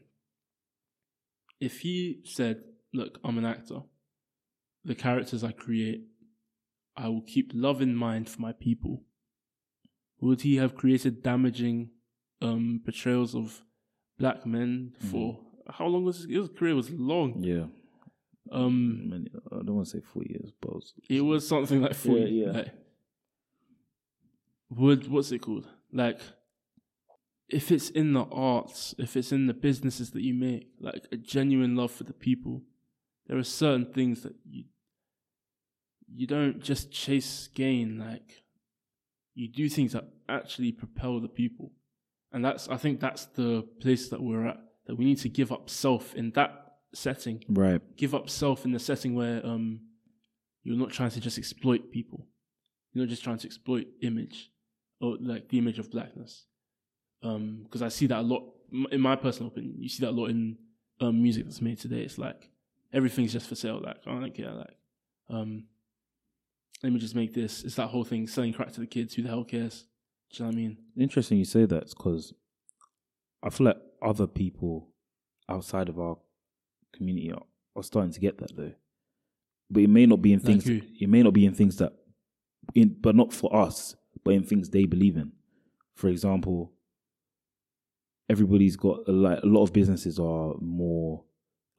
if 1.61 1.81
he 1.81 2.21
said, 2.25 2.62
"Look, 2.93 3.19
I'm 3.25 3.39
an 3.39 3.45
actor. 3.45 3.81
The 4.85 4.95
characters 4.95 5.45
I 5.45 5.53
create, 5.53 6.05
I 6.97 7.09
will 7.09 7.23
keep 7.23 7.53
love 7.55 7.81
in 7.83 7.95
mind 7.95 8.29
for 8.29 8.41
my 8.41 8.53
people." 8.53 9.03
Would 10.21 10.41
he 10.41 10.57
have 10.57 10.75
created 10.75 11.23
damaging 11.23 11.91
um, 12.43 12.81
portrayals 12.85 13.35
of 13.37 13.62
black 14.19 14.45
men 14.45 14.95
for 15.11 15.39
how 15.71 15.87
long 15.87 16.05
was 16.05 16.19
his, 16.19 16.27
his 16.27 16.49
career 16.59 16.75
was 16.75 16.91
long? 16.91 17.43
yeah 17.43 17.66
Um, 18.51 19.27
I 19.53 19.57
don't 19.57 19.77
want 19.77 19.87
to 19.89 19.99
say 19.99 20.03
four 20.12 20.25
years 20.25 20.51
but 20.61 20.83
it 21.09 21.21
was 21.21 21.47
something 21.47 21.83
like 21.83 21.95
four. 21.95 22.19
Yeah, 22.19 22.47
yeah. 22.47 22.51
Like, 22.53 22.75
would 24.71 25.11
what's 25.11 25.33
it 25.33 25.41
called? 25.41 25.66
Like, 25.93 26.21
if 27.49 27.73
it's 27.73 27.91
in 27.91 28.12
the 28.12 28.25
arts, 28.25 28.95
if 28.99 29.16
it's 29.16 29.33
in 29.33 29.47
the 29.47 29.55
businesses 29.55 30.11
that 30.11 30.23
you 30.23 30.35
make, 30.35 30.69
like 30.81 31.07
a 31.11 31.16
genuine 31.16 31.77
love 31.77 31.91
for 31.91 32.05
the 32.05 32.12
people, 32.12 32.62
there 33.27 33.39
are 33.39 33.45
certain 33.45 33.93
things 33.93 34.23
that 34.23 34.35
you 34.49 34.64
you 36.11 36.27
don't 36.27 36.62
just 36.62 36.91
chase 36.91 37.49
gain. 37.55 37.99
Like, 37.99 38.43
you 39.35 39.49
do 39.49 39.69
things 39.69 39.93
that 39.93 40.05
actually 40.29 40.73
propel 40.73 41.21
the 41.21 41.29
people, 41.29 41.73
and 42.33 42.45
that's 42.45 42.69
I 42.69 42.77
think 42.77 43.01
that's 43.01 43.27
the 43.27 43.66
place 43.81 44.09
that 44.11 44.23
we're 44.23 44.47
at. 44.47 44.61
That 44.87 44.97
we 44.97 45.05
need 45.05 45.19
to 45.19 45.29
give 45.29 45.53
up 45.53 45.69
self 45.69 46.14
in 46.14 46.31
that 46.33 46.64
setting 46.95 47.45
right 47.51 47.83
give 47.99 48.14
up 48.14 48.31
self 48.31 48.64
in 48.64 48.73
the 48.73 48.79
setting 48.79 49.14
where 49.14 49.45
um 49.45 49.81
you're 50.62 50.77
not 50.77 50.91
trying 50.91 51.11
to 51.11 51.21
just 51.21 51.39
exploit 51.39 51.91
people. 51.91 52.27
You're 52.93 53.05
not 53.05 53.11
just 53.11 53.23
trying 53.25 53.39
to 53.39 53.47
exploit 53.47 53.87
image 54.03 54.51
or 55.01 55.16
like 55.20 55.49
the 55.49 55.59
image 55.59 55.78
of 55.78 55.90
blackness. 55.90 56.44
Um, 57.22 57.62
because 57.64 57.82
I 57.82 57.88
see 57.88 58.07
that 58.07 58.20
a 58.20 58.22
lot 58.22 58.44
in 58.90 59.01
my 59.01 59.16
personal 59.16 59.49
opinion. 59.49 59.76
You 59.78 59.88
see 59.88 60.05
that 60.05 60.11
a 60.11 60.18
lot 60.18 60.30
in 60.30 60.57
um 61.01 61.22
music 61.22 61.44
that's 61.44 61.61
made 61.61 61.78
today. 61.78 62.01
It's 62.01 62.18
like 62.18 62.51
everything's 62.92 63.32
just 63.32 63.49
for 63.49 63.55
sale. 63.55 63.80
Like 63.82 63.99
I 64.07 64.11
don't 64.12 64.34
care. 64.34 64.53
Like 64.53 64.76
um, 65.30 65.64
let 66.82 66.92
me 66.92 66.99
just 66.99 67.14
make 67.14 67.34
this. 67.34 67.64
It's 67.64 67.74
that 67.76 67.88
whole 67.88 68.05
thing 68.05 68.26
selling 68.26 68.53
crack 68.53 68.72
to 68.72 68.80
the 68.80 68.86
kids. 68.86 69.14
Who 69.14 69.22
the 69.22 69.28
hell 69.28 69.44
cares? 69.44 69.84
Do 70.32 70.44
you 70.44 70.44
know 70.44 70.51
what 70.51 70.59
I 70.59 70.62
mean? 70.62 70.76
interesting 70.99 71.38
you 71.38 71.44
say 71.44 71.64
that 71.64 71.88
because 71.88 72.34
I 73.42 73.51
feel 73.51 73.66
like 73.66 73.78
other 74.03 74.26
people 74.26 74.90
outside 75.49 75.88
of 75.88 75.99
our 75.99 76.18
community 76.94 77.32
are, 77.32 77.42
are 77.76 77.82
starting 77.82 78.12
to 78.12 78.20
get 78.20 78.38
that 78.38 78.55
though. 78.57 78.72
But 79.70 79.82
it 79.82 79.90
may 79.90 80.07
not 80.07 80.22
be 80.22 80.32
in 80.32 80.40
things. 80.40 80.66
it 80.66 81.09
may 81.09 81.22
not 81.22 81.32
be 81.32 81.46
in 81.46 81.55
things 81.55 81.76
that, 81.76 81.92
in 82.74 82.96
but 83.01 83.14
not 83.14 83.32
for 83.32 83.55
us, 83.55 83.94
but 84.29 84.35
in 84.35 84.43
things 84.45 84.68
they 84.68 84.85
believe 84.85 85.16
in. 85.16 85.33
For 85.95 86.09
example, 86.11 86.70
everybody's 88.29 88.76
got 88.76 88.99
a, 89.09 89.11
like 89.12 89.43
a 89.43 89.47
lot 89.47 89.62
of 89.62 89.72
businesses 89.72 90.18
are 90.18 90.53
more 90.61 91.24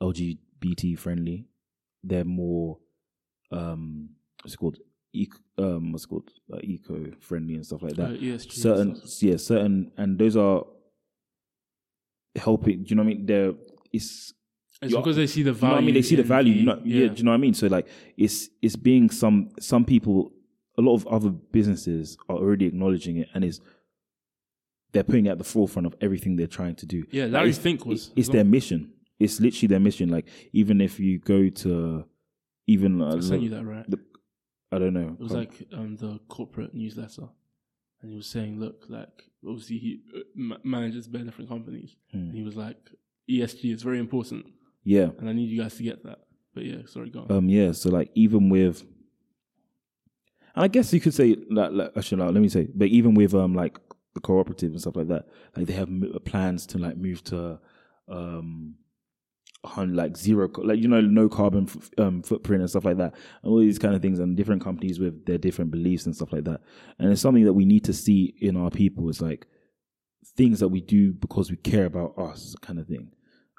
LGBT 0.01 0.97
friendly. 0.97 1.45
They're 2.03 2.25
more 2.25 2.79
um 3.51 4.09
what's 4.41 4.55
it 4.55 4.57
called? 4.57 4.77
Eco, 5.13 5.37
um 5.59 5.91
what's 5.91 6.05
it 6.05 6.07
called? 6.07 6.31
Uh, 6.51 6.57
eco 6.63 7.11
friendly 7.19 7.53
and 7.53 7.63
stuff 7.65 7.83
like 7.83 7.93
that 7.97 8.11
Uh, 8.13 8.13
ESG 8.13 8.51
certain 8.51 9.01
yeah 9.19 9.37
certain 9.37 9.91
and 9.97 10.17
those 10.17 10.35
are 10.35 10.63
helping 12.35 12.83
do 12.83 12.89
you 12.89 12.95
know 12.95 13.03
what 13.03 13.11
i 13.11 13.13
mean 13.13 13.25
they're 13.27 13.53
it's 13.91 14.33
It's 14.81 14.95
because 14.95 15.15
they 15.17 15.27
see 15.27 15.43
the 15.43 15.49
you 15.51 15.55
know 15.55 15.59
value. 15.59 15.77
i 15.77 15.81
mean 15.81 15.93
they 15.95 16.01
see 16.01 16.15
the 16.15 16.23
value 16.23 16.53
you 16.53 16.65
know 16.65 16.79
yeah. 16.83 17.07
do 17.09 17.15
you 17.17 17.23
know 17.23 17.31
what 17.31 17.35
i 17.35 17.45
mean 17.45 17.53
so 17.53 17.67
like 17.67 17.87
it's 18.17 18.49
it's 18.61 18.75
being 18.75 19.09
some 19.09 19.49
some 19.59 19.83
people 19.83 20.31
a 20.79 20.81
lot 20.87 20.95
of 20.99 21.03
other 21.15 21.29
businesses 21.57 22.17
are 22.29 22.37
already 22.43 22.65
acknowledging 22.71 23.15
it 23.17 23.27
and 23.33 23.43
is 23.43 23.59
they're 24.91 25.03
putting 25.11 25.25
it 25.27 25.31
at 25.35 25.37
the 25.37 25.49
forefront 25.55 25.85
of 25.85 25.95
everything 26.01 26.35
they're 26.35 26.47
trying 26.59 26.75
to 26.75 26.85
do 26.95 26.99
Yeah, 27.11 27.23
Like, 27.25 27.33
Larry 27.33 27.49
it's- 27.49 27.63
Fink 27.65 27.85
was. 27.85 28.11
it's 28.15 28.29
their 28.29 28.43
mission 28.57 28.81
it's 29.19 29.39
literally 29.45 29.67
their 29.67 29.79
mission 29.89 30.07
like 30.09 30.27
even 30.53 30.79
if 30.87 30.99
you 30.99 31.19
go 31.19 31.49
to 31.63 32.05
even 32.67 33.01
uh, 33.01 33.15
I 33.17 33.19
sent 33.19 33.41
you 33.41 33.49
that 33.55 33.65
right. 33.65 33.85
the- 33.89 34.05
i 34.71 34.77
don't 34.79 34.93
know 34.93 35.09
It 35.19 35.23
was 35.27 35.33
like 35.41 35.53
um, 35.73 35.95
the 36.03 36.19
corporate 36.35 36.73
newsletter, 36.81 37.27
and 38.01 38.07
he 38.11 38.15
was 38.21 38.27
saying, 38.35 38.59
"Look, 38.63 38.85
like 38.97 39.15
obviously 39.51 39.77
he 39.85 39.91
uh, 40.15 40.19
ma- 40.35 40.63
manages 40.75 41.07
bare 41.13 41.23
different 41.29 41.49
companies, 41.55 41.91
Hmm. 42.11 42.17
and 42.29 42.33
he 42.39 42.43
was 42.49 42.55
like, 42.65 42.77
ESG 43.35 43.61
is 43.75 43.81
very 43.89 43.99
important, 43.99 44.43
yeah 44.95 45.09
and 45.17 45.25
I 45.29 45.33
need 45.33 45.49
you 45.53 45.59
guys 45.63 45.75
to 45.79 45.83
get 45.89 45.99
that." 46.07 46.19
But 46.53 46.63
yeah, 46.69 46.81
sorry, 46.93 47.09
go 47.09 47.19
on. 47.23 47.31
Um, 47.35 47.49
yeah. 47.49 47.71
So 47.73 47.89
like, 47.89 48.09
even 48.25 48.43
with, 48.49 48.77
and 50.59 50.65
I 50.65 50.67
guess 50.67 50.93
you 50.93 50.99
could 50.99 51.13
say 51.13 51.37
like, 51.49 51.71
like 51.71 51.91
actually, 51.95 52.21
like, 52.21 52.33
let 52.33 52.41
me 52.41 52.49
say, 52.49 52.67
but 52.75 52.89
even 52.89 53.13
with 53.13 53.33
um, 53.33 53.53
like 53.53 53.79
the 54.13 54.19
cooperative 54.19 54.71
and 54.71 54.81
stuff 54.81 54.97
like 54.97 55.07
that, 55.07 55.25
like 55.55 55.67
they 55.67 55.73
have 55.73 55.87
m- 55.87 56.13
plans 56.25 56.65
to 56.67 56.77
like 56.77 56.97
move 56.97 57.23
to, 57.25 57.59
um, 58.09 58.75
hun- 59.65 59.95
like 59.95 60.17
zero, 60.17 60.49
like 60.57 60.79
you 60.79 60.89
know, 60.89 60.99
no 60.99 61.29
carbon 61.29 61.67
f- 61.69 61.89
um 61.97 62.21
footprint 62.21 62.61
and 62.61 62.69
stuff 62.69 62.83
like 62.83 62.97
that, 62.97 63.13
and 63.41 63.51
all 63.51 63.59
these 63.59 63.79
kind 63.79 63.95
of 63.95 64.01
things, 64.01 64.19
and 64.19 64.35
different 64.35 64.61
companies 64.61 64.99
with 64.99 65.25
their 65.25 65.37
different 65.37 65.71
beliefs 65.71 66.05
and 66.05 66.15
stuff 66.15 66.33
like 66.33 66.43
that, 66.43 66.59
and 66.99 67.09
it's 67.11 67.21
something 67.21 67.45
that 67.45 67.53
we 67.53 67.65
need 67.65 67.85
to 67.85 67.93
see 67.93 68.35
in 68.41 68.57
our 68.57 68.69
people. 68.69 69.09
It's 69.09 69.21
like 69.21 69.47
things 70.35 70.59
that 70.59 70.67
we 70.67 70.81
do 70.81 71.13
because 71.13 71.49
we 71.49 71.55
care 71.57 71.85
about 71.85 72.17
us, 72.19 72.53
kind 72.61 72.79
of 72.79 72.87
thing 72.87 73.11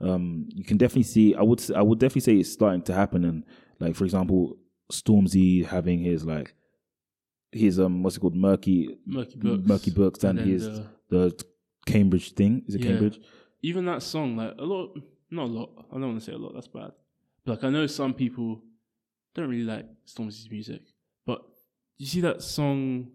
um, 0.02 0.48
you 0.54 0.64
can 0.64 0.76
definitely 0.76 1.02
see. 1.04 1.34
I 1.34 1.42
would 1.42 1.62
i 1.72 1.82
would 1.82 1.98
definitely 1.98 2.22
say 2.22 2.40
it's 2.40 2.52
starting 2.52 2.82
to 2.82 2.94
happen. 2.94 3.24
And 3.24 3.44
like 3.78 3.96
for 3.96 4.04
example, 4.04 4.56
Stormzy 4.92 5.64
having 5.64 6.00
his 6.00 6.24
like 6.24 6.54
his 7.52 7.80
um 7.80 8.02
what's 8.02 8.16
it 8.16 8.20
called 8.20 8.36
murky 8.36 8.96
Merky 9.08 9.36
Books. 9.38 9.66
Merky 9.66 9.94
Books 9.94 10.24
and, 10.24 10.38
then 10.38 10.46
his 10.46 10.64
the- 10.64 10.86
the 11.08 11.44
Cambridge 11.86 12.32
thing. 12.34 12.62
Is 12.68 12.74
it 12.76 12.82
Yeah. 12.82 12.90
Cambridge? 12.92 13.20
even 13.62 13.84
that 13.86 14.02
song, 14.02 14.36
like 14.36 14.54
a 14.58 14.64
lot, 14.64 14.96
not 15.30 15.44
a 15.44 15.52
lot. 15.52 15.70
I 15.90 15.94
don't 15.94 16.02
want 16.10 16.18
to 16.20 16.24
say 16.24 16.32
a 16.32 16.38
lot. 16.38 16.54
That's 16.54 16.68
bad. 16.68 16.92
But 17.44 17.52
like 17.52 17.64
I 17.64 17.70
know 17.70 17.86
some 17.86 18.14
people 18.14 18.62
don't 19.34 19.48
really 19.48 19.64
like 19.64 19.86
Stormzy's 20.06 20.48
music, 20.50 20.82
but 21.26 21.42
you 21.98 22.06
see 22.06 22.20
that 22.22 22.42
song, 22.42 23.08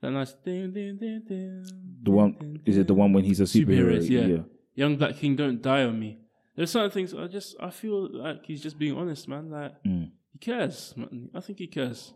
that 0.00 0.10
nice. 0.10 0.32
Ding, 0.44 0.72
ding, 0.72 0.96
ding, 0.98 1.22
ding, 1.28 1.64
The 2.02 2.10
one 2.10 2.32
ding, 2.38 2.60
is 2.64 2.76
it 2.78 2.86
the 2.86 2.94
one 2.94 3.12
when 3.12 3.24
he's 3.24 3.40
a 3.40 3.44
superhero? 3.44 3.98
Superheroes, 3.98 4.08
yeah. 4.08 4.42
Young 4.74 4.96
Black 4.96 5.16
King, 5.16 5.36
don't 5.36 5.60
die 5.60 5.84
on 5.84 5.98
me. 5.98 6.18
There's 6.56 6.70
certain 6.70 6.90
things 6.90 7.12
I 7.14 7.26
just 7.26 7.56
I 7.60 7.70
feel 7.70 8.08
like 8.16 8.44
he's 8.46 8.62
just 8.62 8.78
being 8.78 8.96
honest, 8.96 9.26
man. 9.28 9.50
Like 9.50 9.82
Mm. 9.84 10.10
he 10.32 10.38
cares. 10.38 10.94
Man. 10.96 11.30
I 11.34 11.40
think 11.40 11.58
he 11.58 11.66
cares, 11.66 12.12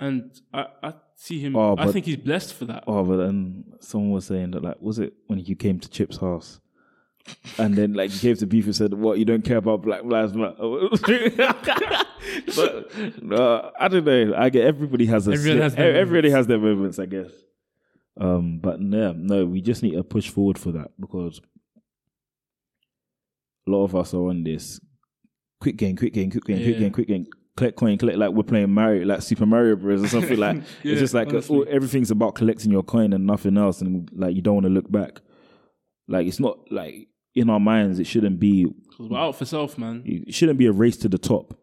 and 0.00 0.30
I 0.52 0.66
I 0.82 0.94
see 1.16 1.40
him. 1.40 1.56
Oh, 1.56 1.72
I 1.76 1.84
but- 1.86 1.92
think 1.92 2.06
he's 2.06 2.16
blessed 2.16 2.54
for 2.54 2.64
that. 2.66 2.84
Oh, 2.86 3.04
but 3.04 3.16
then 3.18 3.64
someone 3.80 4.10
was 4.10 4.26
saying 4.26 4.52
that 4.52 4.62
like 4.62 4.80
was 4.80 4.98
it 4.98 5.14
when 5.26 5.38
you 5.38 5.56
came 5.56 5.78
to 5.80 5.88
Chip's 5.88 6.16
house? 6.18 6.60
And 7.56 7.74
then 7.74 7.94
like 7.94 8.12
you 8.12 8.18
came 8.20 8.36
to 8.36 8.46
beef 8.46 8.66
and 8.66 8.76
said, 8.76 8.92
"What 8.92 9.18
you 9.18 9.24
don't 9.24 9.42
care 9.44 9.56
about 9.56 9.80
Black 9.80 10.04
Lives 10.04 10.34
Matter?" 10.34 10.56
but 12.54 12.92
uh, 13.32 13.70
I 13.80 13.88
don't 13.88 14.04
know. 14.04 14.34
I 14.36 14.50
get 14.50 14.66
everybody 14.66 15.06
has 15.06 15.26
a 15.26 15.32
Everyone 15.32 15.62
has 15.62 15.74
their 15.74 15.94
everybody 15.96 16.28
has 16.30 16.46
their 16.46 16.58
moments, 16.58 16.98
I 16.98 17.06
guess. 17.06 17.30
Um, 18.20 18.58
but 18.62 18.78
no, 18.80 19.12
no, 19.12 19.46
we 19.46 19.62
just 19.62 19.82
need 19.82 19.94
to 19.94 20.04
push 20.04 20.28
forward 20.28 20.58
for 20.58 20.72
that 20.72 20.90
because 21.00 21.40
a 23.66 23.70
lot 23.70 23.84
of 23.84 23.96
us 23.96 24.12
are 24.14 24.28
on 24.28 24.44
this 24.44 24.80
quick 25.60 25.76
game, 25.76 25.96
quick 25.96 26.12
game, 26.12 26.30
quick 26.30 26.44
game, 26.44 26.58
quick 26.58 26.74
Yeah. 26.74 26.78
game, 26.80 26.92
quick 26.92 27.08
game. 27.08 27.26
Collect 27.56 27.76
coin, 27.76 27.96
collect 27.98 28.18
like 28.18 28.30
we're 28.32 28.42
playing 28.42 28.72
Mario, 28.72 29.04
like 29.06 29.22
Super 29.22 29.46
Mario 29.46 29.76
Bros. 29.76 30.02
or 30.02 30.08
something 30.08 30.36
like. 30.38 30.56
Yeah, 30.82 30.92
it's 30.92 31.00
just 31.00 31.14
like 31.14 31.28
uh, 31.28 31.36
honestly. 31.36 31.56
all, 31.58 31.66
everything's 31.68 32.10
about 32.10 32.34
collecting 32.34 32.72
your 32.72 32.82
coin 32.82 33.12
and 33.12 33.26
nothing 33.26 33.56
else, 33.56 33.80
and 33.80 34.08
like 34.12 34.34
you 34.34 34.42
don't 34.42 34.54
want 34.54 34.64
to 34.66 34.70
look 34.72 34.90
back. 34.90 35.20
Like 36.08 36.26
it's 36.26 36.40
not 36.40 36.58
like 36.72 37.08
in 37.34 37.48
our 37.50 37.60
minds, 37.60 37.98
it 38.00 38.06
shouldn't 38.06 38.40
be. 38.40 38.66
'Cause 38.96 39.08
we're 39.08 39.18
out 39.18 39.36
for 39.36 39.44
self, 39.44 39.78
man. 39.78 40.02
It 40.04 40.34
shouldn't 40.34 40.58
be 40.58 40.66
a 40.66 40.72
race 40.72 40.96
to 40.98 41.08
the 41.08 41.18
top, 41.18 41.56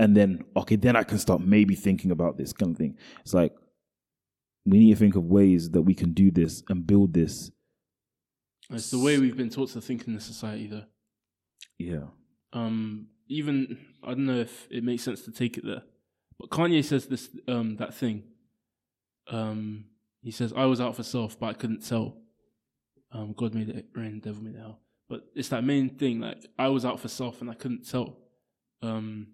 and 0.00 0.16
then 0.16 0.44
okay, 0.56 0.74
then 0.76 0.96
I 0.96 1.04
can 1.04 1.18
start 1.18 1.40
maybe 1.40 1.76
thinking 1.76 2.10
about 2.10 2.36
this 2.36 2.52
kind 2.52 2.72
of 2.72 2.78
thing. 2.78 2.96
It's 3.20 3.32
like 3.34 3.52
we 4.66 4.78
need 4.80 4.90
to 4.90 4.96
think 4.98 5.14
of 5.16 5.24
ways 5.24 5.70
that 5.70 5.82
we 5.82 5.94
can 5.94 6.12
do 6.12 6.30
this 6.32 6.62
and 6.68 6.86
build 6.86 7.14
this. 7.14 7.50
It's 8.68 8.90
the 8.90 8.98
way 8.98 9.18
we've 9.18 9.36
been 9.36 9.48
taught 9.50 9.70
to 9.70 9.80
think 9.80 10.06
in 10.06 10.14
the 10.14 10.20
society, 10.20 10.66
though. 10.66 10.84
Yeah. 11.78 12.04
Um, 12.52 13.06
even 13.28 13.78
I 14.02 14.08
don't 14.08 14.26
know 14.26 14.40
if 14.40 14.66
it 14.70 14.84
makes 14.84 15.02
sense 15.02 15.22
to 15.22 15.32
take 15.32 15.58
it 15.58 15.64
there, 15.64 15.82
but 16.38 16.50
Kanye 16.50 16.84
says 16.84 17.06
this 17.06 17.28
um 17.48 17.76
that 17.76 17.94
thing. 17.94 18.24
Um, 19.28 19.84
he 20.22 20.30
says 20.30 20.52
I 20.56 20.64
was 20.64 20.80
out 20.80 20.96
for 20.96 21.02
self, 21.02 21.38
but 21.38 21.46
I 21.46 21.52
couldn't 21.54 21.86
tell. 21.86 22.16
Um, 23.12 23.34
God 23.36 23.54
made 23.54 23.68
it 23.68 23.86
rain, 23.94 24.20
devil 24.20 24.42
made 24.42 24.54
it 24.54 24.60
hell. 24.60 24.80
But 25.08 25.24
it's 25.34 25.48
that 25.48 25.64
main 25.64 25.90
thing, 25.90 26.20
like 26.20 26.46
I 26.58 26.68
was 26.68 26.84
out 26.84 27.00
for 27.00 27.08
self 27.08 27.40
and 27.40 27.50
I 27.50 27.54
couldn't 27.54 27.88
tell. 27.88 28.16
Um, 28.82 29.28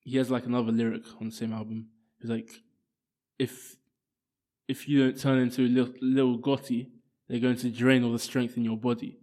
he 0.00 0.18
has 0.18 0.30
like 0.30 0.46
another 0.46 0.72
lyric 0.72 1.04
on 1.20 1.28
the 1.28 1.34
same 1.34 1.52
album. 1.52 1.88
He's 2.20 2.30
like, 2.30 2.50
if 3.38 3.76
if 4.68 4.88
you 4.88 5.04
don't 5.04 5.18
turn 5.18 5.38
into 5.38 5.62
a 5.62 5.68
little, 5.68 5.94
little 6.00 6.38
Gotti, 6.38 6.88
they're 7.28 7.40
going 7.40 7.56
to 7.56 7.70
drain 7.70 8.04
all 8.04 8.12
the 8.12 8.18
strength 8.18 8.56
in 8.56 8.64
your 8.64 8.76
body. 8.76 9.18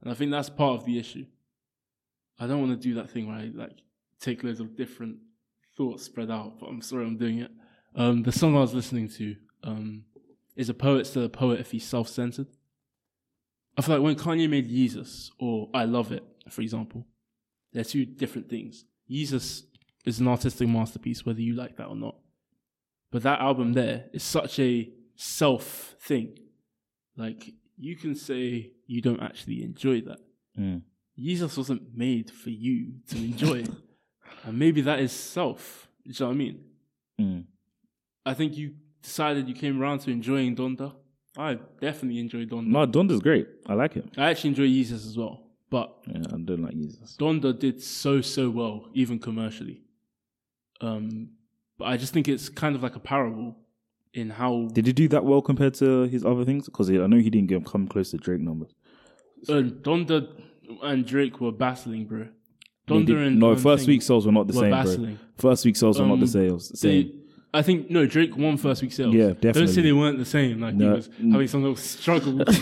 And 0.00 0.10
I 0.10 0.14
think 0.14 0.30
that's 0.30 0.50
part 0.50 0.80
of 0.80 0.84
the 0.84 0.98
issue. 0.98 1.26
I 2.40 2.46
don't 2.46 2.60
want 2.60 2.72
to 2.72 2.88
do 2.88 2.94
that 2.94 3.10
thing 3.10 3.28
where 3.28 3.36
I 3.36 3.50
like 3.54 3.82
take 4.18 4.42
loads 4.42 4.60
of 4.60 4.74
different 4.74 5.18
thoughts 5.76 6.04
spread 6.04 6.30
out, 6.30 6.58
but 6.58 6.66
I'm 6.66 6.80
sorry 6.80 7.04
I'm 7.06 7.18
doing 7.18 7.40
it. 7.40 7.50
Um, 7.94 8.22
the 8.22 8.32
song 8.32 8.56
I 8.56 8.60
was 8.60 8.72
listening 8.72 9.08
to 9.10 9.36
um, 9.62 10.04
is 10.56 10.70
a 10.70 10.74
poet 10.74 11.06
still 11.06 11.24
a 11.24 11.28
poet 11.28 11.60
if 11.60 11.70
he's 11.70 11.86
self 11.86 12.08
centered? 12.08 12.46
I 13.76 13.82
feel 13.82 13.96
like 13.96 14.04
when 14.04 14.16
Kanye 14.16 14.48
made 14.48 14.68
Jesus 14.68 15.30
or 15.38 15.68
I 15.74 15.84
Love 15.84 16.12
It, 16.12 16.24
for 16.48 16.62
example, 16.62 17.06
they're 17.72 17.84
two 17.84 18.04
different 18.04 18.48
things. 18.48 18.84
Jesus 19.08 19.64
is 20.04 20.18
an 20.18 20.28
artistic 20.28 20.68
masterpiece, 20.68 21.26
whether 21.26 21.40
you 21.40 21.54
like 21.54 21.76
that 21.76 21.86
or 21.86 21.96
not. 21.96 22.16
But 23.12 23.22
that 23.22 23.40
album 23.40 23.74
there 23.74 24.06
is 24.12 24.22
such 24.22 24.58
a 24.58 24.90
self 25.14 25.94
thing. 26.00 26.38
Like, 27.16 27.52
you 27.76 27.96
can 27.96 28.14
say 28.14 28.72
you 28.86 29.02
don't 29.02 29.20
actually 29.20 29.62
enjoy 29.62 30.00
that. 30.02 30.18
Mm. 30.58 30.82
Jesus 31.20 31.56
wasn't 31.56 31.82
made 31.96 32.30
for 32.30 32.50
you 32.50 32.94
to 33.08 33.16
enjoy. 33.16 33.64
and 34.44 34.58
maybe 34.58 34.80
that 34.82 35.00
is 35.00 35.12
self. 35.12 35.88
You 36.04 36.14
know 36.18 36.26
what 36.26 36.32
I 36.32 36.36
mean? 36.36 36.64
Mm. 37.20 37.44
I 38.24 38.34
think 38.34 38.56
you 38.56 38.74
decided 39.02 39.48
you 39.48 39.54
came 39.54 39.80
around 39.80 40.00
to 40.00 40.10
enjoying 40.10 40.56
Donda. 40.56 40.94
I 41.36 41.58
definitely 41.80 42.18
enjoy 42.18 42.44
Donda. 42.46 42.66
No, 42.66 42.86
Donda's 42.86 43.20
great. 43.20 43.48
I 43.66 43.74
like 43.74 43.96
it. 43.96 44.06
I 44.16 44.30
actually 44.30 44.50
enjoy 44.50 44.66
Jesus 44.66 45.06
as 45.06 45.16
well. 45.16 45.46
But 45.70 45.94
Yeah, 46.06 46.22
I 46.32 46.38
don't 46.38 46.62
like 46.62 46.74
Jesus. 46.74 47.16
Donda 47.18 47.56
did 47.56 47.80
so 47.82 48.20
so 48.20 48.50
well, 48.50 48.88
even 48.94 49.18
commercially. 49.18 49.82
Um, 50.80 51.30
but 51.78 51.86
I 51.86 51.96
just 51.96 52.12
think 52.12 52.26
it's 52.28 52.48
kind 52.48 52.74
of 52.74 52.82
like 52.82 52.96
a 52.96 53.00
parable 53.00 53.56
in 54.12 54.30
how 54.30 54.68
Did 54.72 54.86
he 54.86 54.92
do 54.92 55.06
that 55.08 55.24
well 55.24 55.40
compared 55.40 55.74
to 55.74 56.02
his 56.04 56.24
other 56.24 56.44
things? 56.44 56.66
Because 56.66 56.90
I 56.90 57.06
know 57.06 57.18
he 57.18 57.30
didn't 57.30 57.48
get 57.48 57.64
come 57.64 57.86
close 57.86 58.10
to 58.10 58.16
Drake 58.16 58.40
numbers. 58.40 58.74
uh, 59.48 59.62
Donda 59.62 60.28
and 60.82 61.06
Drake 61.06 61.40
were 61.40 61.52
battling, 61.52 62.06
bro. 62.06 62.28
They 62.86 63.02
did- 63.04 63.16
and 63.18 63.38
no, 63.38 63.52
um, 63.52 63.56
first 63.56 63.84
thing 63.84 63.94
week 63.94 64.02
sales 64.02 64.26
were 64.26 64.32
not 64.32 64.46
the 64.48 64.54
were 64.54 64.60
same, 64.62 64.70
battling. 64.70 65.14
bro. 65.14 65.50
First 65.50 65.64
week 65.64 65.76
sales 65.76 66.00
were 66.00 66.06
not 66.06 66.16
the 66.16 66.22
Um, 66.22 66.26
sales. 66.28 66.68
They, 66.70 67.02
Same. 67.04 67.12
I 67.52 67.62
think 67.62 67.90
no, 67.90 68.06
Drake 68.06 68.36
won 68.36 68.56
first 68.56 68.80
week 68.82 68.92
sales. 68.92 69.12
Yeah, 69.14 69.28
definitely. 69.30 69.52
Don't 69.66 69.68
say 69.74 69.82
they 69.82 69.92
weren't 69.92 70.18
the 70.18 70.24
same. 70.24 70.60
Like 70.60 70.76
he 70.76 70.84
was 70.84 71.08
having 71.32 71.48
some 71.48 71.62
little 71.62 71.76
struggle 71.76 72.44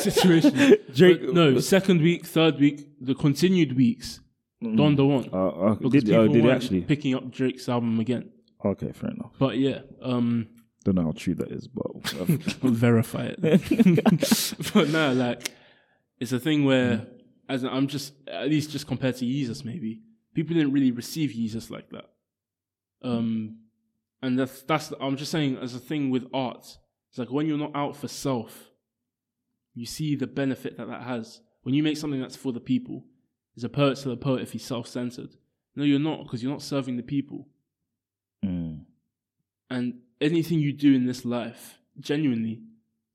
situation. 0.00 0.52
Drake- 0.94 1.20
But 1.26 1.34
no, 1.34 1.58
second 1.60 2.00
week, 2.00 2.24
third 2.26 2.58
week, 2.60 2.86
the 3.00 3.14
continued 3.14 3.76
weeks, 3.76 4.20
Donda 4.62 5.06
won. 5.06 5.28
Uh, 5.32 5.48
uh, 5.48 5.74
because 5.74 6.04
did, 6.04 6.06
people 6.06 6.20
uh, 6.20 6.26
did 6.28 6.34
he 6.36 6.40
weren't 6.42 6.62
actually? 6.62 6.80
picking 6.82 7.14
up 7.14 7.30
Drake's 7.30 7.68
album 7.68 7.98
again? 8.00 8.30
Okay, 8.64 8.92
fair 8.92 9.10
enough. 9.10 9.32
But 9.38 9.58
yeah, 9.58 9.80
um, 10.02 10.46
Don't 10.84 10.94
know 10.94 11.02
how 11.04 11.12
true 11.12 11.34
that 11.36 11.50
is, 11.50 11.68
but 11.68 11.86
um, 12.20 12.38
verify 12.72 13.32
it. 13.36 13.40
but 14.74 14.88
no, 14.90 15.12
like 15.12 15.50
it's 16.20 16.32
a 16.32 16.38
thing 16.40 16.64
where, 16.64 17.06
as 17.48 17.62
in, 17.62 17.68
I'm 17.68 17.86
just 17.86 18.12
at 18.28 18.48
least 18.48 18.70
just 18.70 18.86
compared 18.86 19.16
to 19.16 19.24
Jesus, 19.24 19.64
maybe 19.64 20.00
people 20.34 20.54
didn't 20.54 20.72
really 20.72 20.90
receive 20.90 21.30
Jesus 21.30 21.70
like 21.70 21.88
that. 21.90 22.10
Um, 23.02 23.58
and 24.22 24.38
that's 24.38 24.62
that's 24.62 24.92
I'm 25.00 25.16
just 25.16 25.30
saying 25.30 25.58
as 25.58 25.74
a 25.74 25.78
thing 25.78 26.10
with 26.10 26.26
art. 26.32 26.78
It's 27.10 27.18
like 27.18 27.30
when 27.30 27.46
you're 27.46 27.58
not 27.58 27.74
out 27.74 27.96
for 27.96 28.08
self, 28.08 28.70
you 29.74 29.86
see 29.86 30.14
the 30.16 30.26
benefit 30.26 30.76
that 30.76 30.88
that 30.88 31.02
has. 31.02 31.40
When 31.62 31.74
you 31.74 31.82
make 31.82 31.96
something 31.96 32.20
that's 32.20 32.36
for 32.36 32.52
the 32.52 32.60
people, 32.60 33.04
is 33.56 33.64
a 33.64 33.68
poet 33.68 33.98
still 33.98 34.12
a 34.12 34.16
poet 34.16 34.42
if 34.42 34.52
he's 34.52 34.64
self-centered? 34.64 35.36
No, 35.74 35.84
you're 35.84 35.98
not 35.98 36.22
because 36.24 36.42
you're 36.42 36.52
not 36.52 36.62
serving 36.62 36.96
the 36.96 37.02
people. 37.02 37.48
mm, 38.44 38.80
And 39.68 39.94
anything 40.20 40.60
you 40.60 40.72
do 40.72 40.94
in 40.94 41.06
this 41.06 41.24
life, 41.24 41.78
genuinely, 41.98 42.62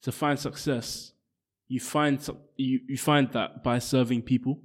to 0.02 0.12
find 0.12 0.38
success, 0.38 1.14
you 1.72 1.80
find 1.80 2.20
you, 2.58 2.82
you 2.86 2.98
find 2.98 3.32
that 3.32 3.64
by 3.64 3.80
serving 3.80 4.24
people. 4.24 4.60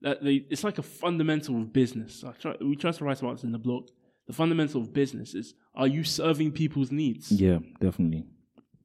That 0.00 0.24
they, 0.24 0.46
it's 0.48 0.64
like 0.64 0.78
a 0.78 0.82
fundamental 0.82 1.60
of 1.60 1.70
business. 1.70 2.24
I 2.26 2.32
try, 2.32 2.54
we 2.60 2.76
try 2.76 2.92
to 2.92 3.04
write 3.04 3.20
about 3.20 3.36
this 3.36 3.44
in 3.44 3.52
the 3.52 3.58
blog. 3.58 3.88
The 4.26 4.32
fundamental 4.32 4.80
of 4.80 4.94
business 4.94 5.34
is: 5.34 5.52
Are 5.74 5.86
you 5.86 6.02
serving 6.02 6.52
people's 6.52 6.90
needs? 6.90 7.30
yeah, 7.30 7.58
definitely. 7.78 8.24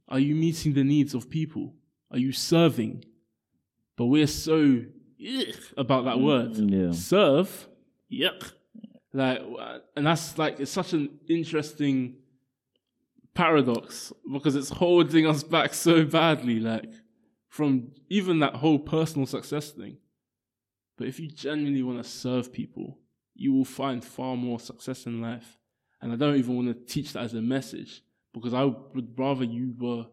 Are 0.09 0.19
you 0.19 0.36
meeting 0.36 0.74
the 0.74 0.84
needs 0.84 1.13
of 1.13 1.30
people? 1.30 1.74
Are 2.11 2.17
you 2.17 2.34
serving? 2.34 3.05
But 3.95 4.07
we're 4.07 4.28
so 4.28 4.82
ugh, 5.26 5.55
about 5.78 6.03
that 6.03 6.19
word. 6.19 6.57
Yeah. 6.57 6.91
Serve, 6.91 7.69
yuck. 8.11 8.51
Like, 9.13 9.41
and 9.95 10.05
that's 10.05 10.38
like 10.38 10.59
it's 10.59 10.72
such 10.72 10.91
an 10.91 11.09
interesting 11.30 12.15
paradox 13.34 14.11
because 14.30 14.57
it's 14.57 14.69
holding 14.69 15.26
us 15.26 15.41
back 15.41 15.74
so 15.74 16.03
badly, 16.03 16.59
like 16.59 16.91
from 17.52 17.91
even 18.10 18.39
that 18.39 18.56
whole 18.56 18.80
personal 18.80 19.28
success 19.28 19.72
thing. 19.72 19.97
But 20.97 21.08
if 21.08 21.20
you 21.20 21.28
genuinely 21.28 21.84
want 21.84 22.02
to 22.02 22.10
serve 22.10 22.54
people, 22.54 22.97
you 23.36 23.52
will 23.54 23.66
find 23.66 24.04
far 24.04 24.38
more 24.38 24.58
success 24.58 25.06
in 25.06 25.22
life. 25.22 25.58
And 26.02 26.14
I 26.14 26.16
don't 26.16 26.38
even 26.38 26.56
want 26.56 26.70
to 26.70 26.93
teach 26.93 27.12
that 27.12 27.24
as 27.24 27.34
a 27.34 27.41
message 27.41 28.04
because 28.34 28.54
I 28.54 28.64
would 28.64 29.20
rather 29.20 29.43
you 29.43 29.74
were 29.78 30.06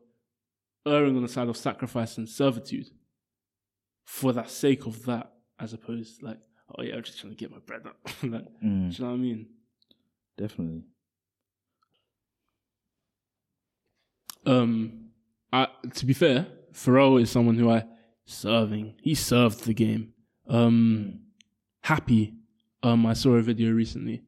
erring 0.85 1.15
on 1.17 1.23
the 1.23 1.29
side 1.29 1.49
of 1.49 1.57
sacrifice 1.57 2.19
and 2.19 2.29
servitude 2.29 2.91
for 4.05 4.33
the 4.33 4.45
sake 4.47 4.87
of 4.87 5.05
that, 5.05 5.31
as 5.61 5.73
opposed 5.73 6.21
like, 6.25 6.41
oh 6.77 6.83
yeah, 6.83 6.97
I'm 6.97 7.05
just 7.05 7.21
trying 7.21 7.35
to 7.35 7.37
get 7.37 7.53
my 7.53 7.59
bread 7.65 7.83
up. 7.87 7.99
like, 8.25 8.47
Mm, 8.65 8.91
do 8.91 8.97
you 8.97 9.05
know 9.05 9.11
what 9.11 9.15
I 9.15 9.17
mean? 9.17 9.47
definitely. 10.37 10.83
Um, 14.47 15.11
I, 15.53 15.69
to 15.95 16.07
be 16.07 16.15
fair, 16.15 16.47
Pharrell 16.73 17.21
is 17.21 17.31
someone 17.31 17.57
who 17.57 17.71
I 17.71 17.85
serving. 18.27 18.95
He 19.03 19.15
served 19.15 19.65
the 19.65 19.75
game. 19.75 20.13
Um, 20.49 21.21
happy. 21.83 22.35
Um, 22.83 23.07
I 23.07 23.13
saw 23.15 23.31
a 23.33 23.43
video 23.43 23.73
recently. 23.73 24.23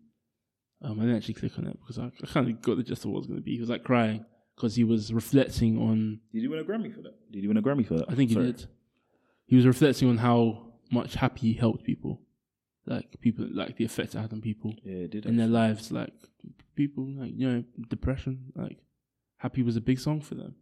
Um, 0.83 0.99
I 0.99 1.03
didn't 1.03 1.17
actually 1.17 1.35
click 1.35 1.59
on 1.59 1.67
it 1.67 1.79
because 1.81 1.99
I, 1.99 2.07
I 2.23 2.27
kind 2.27 2.49
of 2.49 2.63
got 2.63 2.77
the 2.79 2.83
gist 2.83 3.05
of 3.05 3.11
what 3.11 3.19
it 3.19 3.21
was 3.21 3.27
going 3.27 3.39
to 3.41 3.45
be. 3.45 3.55
He 3.55 3.61
was 3.61 3.69
like 3.69 3.85
crying 3.85 4.25
because 4.57 4.75
he 4.75 4.85
was 4.85 5.13
reflecting 5.13 5.79
on. 5.79 6.21
Did 6.33 6.41
he 6.43 6.49
win 6.49 6.59
a 6.59 6.65
Grammy 6.65 6.95
for 6.95 7.03
that? 7.03 7.31
Did 7.31 7.43
he 7.43 7.49
win 7.49 7.57
a 7.59 7.63
Grammy 7.63 7.87
for 7.87 7.95
that? 7.95 8.07
I 8.09 8.15
think 8.15 8.31
he 8.31 8.35
Sorry. 8.35 8.47
did. 8.47 8.67
He 9.47 9.57
was 9.57 9.67
reflecting 9.67 10.09
on 10.09 10.17
how 10.19 10.73
much 10.91 11.15
happy 11.15 11.41
he 11.41 11.53
helped 11.55 11.85
people, 11.85 12.21
like 12.87 13.21
people, 13.21 13.47
like 13.53 13.77
the 13.77 13.85
effect 13.85 14.15
it 14.15 14.19
had 14.19 14.33
on 14.33 14.41
people 14.41 14.75
Yeah, 14.85 15.07
did. 15.09 15.27
in 15.27 15.37
their 15.37 15.47
lives, 15.49 15.91
like 15.93 16.13
people, 16.77 17.07
like 17.19 17.33
you 17.35 17.49
know, 17.51 17.65
depression. 17.89 18.53
Like 18.55 18.79
happy 19.39 19.63
was 19.63 19.77
a 19.77 19.81
big 19.81 19.99
song 20.01 20.21
for 20.21 20.35
them, 20.37 20.55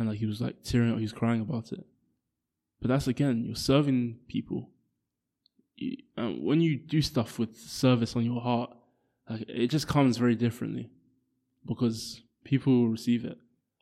and 0.00 0.08
like 0.08 0.18
he 0.18 0.26
was 0.26 0.40
like 0.40 0.62
tearing 0.64 0.90
up, 0.90 0.96
he 0.96 1.02
was 1.02 1.12
crying 1.12 1.42
about 1.42 1.72
it. 1.72 1.84
But 2.80 2.88
that's 2.88 3.06
again, 3.06 3.44
you're 3.44 3.54
serving 3.54 4.18
people. 4.28 4.70
You, 5.76 5.98
um, 6.16 6.42
when 6.42 6.60
you 6.60 6.76
do 6.76 7.02
stuff 7.02 7.38
with 7.38 7.56
service 7.56 8.16
on 8.16 8.24
your 8.24 8.40
heart, 8.40 8.74
like 9.28 9.44
it 9.46 9.68
just 9.68 9.86
comes 9.86 10.16
very 10.16 10.34
differently 10.34 10.90
because 11.66 12.22
people 12.44 12.72
will 12.72 12.88
receive 12.88 13.24
it. 13.24 13.36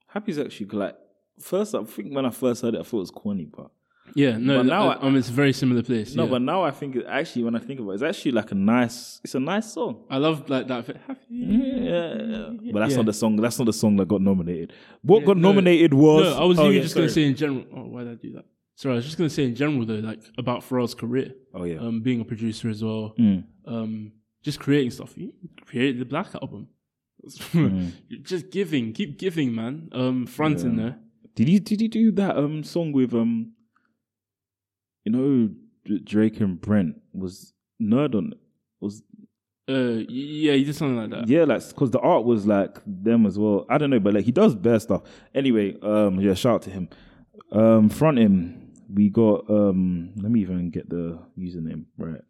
Happy's 0.09 0.39
actually 0.39 0.67
like 0.67 0.97
first. 1.41 1.75
I 1.75 1.85
think 1.85 2.15
when 2.15 2.27
I 2.27 2.31
first 2.31 2.63
heard 2.63 2.75
it, 2.75 2.81
I 2.81 2.83
thought 2.83 2.99
it 2.99 3.01
was 3.01 3.11
corny, 3.13 3.47
but 3.47 3.71
Yeah, 4.15 4.37
no, 4.39 4.59
But 4.59 4.67
now 4.67 4.91
I- 4.91 5.05
mean, 5.05 5.17
it's 5.17 5.29
a 5.29 5.33
very 5.33 5.53
similar 5.53 5.83
place. 5.83 6.15
no, 6.15 6.25
yeah. 6.25 6.31
but 6.31 6.43
now 6.43 6.63
I 6.63 6.71
think 6.71 6.97
it, 6.97 7.07
actually 7.09 7.45
when 7.45 7.55
I 7.55 7.59
think 7.59 7.81
about 7.81 7.91
it, 7.93 7.95
it's 7.95 8.03
actually 8.03 8.33
like 8.33 8.51
a 8.53 8.55
nice. 8.55 9.21
It's 9.25 9.35
a 9.35 9.41
nice 9.41 9.73
song. 9.73 10.05
I 10.11 10.19
love 10.19 10.49
like 10.49 10.67
that. 10.69 10.87
Happy. 10.87 11.21
Yeah, 11.31 12.51
but 12.73 12.81
that's 12.81 12.93
Yeah. 12.93 12.97
not 12.97 13.07
the 13.07 13.13
song. 13.13 13.37
That's 13.37 13.59
not 13.59 13.65
the 13.67 13.73
song 13.73 13.97
that 13.97 14.09
got 14.09 14.21
nominated. 14.23 14.73
What 15.03 15.21
Yeah, 15.21 15.27
got 15.27 15.37
no. 15.39 15.49
nominated 15.49 15.95
was. 15.95 16.25
No, 16.25 16.43
I 16.43 16.45
was 16.45 16.59
oh, 16.59 16.65
even 16.65 16.77
yeah, 16.77 16.83
just 16.83 16.95
gonna 16.95 17.09
say 17.09 17.25
in 17.25 17.35
general. 17.37 17.65
Oh, 17.75 17.85
why 17.85 18.05
did 18.05 18.13
I 18.13 18.15
do 18.17 18.33
that? 18.35 18.45
Sorry, 18.77 18.93
I 18.95 18.97
was 18.97 19.05
just 19.05 19.19
gonna 19.19 19.31
say 19.31 19.45
in 19.45 19.55
general 19.55 19.85
though, 19.87 19.95
like 19.95 20.21
about 20.39 20.61
Pharrell's 20.63 20.95
career, 20.95 21.35
Oh 21.55 21.65
yeah. 21.65 21.79
um, 21.79 22.01
being 22.01 22.21
a 22.21 22.25
producer 22.25 22.69
as 22.69 22.83
well, 22.83 23.15
Mm. 23.19 23.45
um, 23.67 24.13
just 24.43 24.61
creating 24.61 24.91
stuff. 24.93 25.15
He 25.15 25.33
created 25.67 25.99
the 26.01 26.05
Black 26.05 26.29
album. 26.35 26.69
Mm. 27.27 27.93
just 28.23 28.51
giving, 28.51 28.93
keep 28.93 29.19
giving, 29.19 29.55
man. 29.55 29.89
Um, 29.93 30.27
front 30.27 30.61
in 30.63 30.77
Yeah. 30.77 30.83
there. 30.83 30.99
Did 31.35 31.49
he 31.49 31.59
did 31.59 31.81
he 31.81 31.89
do 31.89 32.11
that 32.13 32.37
um 32.37 32.63
song 32.65 32.93
with 32.93 33.15
um 33.15 33.53
you 35.09 35.17
know 35.17 36.01
Drake 36.05 36.41
and 36.41 36.61
Brent 36.61 36.97
was 37.13 37.55
nerd 37.81 38.15
on 38.15 38.33
it. 38.33 38.39
Was 38.81 39.03
Uh, 39.69 40.03
yeah, 40.09 40.53
he 40.55 40.65
did 40.65 40.75
something 40.75 40.97
like 40.97 41.11
that. 41.11 41.29
yeah 41.29 41.45
like 41.45 41.67
because 41.69 41.91
the 41.91 42.01
art 42.01 42.25
was 42.25 42.47
like 42.47 42.79
them 42.87 43.27
as 43.27 43.39
well. 43.39 43.65
I 43.69 43.79
don't 43.79 43.91
know 43.91 44.01
but 44.01 44.15
like 44.15 44.25
he 44.25 44.33
does 44.33 44.55
bear 44.55 44.79
stuff. 44.81 45.03
Anyway 45.35 45.77
um 45.83 46.21
yeah 46.21 46.35
shout 46.35 46.55
out 46.57 46.63
to 46.63 46.71
him. 46.71 46.89
Um 47.53 47.89
Frontin' 47.89 48.73
we 48.93 49.09
got 49.11 49.49
um 49.51 50.13
let 50.17 50.31
me 50.31 50.41
even 50.41 50.71
get 50.71 50.89
the 50.89 51.19
username 51.39 51.85
right. 51.99 52.23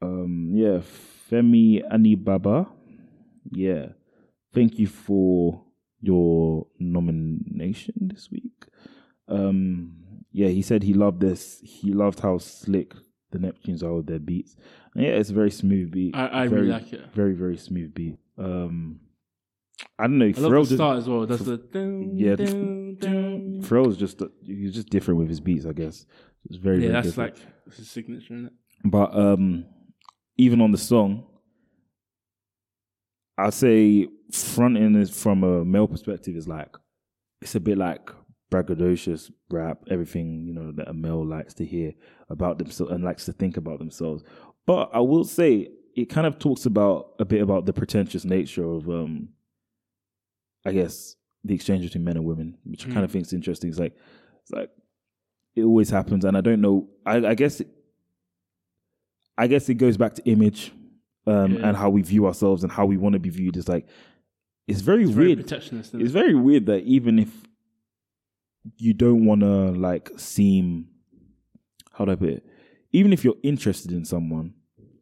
Um 0.00 0.50
yeah 0.54 0.80
Femi 1.30 1.82
Anibaba. 1.90 2.68
Yeah 3.50 3.86
thank 4.52 4.78
you 4.78 4.86
for 4.86 5.64
your 6.02 6.66
nomination 6.78 7.94
this 8.12 8.28
week. 8.30 8.66
Um, 9.28 9.94
yeah, 10.32 10.48
he 10.48 10.60
said 10.60 10.82
he 10.82 10.92
loved 10.92 11.20
this. 11.20 11.60
He 11.64 11.92
loved 11.92 12.20
how 12.20 12.38
slick 12.38 12.92
the 13.30 13.38
Neptunes 13.38 13.82
are 13.82 13.94
with 13.94 14.06
their 14.06 14.18
beats. 14.18 14.56
And 14.94 15.04
yeah, 15.04 15.12
it's 15.12 15.30
a 15.30 15.34
very 15.34 15.50
smooth 15.50 15.90
beat. 15.90 16.14
I, 16.14 16.42
I 16.44 16.48
very, 16.48 16.62
really 16.62 16.72
like 16.72 16.92
it. 16.92 17.14
Very, 17.14 17.34
very 17.34 17.56
smooth 17.56 17.94
beat. 17.94 18.18
Um, 18.36 19.00
I 19.98 20.04
don't 20.04 20.18
know. 20.18 20.32
I 20.36 20.40
love 20.40 20.68
the 20.68 20.74
start 20.74 20.98
as 20.98 21.08
well. 21.08 21.26
That's 21.26 21.42
the 21.44 21.56
dun, 21.56 22.12
Yeah, 22.16 22.36
dun, 22.36 22.96
dun. 22.98 23.60
Pharrell's 23.62 23.96
just 23.96 24.22
he's 24.44 24.74
just 24.74 24.90
different 24.90 25.20
with 25.20 25.28
his 25.28 25.40
beats, 25.40 25.66
I 25.66 25.72
guess. 25.72 26.04
It's 26.46 26.56
very, 26.56 26.76
yeah, 26.76 26.88
very 26.88 26.92
that's 26.92 27.06
different. 27.08 27.38
like 27.66 27.74
his 27.74 27.90
signature 27.90 28.34
in 28.34 28.46
it. 28.46 28.52
But 28.84 29.16
um, 29.16 29.64
even 30.36 30.60
on 30.60 30.72
the 30.72 30.78
song, 30.78 31.26
I'd 33.38 33.54
say 33.54 34.08
Frontin' 34.30 34.96
is 34.96 35.10
from 35.10 35.44
a 35.44 35.64
male 35.64 35.88
perspective 35.88 36.36
is 36.36 36.48
like 36.48 36.74
it's 37.40 37.54
a 37.54 37.60
bit 37.60 37.78
like 37.78 38.10
braggadocious 38.50 39.30
rap, 39.50 39.78
everything 39.90 40.44
you 40.46 40.52
know 40.52 40.72
that 40.72 40.88
a 40.88 40.92
male 40.92 41.24
likes 41.24 41.54
to 41.54 41.64
hear 41.64 41.92
about 42.28 42.58
themselves 42.58 42.92
and 42.92 43.02
likes 43.02 43.24
to 43.24 43.32
think 43.32 43.56
about 43.56 43.78
themselves. 43.78 44.22
But 44.66 44.90
I 44.92 45.00
will 45.00 45.24
say 45.24 45.70
it 45.96 46.06
kind 46.06 46.26
of 46.26 46.38
talks 46.38 46.66
about 46.66 47.14
a 47.18 47.24
bit 47.24 47.42
about 47.42 47.66
the 47.66 47.72
pretentious 47.72 48.24
nature 48.24 48.64
of 48.64 48.88
um, 48.88 49.30
I 50.64 50.72
guess 50.72 51.16
the 51.44 51.54
exchange 51.54 51.84
between 51.84 52.04
men 52.04 52.16
and 52.16 52.26
women, 52.26 52.58
which 52.64 52.86
I 52.86 52.92
kind 52.92 53.04
of 53.04 53.10
think 53.10 53.26
is 53.26 53.32
interesting. 53.32 53.70
It's 53.70 53.78
like 53.78 53.96
it's 54.42 54.52
like 54.52 54.70
it 55.56 55.64
always 55.64 55.90
happens, 55.90 56.24
and 56.24 56.36
I 56.36 56.40
don't 56.40 56.60
know. 56.60 56.88
I, 57.04 57.16
I 57.16 57.34
guess 57.34 57.60
it, 57.60 57.68
I 59.36 59.46
guess 59.46 59.68
it 59.68 59.74
goes 59.74 59.96
back 59.96 60.14
to 60.14 60.22
image 60.24 60.72
um, 61.26 61.54
Yeah. 61.54 61.68
and 61.68 61.76
how 61.76 61.90
we 61.90 62.02
view 62.02 62.26
ourselves 62.26 62.62
and 62.62 62.72
how 62.72 62.84
we 62.86 62.96
want 62.96 63.12
to 63.14 63.18
be 63.20 63.30
viewed. 63.30 63.56
is 63.56 63.68
like 63.68 63.86
it's 64.66 64.80
very 64.80 65.02
It's 65.04 65.12
very 65.12 65.28
weird. 65.28 65.38
protectionist. 65.40 65.88
isn't 65.90 66.00
it's 66.02 66.12
very 66.12 66.34
weird 66.34 66.66
that 66.66 66.82
even 66.84 67.18
if 67.18 67.30
you 68.76 68.92
don't 68.94 69.24
want 69.24 69.40
to 69.40 69.72
like 69.72 70.10
seem 70.16 70.88
how 71.94 72.04
do 72.04 72.12
I 72.12 72.14
put 72.14 72.28
it, 72.30 72.46
even 72.92 73.12
if 73.12 73.24
you're 73.24 73.36
interested 73.42 73.90
in 73.92 74.04
someone 74.04 74.54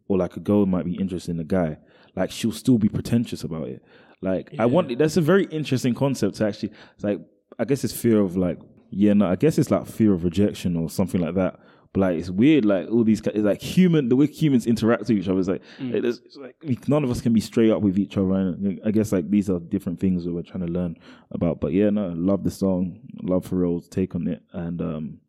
or 0.08 0.18
like 0.18 0.36
a 0.36 0.40
girl 0.40 0.66
might 0.66 0.84
be 0.84 0.94
interested 0.94 1.32
in 1.32 1.40
a 1.40 1.44
guy, 1.44 1.76
like 2.16 2.30
she'll 2.30 2.52
still 2.52 2.78
be 2.78 2.88
pretentious 2.88 3.44
about 3.44 3.68
it. 3.68 3.82
Like 4.22 4.54
I 4.58 4.66
want 4.66 4.96
that's 4.98 5.16
a 5.16 5.20
very 5.20 5.44
interesting 5.46 5.94
concept 5.94 6.36
to 6.36 6.46
actually. 6.46 6.72
It's 6.94 7.04
like 7.04 7.20
I 7.58 7.64
guess 7.64 7.84
it's 7.84 7.92
fear 7.94 8.20
of 8.20 8.36
like 8.36 8.58
yeah 8.90 9.12
no 9.12 9.26
I 9.26 9.36
guess 9.36 9.56
it's 9.58 9.70
like 9.70 9.86
fear 9.86 10.12
of 10.12 10.24
rejection 10.24 10.76
or 10.76 10.90
something 10.90 11.20
like 11.20 11.34
that. 11.36 11.60
But 11.92 12.00
like 12.02 12.18
it's 12.20 12.30
weird 12.30 12.64
like 12.64 12.88
all 12.88 13.02
these 13.02 13.20
it's 13.20 13.38
like 13.38 13.60
human 13.60 14.08
the 14.08 14.14
way 14.14 14.26
humans 14.26 14.64
interact 14.64 15.02
with 15.02 15.10
each 15.10 15.26
other 15.28 15.40
is 15.40 15.48
like 15.48 15.60
Mm. 15.80 15.92
it 15.94 16.04
is, 16.04 16.20
it's 16.24 16.36
like 16.36 16.54
we, 16.64 16.78
none 16.86 17.02
of 17.02 17.10
us 17.10 17.20
can 17.20 17.32
be 17.32 17.40
straight 17.40 17.70
up 17.72 17.82
with 17.82 17.98
each 17.98 18.16
other. 18.16 18.32
And 18.32 18.80
I 18.84 18.92
guess 18.92 19.10
like 19.10 19.28
these 19.28 19.50
are 19.50 19.58
different 19.58 19.98
things 19.98 20.24
that 20.24 20.32
we're 20.32 20.42
trying 20.42 20.64
to 20.66 20.72
learn 20.72 20.96
about. 21.32 21.60
But 21.60 21.72
yeah, 21.72 21.90
no, 21.90 22.08
love 22.16 22.44
the 22.44 22.50
song, 22.52 23.00
love 23.22 23.48
Pharrell's 23.48 23.88
take 23.88 24.14
on 24.14 24.28
it, 24.28 24.40
and 24.52 24.80
um, 24.80 25.20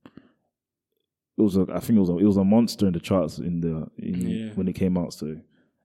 it 1.37 1.41
was 1.41 1.57
a, 1.57 1.65
I 1.73 1.79
think 1.79 1.97
it 1.97 2.01
was 2.01 2.09
a, 2.09 2.17
it 2.19 2.25
was 2.25 2.37
a 2.37 2.43
monster 2.43 2.85
in 2.85 2.93
the 2.93 2.99
charts 2.99 3.39
in 3.39 3.61
the 3.61 3.87
in, 3.97 4.21
Yeah. 4.29 4.49
when 4.53 4.67
it 4.67 4.73
came 4.73 4.97
out. 4.99 5.13
So 5.15 5.37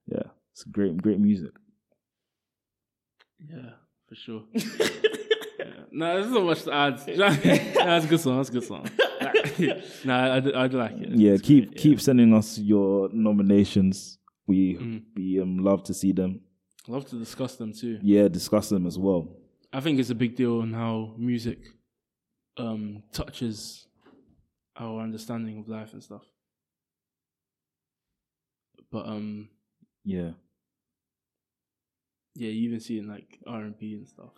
yeah, 0.07 0.24
it's 0.53 0.65
great 0.65 0.98
great 0.98 1.19
music. 1.20 1.53
Yeah, 3.48 3.70
for 4.09 4.15
sure. 4.15 4.43
yeah. 4.53 5.66
No, 5.90 6.20
there's 6.20 6.31
not 6.31 6.44
much 6.44 6.62
to 6.65 6.73
add. 6.74 6.98
that's 7.07 8.05
a 8.05 8.09
good 8.09 8.20
song. 8.20 8.36
That's 8.36 8.51
a 8.51 8.53
good 8.53 8.65
song. 8.65 8.90
no, 10.05 10.33
I, 10.33 10.41
do- 10.41 10.53
I 10.55 10.66
like 10.66 10.93
it. 10.99 11.11
Yeah, 11.11 11.33
It's 11.33 11.43
keep 11.43 11.69
great, 11.70 11.78
keep 11.81 12.01
sending 12.01 12.33
us 12.35 12.59
your 12.59 13.09
nominations. 13.12 14.19
We 14.47 14.77
Mm. 14.77 15.03
we 15.16 15.41
um 15.41 15.59
love 15.59 15.83
to 15.85 15.95
see 15.95 16.12
them. 16.12 16.41
Love 16.89 17.05
to 17.11 17.16
discuss 17.19 17.57
them 17.57 17.73
too. 17.73 17.99
Yeah, 18.03 18.28
discuss 18.28 18.69
them 18.69 18.87
as 18.87 18.97
well. 18.99 19.28
I 19.73 19.81
think 19.81 19.99
it's 19.99 20.11
a 20.11 20.15
big 20.15 20.37
deal 20.37 20.61
in 20.61 20.73
how 20.73 21.15
music 21.19 21.59
um, 22.59 23.03
touches 23.12 23.87
our 24.78 25.01
understanding 25.01 25.59
of 25.59 25.69
life 25.69 25.93
and 25.95 26.03
stuff. 26.03 26.23
But 28.93 29.07
um, 29.07 29.49
Yeah, 30.05 30.31
yeah, 32.35 32.51
you 32.51 32.69
even 32.69 32.81
see 32.81 32.97
it 32.99 33.01
in 33.01 33.09
like 33.09 33.39
R 33.47 33.62
and 33.62 33.77
B 33.78 33.95
and 33.95 34.07
stuff 34.09 34.33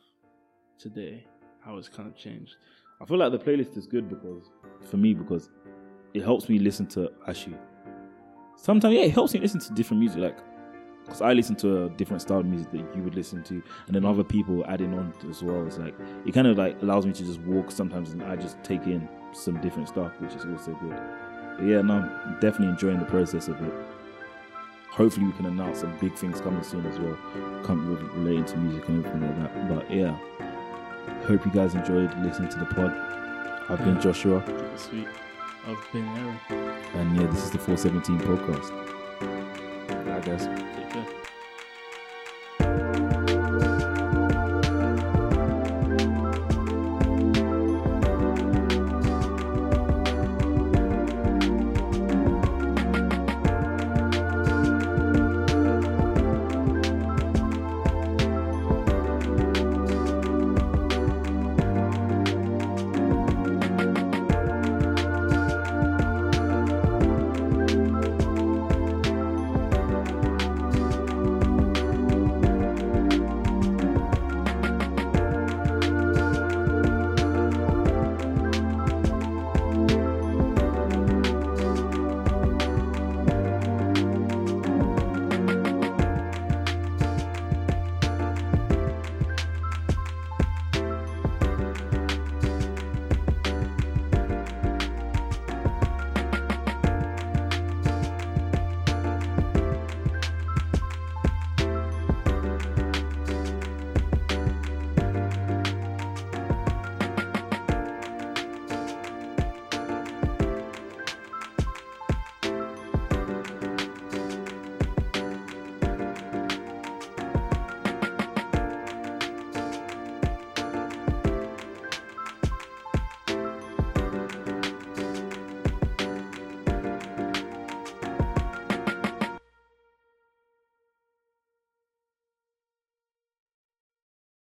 today 0.78 1.24
how 1.60 1.76
it's 1.76 1.88
kind 1.88 2.08
of 2.08 2.16
changed. 2.16 2.56
I 3.00 3.04
feel 3.04 3.18
like 3.18 3.30
the 3.32 3.38
playlist 3.38 3.76
is 3.76 3.86
good 3.86 4.08
because 4.08 4.50
for 4.90 4.96
me 4.96 5.14
because 5.14 5.50
it 6.14 6.22
helps 6.22 6.48
me 6.48 6.58
listen 6.58 6.86
to 6.86 7.10
actually 7.28 7.56
sometimes 8.56 8.94
yeah 8.94 9.02
it 9.02 9.12
helps 9.12 9.34
me 9.34 9.40
listen 9.40 9.60
to 9.60 9.72
different 9.74 10.00
music 10.00 10.20
like 10.20 10.38
because 11.04 11.22
I 11.22 11.32
listen 11.32 11.56
to 11.56 11.84
a 11.84 11.88
different 11.90 12.20
style 12.20 12.40
of 12.40 12.46
music 12.46 12.70
that 12.72 12.94
you 12.94 13.02
would 13.02 13.14
listen 13.14 13.42
to 13.44 13.62
and 13.86 13.94
then 13.94 14.04
other 14.04 14.24
people 14.24 14.62
adding 14.68 14.92
on 14.92 15.14
as 15.30 15.42
well. 15.42 15.66
It's 15.66 15.78
like 15.78 15.94
it 16.26 16.32
kind 16.32 16.46
of 16.46 16.58
like 16.58 16.82
allows 16.82 17.06
me 17.06 17.12
to 17.12 17.24
just 17.24 17.40
walk 17.40 17.70
sometimes 17.70 18.10
and 18.10 18.22
I 18.22 18.36
just 18.36 18.62
take 18.62 18.82
in 18.82 19.08
some 19.32 19.58
different 19.62 19.88
stuff 19.88 20.12
which 20.20 20.34
is 20.34 20.44
also 20.44 20.74
good. 20.74 21.00
But 21.56 21.66
yeah 21.66 21.80
no 21.82 21.94
I'm 21.94 22.34
definitely 22.40 22.68
enjoying 22.68 22.98
the 22.98 23.06
process 23.06 23.48
of 23.48 23.62
it. 23.62 23.72
Hopefully 24.90 25.26
we 25.26 25.32
can 25.32 25.46
announce 25.46 25.80
some 25.80 25.96
big 25.98 26.14
things 26.14 26.40
coming 26.40 26.62
soon 26.62 26.84
as 26.84 26.98
well 26.98 27.16
come 27.62 27.86
relating 28.14 28.44
to 28.44 28.56
music 28.58 28.88
and 28.88 29.04
everything 29.04 29.22
like 29.22 29.54
that. 29.54 29.68
But 29.68 29.90
yeah 29.90 30.16
hope 31.26 31.44
you 31.44 31.52
guys 31.52 31.74
enjoyed 31.74 32.12
listening 32.18 32.48
to 32.50 32.58
the 32.58 32.66
pod 32.66 32.92
I've 33.70 33.84
been 33.84 34.00
Joshua 34.00 34.42
Sweet. 34.76 35.06
I've 35.66 35.92
been 35.92 36.06
Aaron. 36.08 36.38
and 36.94 37.16
yeah, 37.16 37.26
this 37.26 37.44
is 37.44 37.50
the 37.50 37.58
417 37.58 38.18
podcast. 38.20 38.70
Bye, 40.06 40.20
guys. 40.20 40.46
Take 40.46 40.90
care. 40.90 41.27